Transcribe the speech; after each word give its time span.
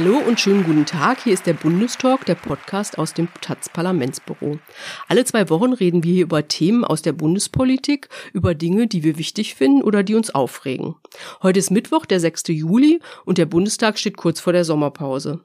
Hallo 0.00 0.18
und 0.18 0.38
schönen 0.38 0.62
guten 0.62 0.86
Tag. 0.86 1.24
Hier 1.24 1.32
ist 1.32 1.48
der 1.48 1.54
Bundestalk, 1.54 2.24
der 2.24 2.36
Podcast 2.36 2.98
aus 2.98 3.14
dem 3.14 3.26
Taz 3.40 3.68
Parlamentsbüro. 3.68 4.60
Alle 5.08 5.24
zwei 5.24 5.50
Wochen 5.50 5.72
reden 5.72 6.04
wir 6.04 6.12
hier 6.12 6.22
über 6.22 6.46
Themen 6.46 6.84
aus 6.84 7.02
der 7.02 7.12
Bundespolitik, 7.12 8.08
über 8.32 8.54
Dinge, 8.54 8.86
die 8.86 9.02
wir 9.02 9.18
wichtig 9.18 9.56
finden 9.56 9.82
oder 9.82 10.04
die 10.04 10.14
uns 10.14 10.32
aufregen. 10.32 10.94
Heute 11.42 11.58
ist 11.58 11.72
Mittwoch, 11.72 12.06
der 12.06 12.20
6. 12.20 12.44
Juli 12.46 13.00
und 13.24 13.38
der 13.38 13.46
Bundestag 13.46 13.98
steht 13.98 14.16
kurz 14.16 14.38
vor 14.38 14.52
der 14.52 14.64
Sommerpause. 14.64 15.40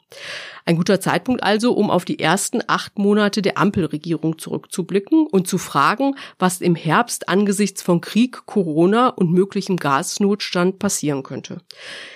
Ein 0.65 0.77
guter 0.77 1.01
Zeitpunkt 1.01 1.41
also, 1.41 1.73
um 1.73 1.89
auf 1.89 2.05
die 2.05 2.19
ersten 2.19 2.61
acht 2.67 2.99
Monate 2.99 3.41
der 3.41 3.57
Ampelregierung 3.57 4.37
zurückzublicken 4.37 5.25
und 5.25 5.47
zu 5.47 5.57
fragen, 5.57 6.15
was 6.37 6.61
im 6.61 6.75
Herbst 6.75 7.27
angesichts 7.27 7.81
von 7.81 8.01
Krieg, 8.01 8.45
Corona 8.45 9.09
und 9.09 9.31
möglichem 9.31 9.77
Gasnotstand 9.77 10.77
passieren 10.77 11.23
könnte. 11.23 11.61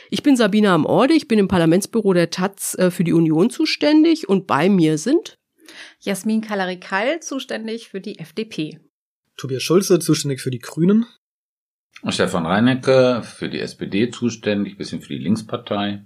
Ich 0.09 0.23
bin 0.23 0.37
Sabina 0.37 0.73
am 0.73 0.85
Orde, 0.85 1.13
ich 1.13 1.27
bin 1.27 1.37
im 1.37 1.49
Parlamentsbüro 1.49 2.13
der 2.13 2.29
Taz 2.29 2.75
äh, 2.75 2.91
für 2.91 3.03
die 3.03 3.13
Union 3.13 3.49
zuständig 3.49 4.29
und 4.29 4.47
bei 4.47 4.69
mir 4.69 4.97
sind 4.97 5.37
Jasmin 5.99 6.41
Kalarikal, 6.41 7.19
zuständig 7.19 7.89
für 7.89 7.99
die 7.99 8.19
FDP. 8.19 8.79
Tobias 9.35 9.63
Schulze, 9.63 9.99
zuständig 9.99 10.41
für 10.41 10.49
die 10.49 10.59
Grünen. 10.59 11.05
Stefan 12.07 12.45
Reinecke, 12.45 13.21
für 13.23 13.49
die 13.49 13.59
SPD 13.59 14.09
zuständig, 14.09 14.77
bisschen 14.77 15.01
für 15.01 15.09
die 15.09 15.19
Linkspartei. 15.19 16.05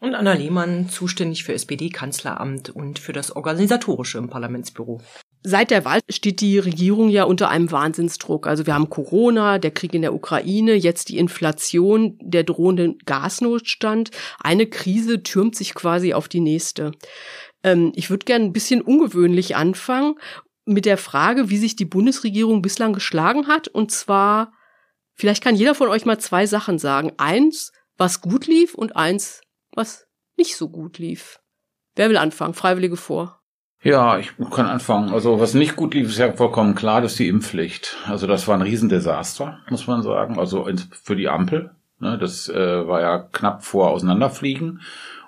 Und 0.00 0.14
Anna 0.14 0.34
Lehmann, 0.34 0.88
zuständig 0.88 1.44
für 1.44 1.54
SPD-Kanzleramt 1.54 2.70
und 2.70 2.98
für 2.98 3.12
das 3.12 3.34
Organisatorische 3.34 4.18
im 4.18 4.28
Parlamentsbüro. 4.28 5.00
Seit 5.42 5.70
der 5.70 5.86
Wahl 5.86 6.00
steht 6.10 6.42
die 6.42 6.58
Regierung 6.58 7.08
ja 7.08 7.24
unter 7.24 7.48
einem 7.48 7.70
Wahnsinnsdruck. 7.72 8.46
Also 8.46 8.66
wir 8.66 8.74
haben 8.74 8.90
Corona, 8.90 9.58
der 9.58 9.70
Krieg 9.70 9.94
in 9.94 10.02
der 10.02 10.12
Ukraine, 10.12 10.74
jetzt 10.74 11.08
die 11.08 11.16
Inflation, 11.16 12.18
der 12.20 12.44
drohende 12.44 12.94
Gasnotstand. 13.06 14.10
Eine 14.38 14.66
Krise 14.66 15.22
türmt 15.22 15.56
sich 15.56 15.74
quasi 15.74 16.12
auf 16.12 16.28
die 16.28 16.40
nächste. 16.40 16.92
Ähm, 17.62 17.92
ich 17.94 18.10
würde 18.10 18.26
gerne 18.26 18.44
ein 18.44 18.52
bisschen 18.52 18.82
ungewöhnlich 18.82 19.56
anfangen 19.56 20.16
mit 20.66 20.84
der 20.84 20.98
Frage, 20.98 21.48
wie 21.48 21.56
sich 21.56 21.74
die 21.74 21.86
Bundesregierung 21.86 22.60
bislang 22.60 22.92
geschlagen 22.92 23.46
hat. 23.46 23.66
Und 23.66 23.90
zwar, 23.90 24.52
vielleicht 25.14 25.42
kann 25.42 25.56
jeder 25.56 25.74
von 25.74 25.88
euch 25.88 26.04
mal 26.04 26.18
zwei 26.18 26.46
Sachen 26.46 26.78
sagen. 26.78 27.12
Eins, 27.16 27.72
was 27.96 28.20
gut 28.20 28.46
lief 28.46 28.74
und 28.74 28.94
eins, 28.94 29.40
was 29.72 30.06
nicht 30.36 30.56
so 30.56 30.68
gut 30.68 30.98
lief. 30.98 31.40
Wer 31.96 32.10
will 32.10 32.18
anfangen? 32.18 32.52
Freiwillige 32.52 32.98
vor. 32.98 33.39
Ja, 33.82 34.18
ich 34.18 34.32
kann 34.50 34.66
anfangen. 34.66 35.10
Also 35.10 35.40
was 35.40 35.54
nicht 35.54 35.74
gut 35.74 35.94
lief, 35.94 36.08
ist 36.08 36.18
ja 36.18 36.32
vollkommen 36.32 36.74
klar, 36.74 37.00
das 37.00 37.12
ist 37.12 37.18
die 37.18 37.28
Impfpflicht. 37.28 37.96
Also 38.06 38.26
das 38.26 38.46
war 38.46 38.54
ein 38.56 38.62
Riesendesaster, 38.62 39.58
muss 39.70 39.86
man 39.86 40.02
sagen. 40.02 40.38
Also 40.38 40.68
für 41.02 41.16
die 41.16 41.28
Ampel. 41.28 41.70
Ne, 41.98 42.16
das 42.18 42.48
äh, 42.48 42.86
war 42.86 43.00
ja 43.02 43.18
knapp 43.18 43.62
vor 43.62 43.90
Auseinanderfliegen. 43.90 44.80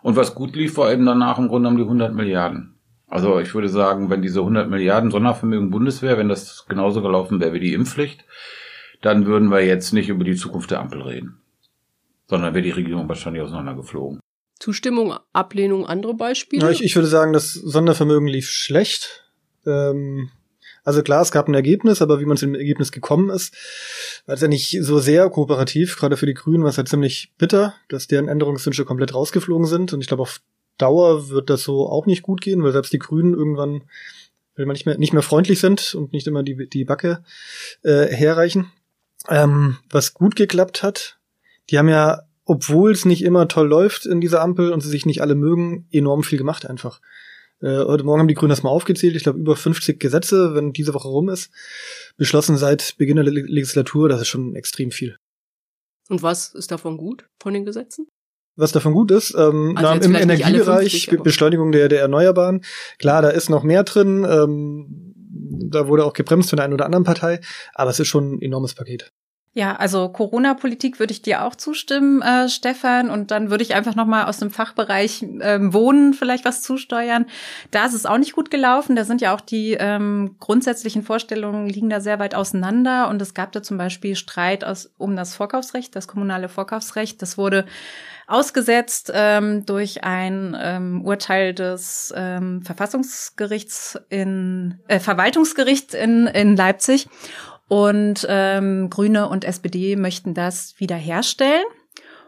Und 0.02 0.16
was 0.16 0.34
gut 0.34 0.56
lief, 0.56 0.76
war 0.78 0.90
eben 0.90 1.04
danach 1.04 1.38
im 1.38 1.48
Grunde 1.48 1.68
um 1.68 1.76
die 1.76 1.82
100 1.82 2.14
Milliarden. 2.14 2.74
Also 3.08 3.38
ich 3.40 3.54
würde 3.54 3.68
sagen, 3.68 4.08
wenn 4.08 4.22
diese 4.22 4.40
100 4.40 4.70
Milliarden 4.70 5.10
Sondervermögen 5.10 5.70
Bundeswehr, 5.70 6.16
wenn 6.16 6.30
das 6.30 6.64
genauso 6.66 7.02
gelaufen 7.02 7.40
wäre 7.40 7.52
wie 7.52 7.60
die 7.60 7.74
Impfpflicht, 7.74 8.24
dann 9.02 9.26
würden 9.26 9.50
wir 9.50 9.64
jetzt 9.64 9.92
nicht 9.92 10.08
über 10.08 10.24
die 10.24 10.34
Zukunft 10.34 10.70
der 10.70 10.80
Ampel 10.80 11.02
reden. 11.02 11.42
Sondern 12.26 12.54
wäre 12.54 12.62
die 12.62 12.70
Regierung 12.70 13.06
wahrscheinlich 13.06 13.42
auseinandergeflogen. 13.42 14.21
Zustimmung, 14.62 15.18
Ablehnung, 15.32 15.86
andere 15.86 16.14
Beispiele? 16.14 16.62
Ja, 16.62 16.70
ich, 16.70 16.84
ich 16.84 16.94
würde 16.94 17.08
sagen, 17.08 17.32
das 17.32 17.52
Sondervermögen 17.52 18.28
lief 18.28 18.48
schlecht. 18.48 19.24
Ähm, 19.66 20.30
also 20.84 21.02
klar, 21.02 21.20
es 21.20 21.32
gab 21.32 21.48
ein 21.48 21.54
Ergebnis, 21.54 22.00
aber 22.00 22.20
wie 22.20 22.26
man 22.26 22.36
zu 22.36 22.46
dem 22.46 22.54
Ergebnis 22.54 22.92
gekommen 22.92 23.28
ist, 23.30 23.52
war 24.24 24.36
es 24.36 24.40
ja 24.40 24.46
nicht 24.46 24.78
so 24.80 25.00
sehr 25.00 25.28
kooperativ. 25.30 25.96
Gerade 25.98 26.16
für 26.16 26.26
die 26.26 26.34
Grünen 26.34 26.62
war 26.62 26.70
es 26.70 26.78
halt 26.78 26.88
ziemlich 26.88 27.32
bitter, 27.38 27.74
dass 27.88 28.06
deren 28.06 28.28
Änderungswünsche 28.28 28.84
komplett 28.84 29.14
rausgeflogen 29.14 29.66
sind. 29.66 29.92
Und 29.92 30.00
ich 30.00 30.06
glaube, 30.06 30.22
auf 30.22 30.40
Dauer 30.78 31.28
wird 31.28 31.50
das 31.50 31.64
so 31.64 31.88
auch 31.88 32.06
nicht 32.06 32.22
gut 32.22 32.40
gehen, 32.40 32.62
weil 32.62 32.70
selbst 32.70 32.92
die 32.92 33.00
Grünen 33.00 33.34
irgendwann, 33.34 33.82
wenn 34.54 34.68
man 34.68 34.74
nicht 34.74 34.86
mehr, 34.86 34.96
nicht 34.96 35.12
mehr 35.12 35.22
freundlich 35.22 35.58
sind 35.58 35.92
und 35.96 36.12
nicht 36.12 36.28
immer 36.28 36.44
die, 36.44 36.68
die 36.68 36.84
Backe 36.84 37.24
äh, 37.82 38.06
herreichen. 38.06 38.70
Ähm, 39.28 39.78
was 39.90 40.14
gut 40.14 40.36
geklappt 40.36 40.84
hat, 40.84 41.18
die 41.68 41.78
haben 41.78 41.88
ja 41.88 42.22
obwohl 42.44 42.92
es 42.92 43.04
nicht 43.04 43.22
immer 43.22 43.48
toll 43.48 43.68
läuft 43.68 44.06
in 44.06 44.20
dieser 44.20 44.40
Ampel 44.40 44.72
und 44.72 44.80
sie 44.80 44.88
sich 44.88 45.06
nicht 45.06 45.20
alle 45.22 45.34
mögen, 45.34 45.86
enorm 45.90 46.22
viel 46.22 46.38
gemacht 46.38 46.66
einfach. 46.66 47.00
Äh, 47.60 47.84
heute 47.84 48.04
Morgen 48.04 48.20
haben 48.20 48.28
die 48.28 48.34
Grünen 48.34 48.50
das 48.50 48.64
mal 48.64 48.70
aufgezählt. 48.70 49.14
Ich 49.14 49.22
glaube, 49.22 49.38
über 49.38 49.56
50 49.56 50.00
Gesetze, 50.00 50.54
wenn 50.54 50.72
diese 50.72 50.94
Woche 50.94 51.08
rum 51.08 51.28
ist, 51.28 51.50
beschlossen 52.16 52.56
seit 52.56 52.96
Beginn 52.98 53.16
der 53.16 53.24
Legislatur. 53.24 54.08
Das 54.08 54.20
ist 54.20 54.28
schon 54.28 54.56
extrem 54.56 54.90
viel. 54.90 55.16
Und 56.08 56.22
was 56.22 56.52
ist 56.54 56.72
davon 56.72 56.96
gut 56.96 57.26
von 57.40 57.54
den 57.54 57.64
Gesetzen? 57.64 58.08
Was 58.56 58.72
davon 58.72 58.92
gut 58.92 59.10
ist, 59.10 59.34
ähm, 59.34 59.74
also 59.78 59.94
na, 59.94 60.04
im 60.04 60.14
Energiebereich, 60.14 61.06
50, 61.06 61.22
Beschleunigung 61.22 61.72
der, 61.72 61.88
der 61.88 62.00
Erneuerbaren. 62.02 62.62
Klar, 62.98 63.22
da 63.22 63.30
ist 63.30 63.48
noch 63.48 63.62
mehr 63.62 63.82
drin. 63.82 64.26
Ähm, 64.28 65.14
da 65.70 65.88
wurde 65.88 66.04
auch 66.04 66.12
gebremst 66.12 66.50
von 66.50 66.58
der 66.58 66.64
einen 66.64 66.74
oder 66.74 66.84
anderen 66.84 67.04
Partei, 67.04 67.40
aber 67.72 67.90
es 67.90 68.00
ist 68.00 68.08
schon 68.08 68.34
ein 68.34 68.42
enormes 68.42 68.74
Paket. 68.74 69.10
Ja, 69.54 69.76
also 69.76 70.08
Corona-Politik 70.08 70.98
würde 70.98 71.12
ich 71.12 71.20
dir 71.20 71.44
auch 71.44 71.54
zustimmen, 71.54 72.22
äh, 72.22 72.48
Stefan. 72.48 73.10
Und 73.10 73.30
dann 73.30 73.50
würde 73.50 73.62
ich 73.62 73.74
einfach 73.74 73.94
noch 73.94 74.06
mal 74.06 74.24
aus 74.24 74.38
dem 74.38 74.50
Fachbereich 74.50 75.22
ähm, 75.42 75.74
Wohnen 75.74 76.14
vielleicht 76.14 76.46
was 76.46 76.62
zusteuern. 76.62 77.26
Da 77.70 77.84
ist 77.84 77.92
es 77.92 78.06
auch 78.06 78.16
nicht 78.16 78.32
gut 78.32 78.50
gelaufen. 78.50 78.96
Da 78.96 79.04
sind 79.04 79.20
ja 79.20 79.34
auch 79.34 79.42
die 79.42 79.76
ähm, 79.78 80.36
grundsätzlichen 80.40 81.02
Vorstellungen 81.02 81.68
liegen 81.68 81.90
da 81.90 82.00
sehr 82.00 82.18
weit 82.18 82.34
auseinander. 82.34 83.08
Und 83.08 83.20
es 83.20 83.34
gab 83.34 83.52
da 83.52 83.62
zum 83.62 83.76
Beispiel 83.76 84.16
Streit 84.16 84.64
aus, 84.64 84.90
um 84.96 85.16
das 85.16 85.36
Vorkaufsrecht, 85.36 85.94
das 85.94 86.08
kommunale 86.08 86.48
Vorkaufsrecht. 86.48 87.20
Das 87.20 87.36
wurde 87.36 87.66
ausgesetzt 88.26 89.12
ähm, 89.14 89.66
durch 89.66 90.04
ein 90.04 90.56
ähm, 90.58 91.04
Urteil 91.04 91.52
des 91.52 92.14
ähm, 92.16 92.62
Verfassungsgerichts 92.62 93.98
in 94.08 94.78
äh, 94.88 94.98
Verwaltungsgericht 94.98 95.92
in, 95.92 96.26
in 96.28 96.56
Leipzig. 96.56 97.08
Und 97.72 98.26
ähm, 98.28 98.90
Grüne 98.90 99.30
und 99.30 99.44
SPD 99.44 99.96
möchten 99.96 100.34
das 100.34 100.78
wiederherstellen. 100.78 101.64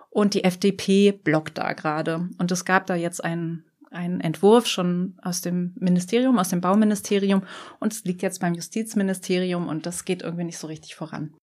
Und 0.08 0.32
die 0.32 0.42
FDP 0.42 1.12
blockt 1.12 1.58
da 1.58 1.74
gerade. 1.74 2.30
Und 2.38 2.50
es 2.50 2.64
gab 2.64 2.86
da 2.86 2.94
jetzt 2.94 3.22
einen, 3.22 3.66
einen 3.90 4.22
Entwurf 4.22 4.66
schon 4.66 5.18
aus 5.20 5.42
dem 5.42 5.74
Ministerium, 5.78 6.38
aus 6.38 6.48
dem 6.48 6.62
Bauministerium. 6.62 7.42
Und 7.78 7.92
es 7.92 8.04
liegt 8.04 8.22
jetzt 8.22 8.40
beim 8.40 8.54
Justizministerium 8.54 9.68
und 9.68 9.84
das 9.84 10.06
geht 10.06 10.22
irgendwie 10.22 10.44
nicht 10.44 10.56
so 10.56 10.66
richtig 10.66 10.94
voran. 10.94 11.34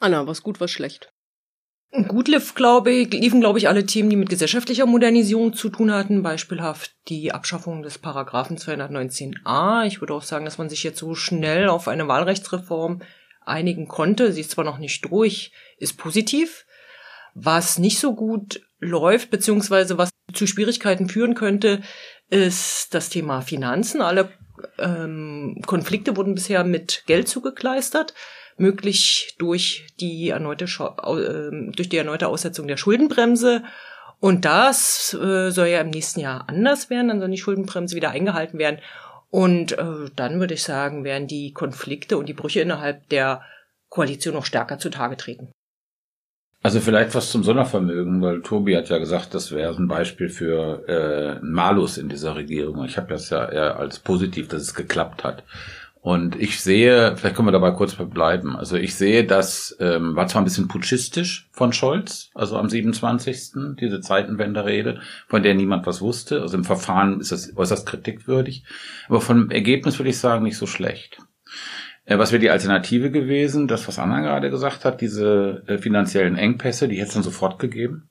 Anna, 0.00 0.26
was 0.26 0.42
gut, 0.42 0.58
was 0.58 0.70
schlecht? 0.70 1.10
Gut 2.08 2.28
lief, 2.28 2.54
glaube 2.54 2.90
ich, 2.90 3.12
liefen, 3.12 3.40
glaube 3.40 3.58
ich, 3.58 3.68
alle 3.68 3.84
Themen, 3.84 4.08
die 4.08 4.16
mit 4.16 4.30
gesellschaftlicher 4.30 4.86
Modernisierung 4.86 5.52
zu 5.52 5.68
tun 5.68 5.92
hatten. 5.92 6.22
Beispielhaft 6.22 6.96
die 7.08 7.32
Abschaffung 7.32 7.82
des 7.82 7.98
Paragraphen 7.98 8.56
219a. 8.56 9.84
Ich 9.84 10.00
würde 10.00 10.14
auch 10.14 10.22
sagen, 10.22 10.46
dass 10.46 10.56
man 10.56 10.70
sich 10.70 10.82
jetzt 10.84 11.00
so 11.00 11.14
schnell 11.14 11.68
auf 11.68 11.86
eine 11.86 12.08
Wahlrechtsreform 12.08 13.02
einigen 13.46 13.88
konnte. 13.88 14.32
Sie 14.32 14.40
ist 14.40 14.50
zwar 14.52 14.64
noch 14.64 14.78
nicht 14.78 15.04
durch, 15.10 15.52
ist 15.78 15.98
positiv. 15.98 16.66
Was 17.34 17.78
nicht 17.78 17.98
so 17.98 18.14
gut 18.14 18.62
läuft, 18.78 19.30
beziehungsweise 19.30 19.98
was 19.98 20.10
zu 20.32 20.46
Schwierigkeiten 20.46 21.08
führen 21.08 21.34
könnte, 21.34 21.82
ist 22.30 22.94
das 22.94 23.08
Thema 23.08 23.40
Finanzen. 23.40 24.00
Alle 24.00 24.30
ähm, 24.78 25.60
Konflikte 25.66 26.16
wurden 26.16 26.34
bisher 26.34 26.64
mit 26.64 27.04
Geld 27.06 27.28
zugekleistert, 27.28 28.14
möglich 28.56 29.34
durch 29.38 29.86
die 30.00 30.30
erneute, 30.30 30.64
äh, 30.64 31.72
durch 31.72 31.88
die 31.88 31.96
erneute 31.96 32.28
Aussetzung 32.28 32.66
der 32.66 32.76
Schuldenbremse. 32.76 33.62
Und 34.18 34.44
das 34.44 35.12
äh, 35.14 35.50
soll 35.50 35.68
ja 35.68 35.80
im 35.80 35.90
nächsten 35.90 36.20
Jahr 36.20 36.48
anders 36.48 36.88
werden, 36.88 37.08
dann 37.08 37.20
soll 37.20 37.30
die 37.30 37.36
Schuldenbremse 37.36 37.96
wieder 37.96 38.10
eingehalten 38.10 38.58
werden. 38.58 38.80
Und 39.30 39.72
äh, 39.72 40.10
dann 40.14 40.40
würde 40.40 40.54
ich 40.54 40.62
sagen, 40.62 41.04
werden 41.04 41.26
die 41.26 41.52
Konflikte 41.52 42.16
und 42.16 42.28
die 42.28 42.34
Brüche 42.34 42.60
innerhalb 42.60 43.08
der 43.08 43.42
Koalition 43.88 44.34
noch 44.34 44.44
stärker 44.44 44.78
zutage 44.78 45.16
treten. 45.16 45.52
Also 46.62 46.80
vielleicht 46.80 47.14
was 47.14 47.30
zum 47.30 47.44
Sondervermögen, 47.44 48.20
weil 48.22 48.42
Tobi 48.42 48.76
hat 48.76 48.88
ja 48.88 48.98
gesagt, 48.98 49.34
das 49.34 49.52
wäre 49.52 49.76
ein 49.76 49.86
Beispiel 49.86 50.28
für 50.28 50.88
äh, 50.88 51.38
Malus 51.44 51.96
in 51.96 52.08
dieser 52.08 52.34
Regierung. 52.34 52.84
Ich 52.84 52.96
habe 52.96 53.08
das 53.08 53.30
ja 53.30 53.48
eher 53.48 53.76
als 53.78 54.00
positiv, 54.00 54.48
dass 54.48 54.62
es 54.62 54.74
geklappt 54.74 55.22
hat. 55.22 55.44
Und 56.06 56.40
ich 56.40 56.60
sehe, 56.60 57.16
vielleicht 57.16 57.34
können 57.34 57.48
wir 57.48 57.52
dabei 57.52 57.72
kurz 57.72 57.96
bleiben. 57.96 58.54
Also 58.54 58.76
ich 58.76 58.94
sehe, 58.94 59.24
das 59.24 59.76
ähm, 59.80 60.14
war 60.14 60.28
zwar 60.28 60.40
ein 60.40 60.44
bisschen 60.44 60.68
putschistisch 60.68 61.48
von 61.50 61.72
Scholz, 61.72 62.30
also 62.32 62.56
am 62.58 62.68
27. 62.68 63.76
diese 63.80 64.00
Zeitenwende-Rede, 64.00 65.00
von 65.26 65.42
der 65.42 65.56
niemand 65.56 65.84
was 65.84 66.00
wusste. 66.00 66.42
Also 66.42 66.58
im 66.58 66.62
Verfahren 66.62 67.18
ist 67.18 67.32
das 67.32 67.56
äußerst 67.56 67.88
kritikwürdig. 67.88 68.62
Aber 69.08 69.20
vom 69.20 69.50
Ergebnis 69.50 69.98
würde 69.98 70.10
ich 70.10 70.18
sagen, 70.18 70.44
nicht 70.44 70.58
so 70.58 70.68
schlecht. 70.68 71.18
Äh, 72.04 72.18
was 72.18 72.30
wäre 72.30 72.40
die 72.40 72.50
Alternative 72.50 73.10
gewesen? 73.10 73.66
Das, 73.66 73.88
was 73.88 73.98
Anna 73.98 74.20
gerade 74.20 74.48
gesagt 74.48 74.84
hat, 74.84 75.00
diese 75.00 75.64
äh, 75.66 75.78
finanziellen 75.78 76.36
Engpässe, 76.36 76.86
die 76.86 76.98
hätte 76.98 77.08
es 77.08 77.14
dann 77.14 77.24
sofort 77.24 77.58
gegeben. 77.58 78.08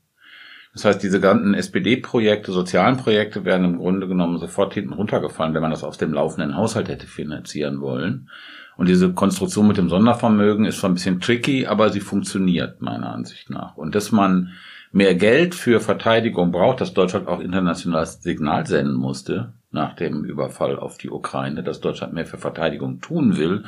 Das 0.76 0.84
heißt, 0.84 1.02
diese 1.02 1.22
ganzen 1.22 1.54
SPD-Projekte, 1.54 2.52
sozialen 2.52 2.98
Projekte 2.98 3.46
wären 3.46 3.64
im 3.64 3.78
Grunde 3.78 4.10
genommen 4.10 4.40
sofort 4.40 4.74
hinten 4.74 4.92
runtergefallen, 4.92 5.54
wenn 5.54 5.62
man 5.62 5.72
das 5.72 5.86
aus 5.86 5.98
dem 5.98 6.12
laufenden 6.12 6.58
Haushalt 6.58 6.90
hätte 6.90 7.08
finanzieren 7.08 7.80
wollen. 7.80 8.30
Und 8.76 8.90
diese 8.90 9.14
Konstruktion 9.14 9.70
mit 9.70 9.78
dem 9.78 9.88
Sondervermögen 9.88 10.66
ist 10.66 10.80
zwar 10.80 10.90
ein 10.90 10.96
bisschen 10.96 11.22
tricky, 11.22 11.66
aber 11.66 11.92
sie 11.92 12.02
funktioniert 12.02 12.82
meiner 12.82 13.10
Ansicht 13.14 13.50
nach. 13.50 13.78
Und 13.78 13.96
dass 13.96 14.12
man 14.12 14.52
mehr 14.92 15.16
Geld 15.16 15.56
für 15.56 15.80
Verteidigung 15.80 16.52
braucht, 16.52 16.82
dass 16.82 16.94
Deutschland 16.94 17.30
auch 17.30 17.40
internationales 17.40 18.22
Signal 18.22 18.68
senden 18.68 18.96
musste 18.96 19.54
nach 19.72 19.96
dem 19.96 20.26
Überfall 20.26 20.78
auf 20.78 20.98
die 20.98 21.10
Ukraine, 21.10 21.64
dass 21.64 21.80
Deutschland 21.80 22.14
mehr 22.14 22.26
für 22.26 22.38
Verteidigung 22.38 23.00
tun 23.00 23.38
will, 23.38 23.64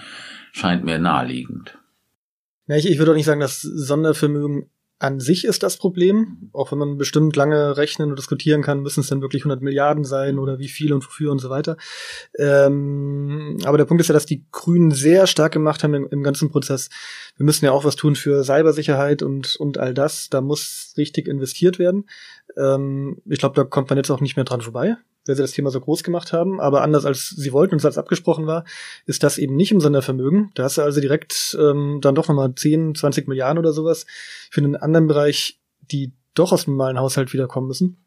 scheint 0.51 0.83
mir 0.83 0.99
naheliegend. 0.99 1.77
Ja, 2.67 2.75
ich, 2.75 2.89
ich 2.89 2.97
würde 2.99 3.11
auch 3.11 3.15
nicht 3.15 3.25
sagen, 3.25 3.39
dass 3.39 3.61
Sondervermögen 3.61 4.69
an 4.99 5.19
sich 5.19 5.45
ist 5.45 5.61
das 5.61 5.77
Problem, 5.77 6.49
auch 6.53 6.71
wenn 6.71 6.79
man 6.79 6.97
bestimmt 6.97 7.35
lange 7.35 7.77
rechnen 7.77 8.09
und 8.09 8.17
diskutieren 8.17 8.63
kann, 8.63 8.81
müssen 8.81 9.01
es 9.01 9.07
denn 9.07 9.21
wirklich 9.21 9.43
100 9.43 9.61
Milliarden 9.61 10.03
sein 10.03 10.39
oder 10.39 10.57
wie 10.57 10.67
viel 10.67 10.91
und 10.91 11.05
wofür 11.05 11.31
und 11.31 11.39
so 11.39 11.49
weiter. 11.49 11.77
Ähm, 12.37 13.57
aber 13.63 13.77
der 13.77 13.85
Punkt 13.85 14.01
ist 14.01 14.07
ja, 14.07 14.13
dass 14.13 14.25
die 14.25 14.45
Grünen 14.51 14.91
sehr 14.91 15.27
stark 15.27 15.51
gemacht 15.51 15.83
haben 15.83 15.93
im, 15.93 16.07
im, 16.09 16.23
ganzen 16.23 16.49
Prozess. 16.49 16.89
Wir 17.35 17.45
müssen 17.45 17.65
ja 17.65 17.71
auch 17.71 17.85
was 17.85 17.95
tun 17.95 18.15
für 18.15 18.43
Cybersicherheit 18.43 19.21
und, 19.21 19.55
und 19.57 19.77
all 19.77 19.93
das. 19.93 20.29
Da 20.29 20.41
muss 20.41 20.93
richtig 20.97 21.27
investiert 21.27 21.77
werden. 21.77 22.09
Ähm, 22.57 23.21
ich 23.25 23.37
glaube, 23.37 23.55
da 23.55 23.63
kommt 23.63 23.89
man 23.89 23.97
jetzt 23.97 24.09
auch 24.09 24.21
nicht 24.21 24.35
mehr 24.35 24.45
dran 24.45 24.61
vorbei 24.61 24.97
weil 25.27 25.35
sie 25.35 25.41
das 25.41 25.51
Thema 25.51 25.69
so 25.69 25.79
groß 25.79 26.03
gemacht 26.03 26.33
haben. 26.33 26.59
Aber 26.59 26.81
anders 26.81 27.05
als 27.05 27.29
sie 27.29 27.51
wollten 27.53 27.75
und 27.75 27.79
es 27.79 27.85
als 27.85 27.97
abgesprochen 27.97 28.47
war, 28.47 28.63
ist 29.05 29.23
das 29.23 29.37
eben 29.37 29.55
nicht 29.55 29.71
im 29.71 29.79
Sondervermögen. 29.79 30.51
Da 30.55 30.63
hast 30.63 30.77
du 30.77 30.81
also 30.81 31.01
direkt 31.01 31.57
ähm, 31.59 31.99
dann 32.01 32.15
doch 32.15 32.27
nochmal 32.27 32.53
10, 32.53 32.95
20 32.95 33.27
Milliarden 33.27 33.59
oder 33.59 33.73
sowas 33.73 34.05
für 34.49 34.61
einen 34.61 34.75
anderen 34.75 35.07
Bereich, 35.07 35.59
die 35.91 36.11
doch 36.33 36.51
aus 36.51 36.65
dem 36.65 36.73
normalen 36.73 36.99
Haushalt 36.99 37.33
wiederkommen 37.33 37.67
müssen. 37.67 37.97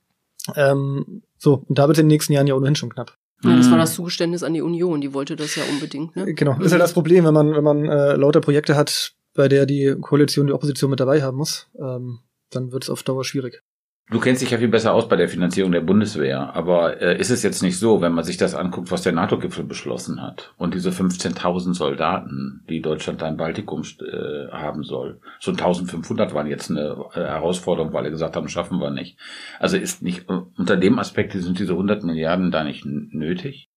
Ähm, 0.57 1.23
so, 1.39 1.65
und 1.69 1.79
da 1.79 1.87
wird 1.87 1.97
es 1.97 2.01
in 2.01 2.07
den 2.07 2.15
nächsten 2.15 2.33
Jahren 2.33 2.47
ja 2.47 2.55
ohnehin 2.55 2.77
schon 2.77 2.93
knapp. 2.93 3.17
Ja, 3.43 3.57
das 3.57 3.71
war 3.71 3.79
das 3.79 3.95
Zugeständnis 3.95 4.43
an 4.43 4.53
die 4.53 4.61
Union, 4.61 5.01
die 5.01 5.15
wollte 5.15 5.35
das 5.35 5.55
ja 5.57 5.63
unbedingt. 5.71 6.15
Ne? 6.15 6.35
Genau, 6.35 6.55
das 6.57 6.67
ist 6.67 6.73
ja 6.73 6.79
das 6.79 6.93
Problem, 6.93 7.25
wenn 7.25 7.33
man, 7.33 7.55
wenn 7.55 7.65
man 7.65 7.87
äh, 7.87 8.15
lauter 8.15 8.43
Projekte 8.43 8.77
hat, 8.77 9.15
bei 9.35 9.49
der 9.49 9.65
die 9.65 9.97
Koalition 10.01 10.47
die 10.47 10.53
Opposition 10.53 10.91
mit 10.91 11.01
dabei 11.01 11.23
haben 11.23 11.39
muss, 11.39 11.69
ähm, 11.79 12.19
dann 12.51 12.73
wird 12.73 12.85
es 12.85 12.91
auf 12.91 13.03
Dauer 13.03 13.25
schwierig. 13.25 13.63
Du 14.11 14.19
kennst 14.19 14.43
dich 14.43 14.51
ja 14.51 14.59
viel 14.59 14.69
besser 14.69 14.93
aus 14.93 15.09
bei 15.09 15.15
der 15.15 15.29
Finanzierung 15.29 15.71
der 15.71 15.83
Bundeswehr, 15.83 16.55
aber 16.57 17.01
äh, 17.01 17.19
ist 17.19 17.31
es 17.31 17.45
jetzt 17.45 17.63
nicht 17.63 17.79
so, 17.79 18.01
wenn 18.01 18.13
man 18.13 18.25
sich 18.25 18.37
das 18.37 18.57
anguckt, 18.57 18.91
was 18.91 19.03
der 19.03 19.13
NATO-Gipfel 19.13 19.63
beschlossen 19.63 20.21
hat 20.21 20.53
und 20.57 20.75
diese 20.75 20.91
15.000 20.91 21.75
Soldaten, 21.75 22.65
die 22.69 22.83
Deutschland 22.83 23.23
da 23.23 23.29
im 23.29 23.37
Baltikum 23.37 23.83
äh, 23.83 24.49
haben 24.51 24.83
soll, 24.83 25.21
so 25.39 25.53
1.500 25.53 26.35
waren 26.35 26.49
jetzt 26.49 26.71
eine 26.71 27.05
äh, 27.15 27.21
Herausforderung, 27.21 27.93
weil 27.93 28.01
alle 28.01 28.11
gesagt 28.11 28.35
haben, 28.35 28.49
schaffen 28.49 28.81
wir 28.81 28.91
nicht. 28.91 29.17
Also 29.61 29.77
ist 29.77 30.03
nicht 30.03 30.29
unter 30.29 30.77
dem 30.77 30.99
Aspekt 30.99 31.33
sind 31.33 31.61
diese 31.61 31.73
100 31.73 32.03
Milliarden 32.03 32.51
da 32.51 32.65
nicht 32.65 32.85
nötig? 32.85 33.71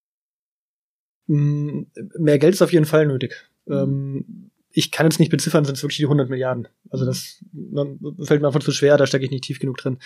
Mm, 1.28 1.84
mehr 2.18 2.40
Geld 2.40 2.56
ist 2.56 2.62
auf 2.64 2.74
jeden 2.74 2.86
Fall 2.86 3.06
nötig. 3.06 3.50
Mhm. 3.66 3.76
Ähm, 3.76 4.52
ich 4.74 4.92
kann 4.92 5.06
jetzt 5.06 5.20
nicht 5.20 5.32
beziffern, 5.32 5.66
sind 5.66 5.78
es 5.78 5.84
wirklich 5.84 5.98
die 5.98 6.06
100 6.06 6.30
Milliarden. 6.30 6.68
Also 6.90 7.06
das 7.06 7.44
fällt 8.24 8.42
mir 8.42 8.48
einfach 8.48 8.64
zu 8.64 8.72
schwer, 8.72 8.98
da 8.98 9.08
stecke 9.08 9.24
ich 9.24 9.32
nicht 9.32 9.44
tief 9.44 9.60
genug 9.60 9.78
drin. 9.78 10.00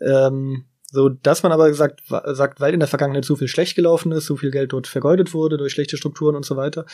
Ähm, 0.00 0.64
so, 0.92 1.08
dass 1.08 1.42
man 1.42 1.52
aber 1.52 1.68
gesagt, 1.68 2.02
sagt, 2.06 2.60
weil 2.60 2.74
in 2.74 2.80
der 2.80 2.88
Vergangenheit 2.88 3.24
so 3.24 3.34
viel 3.34 3.48
schlecht 3.48 3.76
gelaufen 3.76 4.12
ist, 4.12 4.26
so 4.26 4.36
viel 4.36 4.50
Geld 4.50 4.74
dort 4.74 4.86
vergeudet 4.86 5.32
wurde 5.32 5.56
durch 5.56 5.72
schlechte 5.72 5.96
Strukturen 5.96 6.36
und 6.36 6.44
so 6.44 6.56
weiter, 6.56 6.84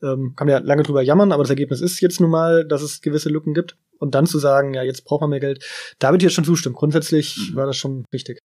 ähm, 0.00 0.34
kann 0.36 0.46
man 0.46 0.48
ja 0.48 0.58
lange 0.58 0.84
drüber 0.84 1.02
jammern, 1.02 1.32
aber 1.32 1.42
das 1.42 1.50
Ergebnis 1.50 1.80
ist 1.80 2.00
jetzt 2.00 2.20
nun 2.20 2.30
mal, 2.30 2.64
dass 2.64 2.82
es 2.82 3.00
gewisse 3.00 3.28
Lücken 3.28 3.54
gibt. 3.54 3.76
Und 3.98 4.14
dann 4.14 4.26
zu 4.26 4.38
sagen, 4.38 4.74
ja, 4.74 4.84
jetzt 4.84 5.04
braucht 5.04 5.22
man 5.22 5.30
mehr 5.30 5.40
Geld, 5.40 5.64
da 5.98 6.12
wird 6.12 6.22
jetzt 6.22 6.34
schon 6.34 6.44
zustimmen. 6.44 6.76
Grundsätzlich 6.76 7.50
mhm. 7.50 7.56
war 7.56 7.66
das 7.66 7.76
schon 7.76 8.04
richtig. 8.12 8.38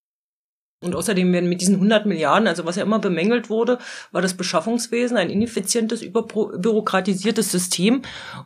Und 0.84 0.96
außerdem 0.96 1.32
werden 1.34 1.50
mit 1.50 1.62
diesen 1.62 1.76
100 1.76 2.06
Milliarden, 2.06 2.48
also 2.48 2.66
was 2.66 2.76
ja 2.76 2.84
immer 2.84 3.00
bemängelt 3.00 3.50
wurde, 3.50 3.80
war 4.12 4.22
das 4.22 4.36
Beschaffungswesen 4.36 5.18
ein 5.18 5.30
ineffizientes, 5.30 6.02
überbürokratisiertes 6.02 7.52
System. 7.52 8.02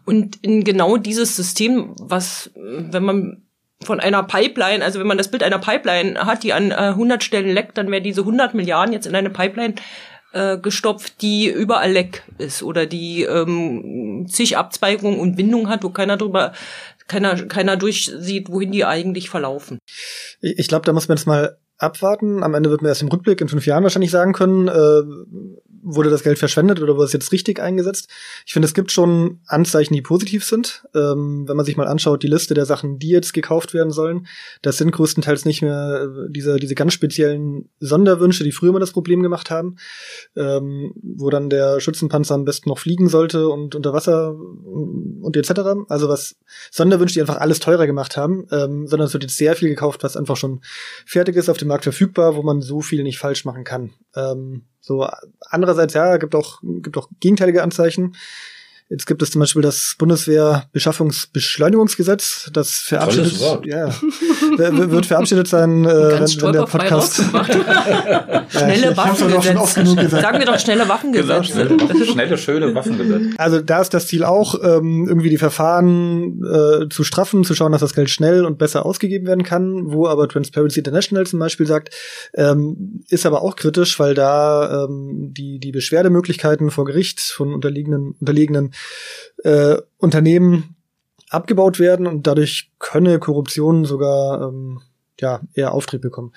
Und 0.05 0.37
in 0.43 0.63
genau 0.63 0.97
dieses 0.97 1.35
System, 1.35 1.93
was, 1.99 2.51
wenn 2.55 3.03
man 3.03 3.43
von 3.83 3.99
einer 3.99 4.23
Pipeline, 4.23 4.83
also 4.83 4.99
wenn 4.99 5.07
man 5.07 5.17
das 5.17 5.29
Bild 5.29 5.43
einer 5.43 5.59
Pipeline 5.59 6.25
hat, 6.25 6.43
die 6.43 6.53
an 6.53 6.71
äh, 6.71 6.75
100 6.75 7.23
Stellen 7.23 7.53
leckt, 7.53 7.77
dann 7.77 7.91
wäre 7.91 8.01
diese 8.01 8.21
100 8.21 8.53
Milliarden 8.53 8.93
jetzt 8.93 9.05
in 9.05 9.15
eine 9.15 9.29
Pipeline 9.29 9.75
äh, 10.33 10.57
gestopft, 10.57 11.21
die 11.21 11.47
überall 11.47 11.91
leck 11.91 12.23
ist 12.37 12.63
oder 12.63 12.85
die 12.85 13.23
ähm, 13.23 14.25
zig 14.29 14.57
Abzweigungen 14.57 15.19
und 15.19 15.35
Bindungen 15.35 15.69
hat, 15.69 15.83
wo 15.83 15.89
keiner 15.89 16.17
drüber, 16.17 16.53
keiner, 17.07 17.35
keiner 17.45 17.77
durchsieht, 17.77 18.49
wohin 18.49 18.71
die 18.71 18.83
eigentlich 18.83 19.29
verlaufen. 19.29 19.79
Ich, 20.41 20.59
ich 20.59 20.67
glaube, 20.67 20.85
da 20.85 20.93
muss 20.93 21.07
man 21.07 21.17
jetzt 21.17 21.27
mal 21.27 21.57
abwarten. 21.77 22.43
Am 22.43 22.53
Ende 22.53 22.69
wird 22.69 22.81
man 22.81 22.89
erst 22.89 23.01
im 23.01 23.07
Rückblick 23.07 23.41
in 23.41 23.47
fünf 23.47 23.65
Jahren 23.65 23.83
wahrscheinlich 23.83 24.11
sagen 24.11 24.33
können, 24.33 24.67
äh, 24.67 25.01
wurde 25.89 26.09
das 26.09 26.23
Geld 26.23 26.37
verschwendet 26.37 26.81
oder 26.81 26.95
wurde 26.95 27.05
es 27.05 27.13
jetzt 27.13 27.31
richtig 27.31 27.61
eingesetzt. 27.61 28.09
Ich 28.45 28.53
finde, 28.53 28.67
es 28.67 28.73
gibt 28.73 28.91
schon 28.91 29.39
Anzeichen, 29.47 29.93
die 29.93 30.01
positiv 30.01 30.43
sind. 30.43 30.85
Ähm, 30.93 31.47
wenn 31.47 31.55
man 31.55 31.65
sich 31.65 31.77
mal 31.77 31.87
anschaut, 31.87 32.23
die 32.23 32.27
Liste 32.27 32.53
der 32.53 32.65
Sachen, 32.65 32.99
die 32.99 33.09
jetzt 33.09 33.33
gekauft 33.33 33.73
werden 33.73 33.91
sollen, 33.91 34.27
das 34.61 34.77
sind 34.77 34.91
größtenteils 34.91 35.45
nicht 35.45 35.61
mehr 35.61 36.03
äh, 36.03 36.29
diese, 36.29 36.57
diese 36.57 36.75
ganz 36.75 36.93
speziellen 36.93 37.69
Sonderwünsche, 37.79 38.43
die 38.43 38.51
früher 38.51 38.73
mal 38.73 38.79
das 38.79 38.91
Problem 38.91 39.23
gemacht 39.23 39.49
haben, 39.49 39.77
ähm, 40.35 40.93
wo 41.01 41.29
dann 41.29 41.49
der 41.49 41.79
Schützenpanzer 41.79 42.35
am 42.35 42.43
besten 42.43 42.69
noch 42.69 42.79
fliegen 42.79 43.07
sollte 43.07 43.47
und 43.47 43.73
unter 43.73 43.93
Wasser 43.93 44.35
und, 44.35 45.21
und 45.23 45.37
etc. 45.37 45.61
Also 45.87 46.09
was 46.09 46.35
Sonderwünsche, 46.69 47.13
die 47.13 47.21
einfach 47.21 47.37
alles 47.37 47.59
teurer 47.59 47.87
gemacht 47.87 48.17
haben, 48.17 48.45
ähm, 48.51 48.87
sondern 48.87 49.07
es 49.07 49.13
wird 49.13 49.23
jetzt 49.23 49.37
sehr 49.37 49.55
viel 49.55 49.69
gekauft, 49.69 50.03
was 50.03 50.17
einfach 50.17 50.35
schon 50.35 50.61
fertig 51.05 51.37
ist, 51.37 51.49
auf 51.49 51.57
dem 51.57 51.69
Markt 51.69 51.83
verfügbar, 51.83 52.35
wo 52.35 52.43
man 52.43 52.61
so 52.61 52.81
viel 52.81 53.03
nicht 53.03 53.19
falsch 53.19 53.45
machen 53.45 53.63
kann. 53.63 53.93
Ähm, 54.15 54.63
so, 54.87 55.05
andererseits, 55.49 55.93
ja, 55.93 56.15
gibt 56.15 56.33
auch, 56.33 56.61
gibt 56.63 56.97
auch 56.97 57.09
gegenteilige 57.19 57.61
Anzeichen. 57.61 58.15
Jetzt 58.89 59.05
gibt 59.05 59.21
es 59.21 59.31
zum 59.31 59.41
Beispiel 59.41 59.61
das 59.61 59.95
Bundeswehr-Beschaffungsbeschleunigungsgesetz, 59.99 62.49
das 62.53 62.71
verabschiedet, 62.71 63.33
ja, 63.65 63.93
wird 64.57 65.05
verabschiedet 65.05 65.49
sein, 65.49 65.83
äh, 65.83 65.87
wenn, 65.87 66.41
wenn 66.41 66.53
der 66.53 66.61
Podcast. 66.61 67.17
schnelle 68.49 68.95
Waffengesetz. 68.95 69.73
Sagen 70.11 70.39
wir 70.39 70.45
doch 70.45 70.57
schnelle 70.57 70.87
Waffengesetz. 70.87 71.51
Genau, 71.51 72.05
schnelle, 72.05 72.37
schöne 72.37 72.73
Waffengesetz. 72.73 73.33
Also 73.37 73.59
da 73.59 73.81
ist 73.81 73.93
das 73.93 74.07
Ziel 74.07 74.23
auch, 74.23 74.55
ähm, 74.63 75.05
irgendwie 75.05 75.31
die 75.31 75.37
Verfahren 75.37 76.41
äh, 76.45 76.87
zu 76.87 77.03
straffen, 77.03 77.43
zu 77.43 77.55
schauen, 77.55 77.73
dass 77.73 77.81
das 77.81 77.93
Geld 77.93 78.09
schnell 78.09 78.45
und 78.45 78.57
besser 78.57 78.85
ausgegeben 78.85 79.27
werden 79.27 79.43
kann, 79.43 79.91
wo 79.91 80.07
aber 80.07 80.29
Transparency 80.29 80.79
International 80.79 81.27
zum 81.27 81.39
Beispiel 81.39 81.65
sagt, 81.65 81.93
ähm, 82.35 83.03
ist 83.09 83.25
aber 83.25 83.41
auch 83.41 83.57
kritisch, 83.57 83.99
weil 83.99 84.13
da 84.13 84.85
ähm, 84.85 85.33
die, 85.33 85.59
die 85.59 85.73
Beschwerdemöglichkeiten 85.73 86.71
vor 86.71 86.85
Gericht 86.85 87.19
von 87.19 87.53
unterliegenden, 87.53 88.15
unterliegenden 88.21 88.71
äh, 89.43 89.77
Unternehmen 89.97 90.75
abgebaut 91.29 91.79
werden 91.79 92.07
und 92.07 92.27
dadurch 92.27 92.71
könne 92.79 93.19
Korruption 93.19 93.85
sogar 93.85 94.47
ähm, 94.47 94.81
ja 95.19 95.41
eher 95.53 95.73
Auftrieb 95.73 96.01
bekommen. 96.01 96.33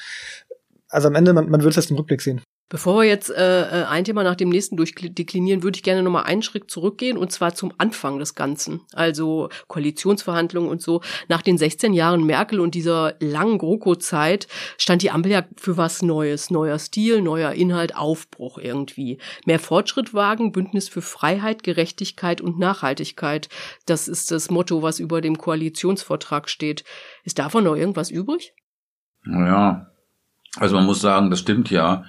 Also 0.88 1.08
am 1.08 1.14
Ende, 1.14 1.32
man, 1.32 1.48
man 1.48 1.62
wird 1.62 1.72
es 1.72 1.76
erst 1.76 1.90
im 1.90 1.96
Rückblick 1.96 2.20
sehen. 2.20 2.42
Bevor 2.70 2.98
wir 2.98 3.08
jetzt 3.08 3.30
äh, 3.30 3.82
äh, 3.82 3.84
ein 3.86 4.04
Thema 4.04 4.22
nach 4.22 4.36
dem 4.36 4.48
nächsten 4.48 4.76
durchdeklinieren, 4.76 5.64
würde 5.64 5.76
ich 5.76 5.82
gerne 5.82 6.04
nochmal 6.04 6.22
einen 6.22 6.40
Schritt 6.40 6.70
zurückgehen 6.70 7.18
und 7.18 7.32
zwar 7.32 7.52
zum 7.52 7.72
Anfang 7.78 8.20
des 8.20 8.36
Ganzen. 8.36 8.82
Also 8.94 9.48
Koalitionsverhandlungen 9.66 10.70
und 10.70 10.80
so. 10.80 11.00
Nach 11.26 11.42
den 11.42 11.58
16 11.58 11.92
Jahren 11.92 12.22
Merkel 12.22 12.60
und 12.60 12.76
dieser 12.76 13.14
langen 13.18 13.58
GroKo-Zeit 13.58 14.46
stand 14.78 15.02
die 15.02 15.10
Ampel 15.10 15.32
ja 15.32 15.44
für 15.56 15.76
was 15.78 16.00
Neues. 16.02 16.50
Neuer 16.50 16.78
Stil, 16.78 17.22
neuer 17.22 17.50
Inhalt, 17.50 17.96
Aufbruch 17.96 18.56
irgendwie. 18.56 19.18
Mehr 19.44 19.58
Fortschritt 19.58 20.14
wagen, 20.14 20.52
Bündnis 20.52 20.88
für 20.88 21.02
Freiheit, 21.02 21.64
Gerechtigkeit 21.64 22.40
und 22.40 22.60
Nachhaltigkeit. 22.60 23.48
Das 23.84 24.06
ist 24.06 24.30
das 24.30 24.48
Motto, 24.48 24.80
was 24.80 25.00
über 25.00 25.20
dem 25.20 25.38
Koalitionsvertrag 25.38 26.48
steht. 26.48 26.84
Ist 27.24 27.40
davon 27.40 27.64
noch 27.64 27.74
irgendwas 27.74 28.12
übrig? 28.12 28.54
Naja, 29.24 29.90
also 30.56 30.76
man 30.76 30.86
muss 30.86 31.00
sagen, 31.00 31.30
das 31.30 31.40
stimmt 31.40 31.68
ja 31.70 32.04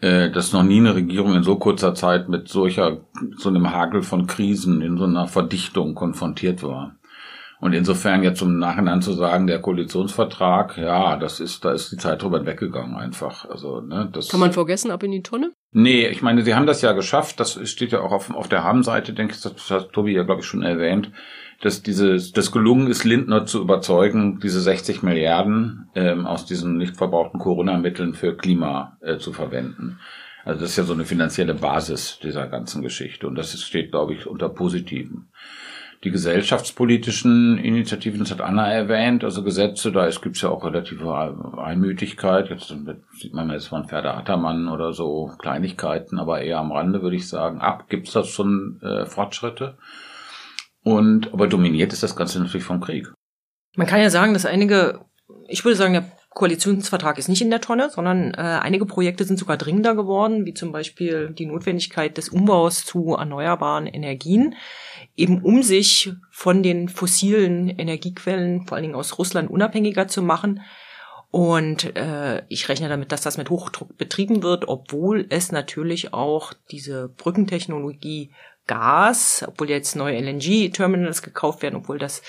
äh, 0.00 0.30
dass 0.30 0.52
noch 0.52 0.62
nie 0.62 0.78
eine 0.78 0.94
Regierung 0.94 1.34
in 1.34 1.42
so 1.42 1.56
kurzer 1.56 1.94
Zeit 1.94 2.28
mit 2.28 2.48
solcher, 2.48 3.02
so 3.36 3.48
einem 3.48 3.70
Hagel 3.70 4.02
von 4.02 4.26
Krisen 4.26 4.80
in 4.80 4.96
so 4.96 5.04
einer 5.04 5.26
Verdichtung 5.26 5.94
konfrontiert 5.94 6.62
war. 6.62 6.96
Und 7.60 7.74
insofern 7.74 8.22
jetzt 8.22 8.40
im 8.40 8.58
Nachhinein 8.58 9.02
zu 9.02 9.12
sagen, 9.12 9.46
der 9.46 9.60
Koalitionsvertrag, 9.60 10.78
ja, 10.78 11.16
das 11.16 11.40
ist, 11.40 11.62
da 11.62 11.72
ist 11.72 11.92
die 11.92 11.98
Zeit 11.98 12.22
drüber 12.22 12.46
weggegangen 12.46 12.96
einfach. 12.96 13.44
Also, 13.44 13.82
ne, 13.82 14.08
das. 14.10 14.30
Kann 14.30 14.40
man 14.40 14.52
vergessen, 14.52 14.90
ab 14.90 15.02
in 15.02 15.10
die 15.10 15.22
Tonne? 15.22 15.52
Nee, 15.72 16.08
ich 16.08 16.22
meine, 16.22 16.42
sie 16.42 16.54
haben 16.54 16.66
das 16.66 16.80
ja 16.80 16.92
geschafft. 16.92 17.38
Das 17.38 17.60
steht 17.68 17.92
ja 17.92 18.00
auch 18.00 18.12
auf, 18.12 18.34
auf 18.34 18.48
der 18.48 18.64
Habenseite, 18.64 19.12
denke 19.12 19.34
ich, 19.34 19.42
das 19.42 19.70
hat 19.70 19.92
Tobi 19.92 20.14
ja, 20.14 20.22
glaube 20.22 20.40
ich, 20.40 20.46
schon 20.46 20.62
erwähnt 20.62 21.10
dass 21.60 21.82
dieses, 21.82 22.32
das 22.32 22.52
gelungen 22.52 22.88
ist, 22.88 23.04
Lindner 23.04 23.44
zu 23.44 23.60
überzeugen, 23.60 24.40
diese 24.40 24.60
60 24.60 25.02
Milliarden 25.02 25.90
ähm, 25.94 26.26
aus 26.26 26.46
diesen 26.46 26.78
nicht 26.78 26.96
verbrauchten 26.96 27.38
Corona-Mitteln 27.38 28.14
für 28.14 28.36
Klima 28.36 28.96
äh, 29.00 29.18
zu 29.18 29.32
verwenden. 29.32 29.98
Also 30.44 30.62
das 30.62 30.70
ist 30.70 30.76
ja 30.76 30.84
so 30.84 30.94
eine 30.94 31.04
finanzielle 31.04 31.54
Basis 31.54 32.18
dieser 32.22 32.46
ganzen 32.46 32.82
Geschichte 32.82 33.26
und 33.26 33.34
das 33.34 33.60
steht, 33.60 33.90
glaube 33.90 34.14
ich, 34.14 34.26
unter 34.26 34.48
Positiven. 34.48 35.28
Die 36.02 36.10
gesellschaftspolitischen 36.10 37.58
Initiativen, 37.58 38.20
das 38.20 38.30
hat 38.30 38.40
Anna 38.40 38.72
erwähnt, 38.72 39.22
also 39.22 39.44
Gesetze, 39.44 39.92
da 39.92 40.08
gibt 40.08 40.36
es 40.36 40.40
ja 40.40 40.48
auch 40.48 40.64
relative 40.64 41.58
Einmütigkeit. 41.58 42.48
Jetzt 42.48 42.74
sieht 43.18 43.34
man 43.34 43.50
jetzt 43.50 43.66
von 43.66 43.86
Pferde 43.86 44.14
Attermann 44.14 44.68
oder 44.68 44.94
so 44.94 45.30
Kleinigkeiten, 45.38 46.18
aber 46.18 46.40
eher 46.40 46.58
am 46.58 46.72
Rande 46.72 47.02
würde 47.02 47.16
ich 47.16 47.28
sagen. 47.28 47.60
Ab 47.60 47.90
gibt's 47.90 48.12
das 48.12 48.28
schon 48.28 48.80
äh, 48.80 49.04
Fortschritte. 49.04 49.76
Und 50.82 51.32
aber 51.32 51.46
dominiert 51.46 51.92
ist 51.92 52.02
das 52.02 52.16
Ganze 52.16 52.40
natürlich 52.40 52.64
vom 52.64 52.80
Krieg. 52.80 53.12
Man 53.76 53.86
kann 53.86 54.00
ja 54.00 54.10
sagen, 54.10 54.32
dass 54.32 54.46
einige, 54.46 55.04
ich 55.48 55.64
würde 55.64 55.76
sagen, 55.76 55.92
der 55.92 56.10
Koalitionsvertrag 56.30 57.18
ist 57.18 57.28
nicht 57.28 57.42
in 57.42 57.50
der 57.50 57.60
Tonne, 57.60 57.90
sondern 57.90 58.32
äh, 58.34 58.36
einige 58.36 58.86
Projekte 58.86 59.24
sind 59.24 59.38
sogar 59.38 59.56
dringender 59.56 59.96
geworden, 59.96 60.46
wie 60.46 60.54
zum 60.54 60.70
Beispiel 60.70 61.30
die 61.30 61.46
Notwendigkeit 61.46 62.16
des 62.16 62.28
Umbaus 62.28 62.84
zu 62.84 63.16
erneuerbaren 63.16 63.86
Energien, 63.86 64.54
eben 65.16 65.42
um 65.42 65.62
sich 65.64 66.12
von 66.30 66.62
den 66.62 66.88
fossilen 66.88 67.68
Energiequellen, 67.68 68.66
vor 68.66 68.76
allen 68.76 68.84
Dingen 68.84 68.94
aus 68.94 69.18
Russland, 69.18 69.50
unabhängiger 69.50 70.06
zu 70.06 70.22
machen. 70.22 70.60
Und 71.32 71.96
äh, 71.96 72.44
ich 72.48 72.68
rechne 72.68 72.88
damit, 72.88 73.12
dass 73.12 73.22
das 73.22 73.36
mit 73.36 73.50
Hochdruck 73.50 73.96
betrieben 73.96 74.42
wird, 74.42 74.68
obwohl 74.68 75.26
es 75.30 75.52
natürlich 75.52 76.12
auch 76.14 76.52
diese 76.70 77.08
Brückentechnologie 77.08 78.32
Gas, 78.70 79.44
obwohl 79.48 79.68
jetzt 79.68 79.96
neue 79.96 80.16
LNG-Terminals 80.20 81.22
gekauft 81.22 81.60
werden, 81.62 81.74
obwohl 81.74 81.98
das, 81.98 82.20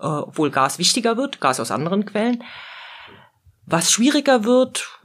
äh, 0.00 0.06
obwohl 0.06 0.50
Gas 0.50 0.80
wichtiger 0.80 1.16
wird, 1.16 1.40
Gas 1.40 1.60
aus 1.60 1.70
anderen 1.70 2.04
Quellen, 2.04 2.42
was 3.64 3.92
schwieriger 3.92 4.42
wird, 4.42 5.00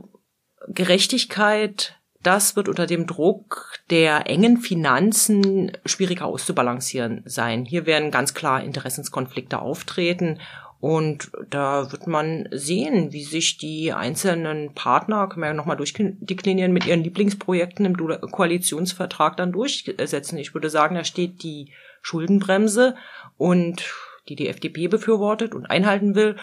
Gerechtigkeit, 0.68 1.96
das 2.24 2.56
wird 2.56 2.68
unter 2.68 2.88
dem 2.88 3.06
Druck 3.06 3.80
der 3.92 4.28
engen 4.28 4.58
Finanzen 4.58 5.72
schwieriger 5.86 6.26
auszubalancieren 6.26 7.22
sein. 7.26 7.66
Hier 7.66 7.86
werden 7.86 8.10
ganz 8.10 8.34
klar 8.34 8.64
Interessenskonflikte 8.64 9.60
auftreten 9.60 10.40
und 10.82 11.32
da 11.50 11.92
wird 11.92 12.08
man 12.08 12.48
sehen, 12.52 13.12
wie 13.12 13.24
sich 13.24 13.58
die 13.58 13.92
einzelnen 13.92 14.74
Partner, 14.74 15.28
können 15.28 15.44
wir 15.44 15.50
ja 15.50 15.54
nochmal 15.54 15.76
durchdeklinieren, 15.76 16.72
mit 16.72 16.86
ihren 16.86 17.04
Lieblingsprojekten 17.04 17.86
im 17.86 17.98
Koalitionsvertrag 17.98 19.36
dann 19.36 19.52
durchsetzen. 19.52 20.38
Ich 20.38 20.54
würde 20.54 20.70
sagen, 20.70 20.96
da 20.96 21.04
steht 21.04 21.44
die 21.44 21.74
Schuldenbremse 22.02 22.96
und 23.38 23.94
die 24.30 24.36
die 24.36 24.48
FDP 24.48 24.88
befürwortet 24.88 25.56
und 25.56 25.66
einhalten 25.66 26.16
will 26.16 26.36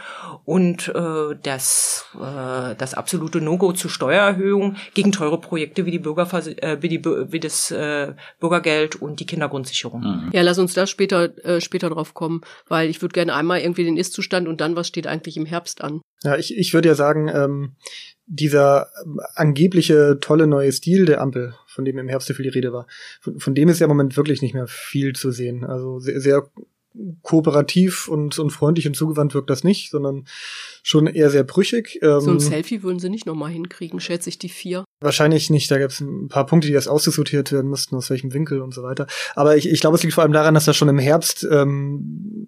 und 0.44 0.88
äh, 0.88 1.36
das, 1.42 2.06
äh, 2.16 2.74
das 2.76 2.94
absolute 2.94 3.40
No-Go 3.40 3.72
zu 3.72 3.88
Steuererhöhung 3.88 4.76
gegen 4.94 5.12
teure 5.12 5.40
Projekte 5.40 5.86
wie 5.86 5.92
die 5.92 5.98
Bürgervers 5.98 6.48
äh, 6.48 6.78
wie, 6.80 6.88
die, 6.88 7.04
wie 7.04 7.40
das 7.40 7.70
äh, 7.70 8.14
Bürgergeld 8.40 8.96
und 8.96 9.20
die 9.20 9.26
Kindergrundsicherung. 9.26 10.00
Mhm. 10.00 10.30
Ja, 10.32 10.42
lass 10.42 10.58
uns 10.58 10.74
da 10.74 10.86
später 10.86 11.32
äh, 11.44 11.60
später 11.60 11.90
drauf 11.90 12.14
kommen, 12.14 12.40
weil 12.68 12.90
ich 12.90 13.00
würde 13.00 13.12
gerne 13.12 13.34
einmal 13.34 13.60
irgendwie 13.60 13.84
den 13.84 13.96
Ist-Zustand 13.96 14.48
und 14.48 14.60
dann 14.60 14.76
was 14.76 14.88
steht 14.88 15.06
eigentlich 15.06 15.36
im 15.36 15.46
Herbst 15.46 15.82
an. 15.82 16.00
Ja, 16.22 16.36
ich, 16.36 16.56
ich 16.56 16.74
würde 16.74 16.88
ja 16.88 16.94
sagen, 16.94 17.28
ähm, 17.28 17.76
dieser 18.26 18.88
ähm, 19.04 19.20
angebliche 19.34 20.18
tolle 20.20 20.46
neue 20.46 20.72
Stil 20.72 21.04
der 21.04 21.20
Ampel, 21.20 21.54
von 21.66 21.84
dem 21.84 21.98
im 21.98 22.08
Herbst 22.08 22.28
so 22.28 22.34
viel 22.34 22.44
die 22.44 22.50
Rede 22.50 22.72
war, 22.72 22.86
von, 23.20 23.38
von 23.38 23.54
dem 23.54 23.68
ist 23.68 23.78
ja 23.78 23.84
im 23.84 23.90
Moment 23.90 24.16
wirklich 24.16 24.42
nicht 24.42 24.54
mehr 24.54 24.66
viel 24.66 25.14
zu 25.14 25.30
sehen. 25.30 25.64
Also 25.64 26.00
sehr, 26.00 26.20
sehr 26.20 26.50
kooperativ 27.22 28.08
und, 28.08 28.38
und 28.38 28.50
freundlich 28.50 28.86
und 28.86 28.94
zugewandt 28.94 29.34
wirkt 29.34 29.50
das 29.50 29.64
nicht, 29.64 29.90
sondern 29.90 30.26
schon 30.82 31.06
eher 31.06 31.30
sehr 31.30 31.44
brüchig. 31.44 31.98
Ähm, 32.02 32.20
so 32.20 32.30
ein 32.30 32.40
Selfie 32.40 32.82
würden 32.82 32.98
sie 32.98 33.10
nicht 33.10 33.26
nochmal 33.26 33.50
hinkriegen, 33.50 34.00
schätze 34.00 34.28
ich 34.28 34.38
die 34.38 34.48
vier. 34.48 34.84
Wahrscheinlich 35.00 35.50
nicht. 35.50 35.70
Da 35.70 35.78
gab 35.78 35.90
es 35.90 36.00
ein 36.00 36.28
paar 36.28 36.46
Punkte, 36.46 36.68
die 36.68 36.74
erst 36.74 36.88
ausdiskutiert 36.88 37.52
werden 37.52 37.68
mussten, 37.68 37.96
aus 37.96 38.10
welchem 38.10 38.32
Winkel 38.32 38.60
und 38.60 38.74
so 38.74 38.82
weiter. 38.82 39.06
Aber 39.34 39.56
ich, 39.56 39.68
ich 39.68 39.80
glaube, 39.80 39.96
es 39.96 40.02
liegt 40.02 40.14
vor 40.14 40.22
allem 40.22 40.32
daran, 40.32 40.54
dass 40.54 40.64
das 40.64 40.76
schon 40.76 40.88
im 40.88 40.98
Herbst 40.98 41.46
ähm, 41.50 42.46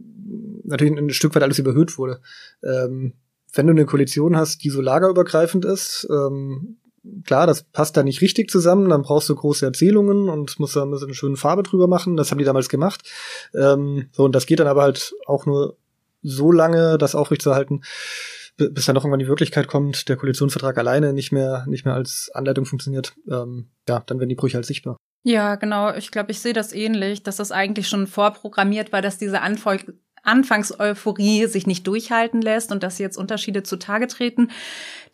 natürlich 0.65 0.97
ein 0.97 1.11
Stück 1.11 1.35
weit 1.35 1.43
alles 1.43 1.59
überhöht 1.59 1.99
wurde. 1.99 2.21
Ähm, 2.63 3.15
wenn 3.53 3.67
du 3.67 3.73
eine 3.73 3.87
Koalition 3.87 4.37
hast, 4.37 4.63
die 4.65 4.71
so 4.71 4.81
lagerübergreifend 4.81 5.65
ist, 5.65 6.07
ähm, 6.11 6.79
klar, 7.25 7.47
das 7.47 7.63
passt 7.63 7.97
da 7.97 8.03
nicht 8.03 8.21
richtig 8.21 8.51
zusammen, 8.51 8.89
dann 8.89 9.03
brauchst 9.03 9.29
du 9.29 9.35
große 9.35 9.65
Erzählungen 9.65 10.29
und 10.29 10.59
musst 10.59 10.77
da 10.77 10.83
ein 10.83 10.91
bisschen 10.91 11.15
schöne 11.15 11.37
Farbe 11.37 11.63
drüber 11.63 11.87
machen. 11.87 12.17
Das 12.17 12.31
haben 12.31 12.39
die 12.39 12.45
damals 12.45 12.69
gemacht. 12.69 13.03
Ähm, 13.55 14.09
so, 14.13 14.25
und 14.25 14.35
das 14.35 14.47
geht 14.47 14.61
dann 14.61 14.67
aber 14.67 14.83
halt 14.83 15.15
auch 15.27 15.47
nur 15.47 15.77
so 16.23 16.53
lange, 16.53 16.99
das 16.99 17.15
aufrechtzuerhalten, 17.15 17.83
bis 18.57 18.87
dann 18.87 18.95
noch 18.95 19.05
irgendwann 19.05 19.21
die 19.21 19.29
Wirklichkeit 19.29 19.69
kommt, 19.69 20.09
der 20.09 20.17
Koalitionsvertrag 20.17 20.77
alleine 20.79 21.13
nicht 21.13 21.31
mehr, 21.31 21.65
nicht 21.69 21.85
mehr 21.85 21.95
als 21.95 22.31
Anleitung 22.35 22.65
funktioniert. 22.65 23.15
Ähm, 23.31 23.69
ja, 23.89 24.03
dann 24.05 24.19
werden 24.19 24.29
die 24.29 24.35
Brüche 24.35 24.57
halt 24.57 24.67
sichtbar. 24.67 24.97
Ja, 25.23 25.57
genau. 25.57 25.95
Ich 25.95 26.11
glaube, 26.11 26.31
ich 26.31 26.41
sehe 26.41 26.53
das 26.53 26.73
ähnlich, 26.73 27.23
dass 27.23 27.37
das 27.37 27.53
eigentlich 27.53 27.89
schon 27.89 28.07
vorprogrammiert 28.07 28.93
war, 28.93 29.03
dass 29.03 29.19
diese 29.19 29.43
Anfol 29.43 29.79
Anfangseuphorie 30.23 31.47
sich 31.47 31.67
nicht 31.67 31.87
durchhalten 31.87 32.43
lässt 32.43 32.73
und 32.73 32.83
dass 32.83 32.99
jetzt 32.99 33.17
Unterschiede 33.17 33.63
zutage 33.63 34.07
treten. 34.07 34.51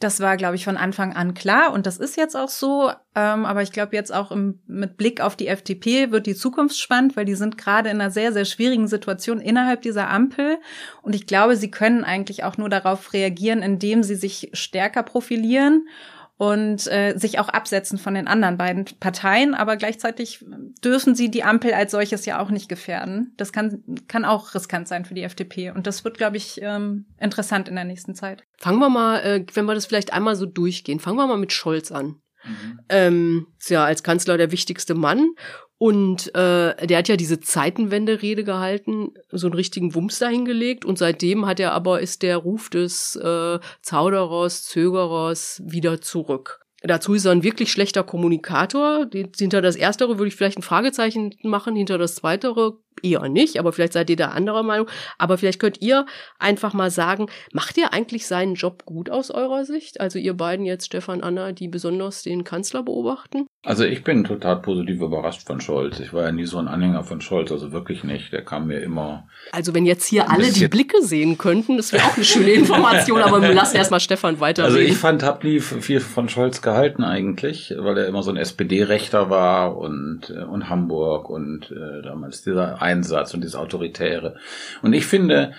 Das 0.00 0.20
war, 0.20 0.36
glaube 0.36 0.56
ich, 0.56 0.64
von 0.64 0.76
Anfang 0.76 1.14
an 1.14 1.34
klar 1.34 1.72
und 1.72 1.86
das 1.86 1.98
ist 1.98 2.16
jetzt 2.16 2.36
auch 2.36 2.48
so. 2.48 2.90
Ähm, 3.14 3.44
aber 3.44 3.62
ich 3.62 3.72
glaube 3.72 3.94
jetzt 3.94 4.12
auch 4.12 4.32
im, 4.32 4.60
mit 4.66 4.96
Blick 4.96 5.20
auf 5.20 5.36
die 5.36 5.46
FDP 5.46 6.10
wird 6.10 6.26
die 6.26 6.34
Zukunft 6.34 6.78
spannend, 6.78 7.16
weil 7.16 7.24
die 7.24 7.36
sind 7.36 7.56
gerade 7.56 7.90
in 7.90 8.00
einer 8.00 8.10
sehr, 8.10 8.32
sehr 8.32 8.44
schwierigen 8.44 8.88
Situation 8.88 9.40
innerhalb 9.40 9.82
dieser 9.82 10.10
Ampel. 10.10 10.58
Und 11.02 11.14
ich 11.14 11.26
glaube, 11.26 11.56
sie 11.56 11.70
können 11.70 12.04
eigentlich 12.04 12.44
auch 12.44 12.56
nur 12.56 12.68
darauf 12.68 13.12
reagieren, 13.12 13.62
indem 13.62 14.02
sie 14.02 14.16
sich 14.16 14.50
stärker 14.52 15.02
profilieren 15.02 15.86
und 16.36 16.86
äh, 16.88 17.16
sich 17.16 17.38
auch 17.38 17.48
absetzen 17.48 17.98
von 17.98 18.14
den 18.14 18.26
anderen 18.26 18.56
beiden 18.56 18.86
Parteien, 18.98 19.54
aber 19.54 19.76
gleichzeitig 19.76 20.44
dürfen 20.84 21.14
sie 21.14 21.30
die 21.30 21.44
Ampel 21.44 21.72
als 21.72 21.92
solches 21.92 22.26
ja 22.26 22.40
auch 22.40 22.50
nicht 22.50 22.68
gefährden. 22.68 23.32
Das 23.36 23.52
kann, 23.52 23.82
kann 24.08 24.24
auch 24.24 24.54
riskant 24.54 24.88
sein 24.88 25.04
für 25.04 25.14
die 25.14 25.22
FDP 25.22 25.70
und 25.70 25.86
das 25.86 26.04
wird, 26.04 26.18
glaube 26.18 26.36
ich, 26.36 26.60
ähm, 26.60 27.06
interessant 27.18 27.68
in 27.68 27.76
der 27.76 27.84
nächsten 27.84 28.14
Zeit. 28.14 28.42
Fangen 28.58 28.80
wir 28.80 28.88
mal, 28.88 29.20
äh, 29.20 29.46
wenn 29.54 29.66
wir 29.66 29.74
das 29.74 29.86
vielleicht 29.86 30.12
einmal 30.12 30.34
so 30.34 30.46
durchgehen, 30.46 30.98
fangen 30.98 31.18
wir 31.18 31.26
mal 31.26 31.38
mit 31.38 31.52
Scholz 31.52 31.92
an. 31.92 32.16
Mhm. 32.44 32.80
Ähm, 32.88 33.46
ist 33.58 33.70
ja 33.70 33.84
als 33.84 34.02
Kanzler 34.02 34.36
der 34.36 34.52
wichtigste 34.52 34.94
Mann 34.94 35.30
und 35.78 36.28
äh, 36.34 36.86
der 36.86 36.98
hat 36.98 37.08
ja 37.08 37.16
diese 37.16 37.40
Zeitenwende-Rede 37.40 38.44
gehalten, 38.44 39.08
so 39.30 39.48
einen 39.48 39.54
richtigen 39.54 39.94
Wumms 39.94 40.18
dahingelegt. 40.18 40.84
Und 40.84 40.98
seitdem 40.98 41.46
hat 41.46 41.60
er 41.60 41.72
aber, 41.72 42.00
ist 42.00 42.22
der 42.22 42.36
Ruf 42.36 42.70
des 42.70 43.16
äh, 43.16 43.58
Zauderers, 43.82 44.64
Zögerers 44.64 45.62
wieder 45.64 46.00
zurück. 46.00 46.60
Dazu 46.82 47.14
ist 47.14 47.24
er 47.24 47.32
ein 47.32 47.42
wirklich 47.42 47.72
schlechter 47.72 48.02
Kommunikator. 48.02 49.08
Hinter 49.12 49.62
das 49.62 49.74
Erstere 49.74 50.18
würde 50.18 50.28
ich 50.28 50.36
vielleicht 50.36 50.58
ein 50.58 50.62
Fragezeichen 50.62 51.34
machen, 51.42 51.74
hinter 51.74 51.96
das 51.96 52.14
Zweitere 52.14 52.78
eher 53.02 53.28
nicht, 53.28 53.58
aber 53.58 53.72
vielleicht 53.72 53.92
seid 53.92 54.10
ihr 54.10 54.16
da 54.16 54.28
anderer 54.28 54.62
Meinung. 54.62 54.88
Aber 55.18 55.38
vielleicht 55.38 55.60
könnt 55.60 55.80
ihr 55.80 56.06
einfach 56.38 56.74
mal 56.74 56.90
sagen, 56.90 57.26
macht 57.52 57.76
ihr 57.76 57.92
eigentlich 57.92 58.26
seinen 58.26 58.54
Job 58.54 58.84
gut 58.84 59.10
aus 59.10 59.30
eurer 59.30 59.64
Sicht? 59.64 60.00
Also 60.00 60.18
ihr 60.18 60.34
beiden 60.34 60.66
jetzt, 60.66 60.86
Stefan, 60.86 61.22
Anna, 61.22 61.52
die 61.52 61.68
besonders 61.68 62.22
den 62.22 62.44
Kanzler 62.44 62.82
beobachten? 62.82 63.46
Also 63.64 63.84
ich 63.84 64.04
bin 64.04 64.24
total 64.24 64.60
positiv 64.60 65.00
überrascht 65.00 65.46
von 65.46 65.60
Scholz. 65.60 65.98
Ich 65.98 66.12
war 66.12 66.24
ja 66.24 66.32
nie 66.32 66.44
so 66.44 66.58
ein 66.58 66.68
Anhänger 66.68 67.02
von 67.02 67.22
Scholz, 67.22 67.50
also 67.50 67.72
wirklich 67.72 68.04
nicht. 68.04 68.32
Der 68.32 68.44
kam 68.44 68.66
mir 68.66 68.80
immer. 68.80 69.26
Also 69.52 69.74
wenn 69.74 69.86
jetzt 69.86 70.06
hier 70.06 70.30
alle 70.30 70.52
die 70.52 70.68
Blicke 70.68 71.02
sehen 71.02 71.38
könnten, 71.38 71.78
das 71.78 71.92
wäre 71.92 72.04
auch 72.04 72.16
eine 72.16 72.24
schöne 72.24 72.50
Information, 72.50 73.22
aber 73.22 73.40
wir 73.40 73.54
lassen 73.54 73.76
erstmal 73.76 74.00
Stefan 74.00 74.38
weiter. 74.40 74.64
Also 74.64 74.78
ich 74.78 74.96
fand, 74.96 75.22
hab 75.22 75.44
nie 75.44 75.60
viel 75.60 76.00
von 76.00 76.28
Scholz 76.28 76.60
gehalten 76.60 77.04
eigentlich, 77.04 77.74
weil 77.78 77.96
er 77.96 78.06
immer 78.06 78.22
so 78.22 78.30
ein 78.30 78.36
SPD-Rechter 78.36 79.30
war 79.30 79.76
und, 79.78 80.30
äh, 80.30 80.44
und 80.44 80.68
Hamburg 80.68 81.30
und 81.30 81.70
äh, 81.70 82.02
damals 82.02 82.42
dieser 82.42 82.82
Einsatz 82.84 83.34
und 83.34 83.40
dieses 83.40 83.56
Autoritäre. 83.56 84.36
Und 84.82 84.92
ich 84.92 85.06
finde, 85.06 85.52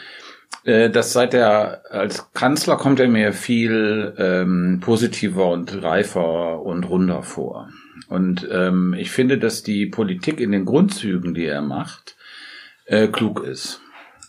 äh, 0.64 0.90
dass 0.90 1.14
seit 1.14 1.34
er 1.34 1.84
als 1.92 2.32
Kanzler 2.34 2.78
kommt 2.78 3.00
er 3.00 3.08
mir 3.08 3.34
viel 3.34 4.14
ähm, 4.18 4.80
positiver 4.82 5.50
und 5.50 5.84
reifer 5.84 6.62
und 6.62 6.84
runder 6.86 7.24
vor. 7.24 7.70
Und 8.08 8.48
ähm, 8.52 8.94
ich 8.98 9.12
finde, 9.12 9.38
dass 9.38 9.64
die 9.64 9.86
Politik 9.86 10.40
in 10.40 10.52
den 10.52 10.66
Grundzügen, 10.66 11.34
die 11.34 11.46
er 11.46 11.62
macht, 11.62 12.16
äh, 12.86 13.08
klug 13.08 13.44
ist. 13.44 13.82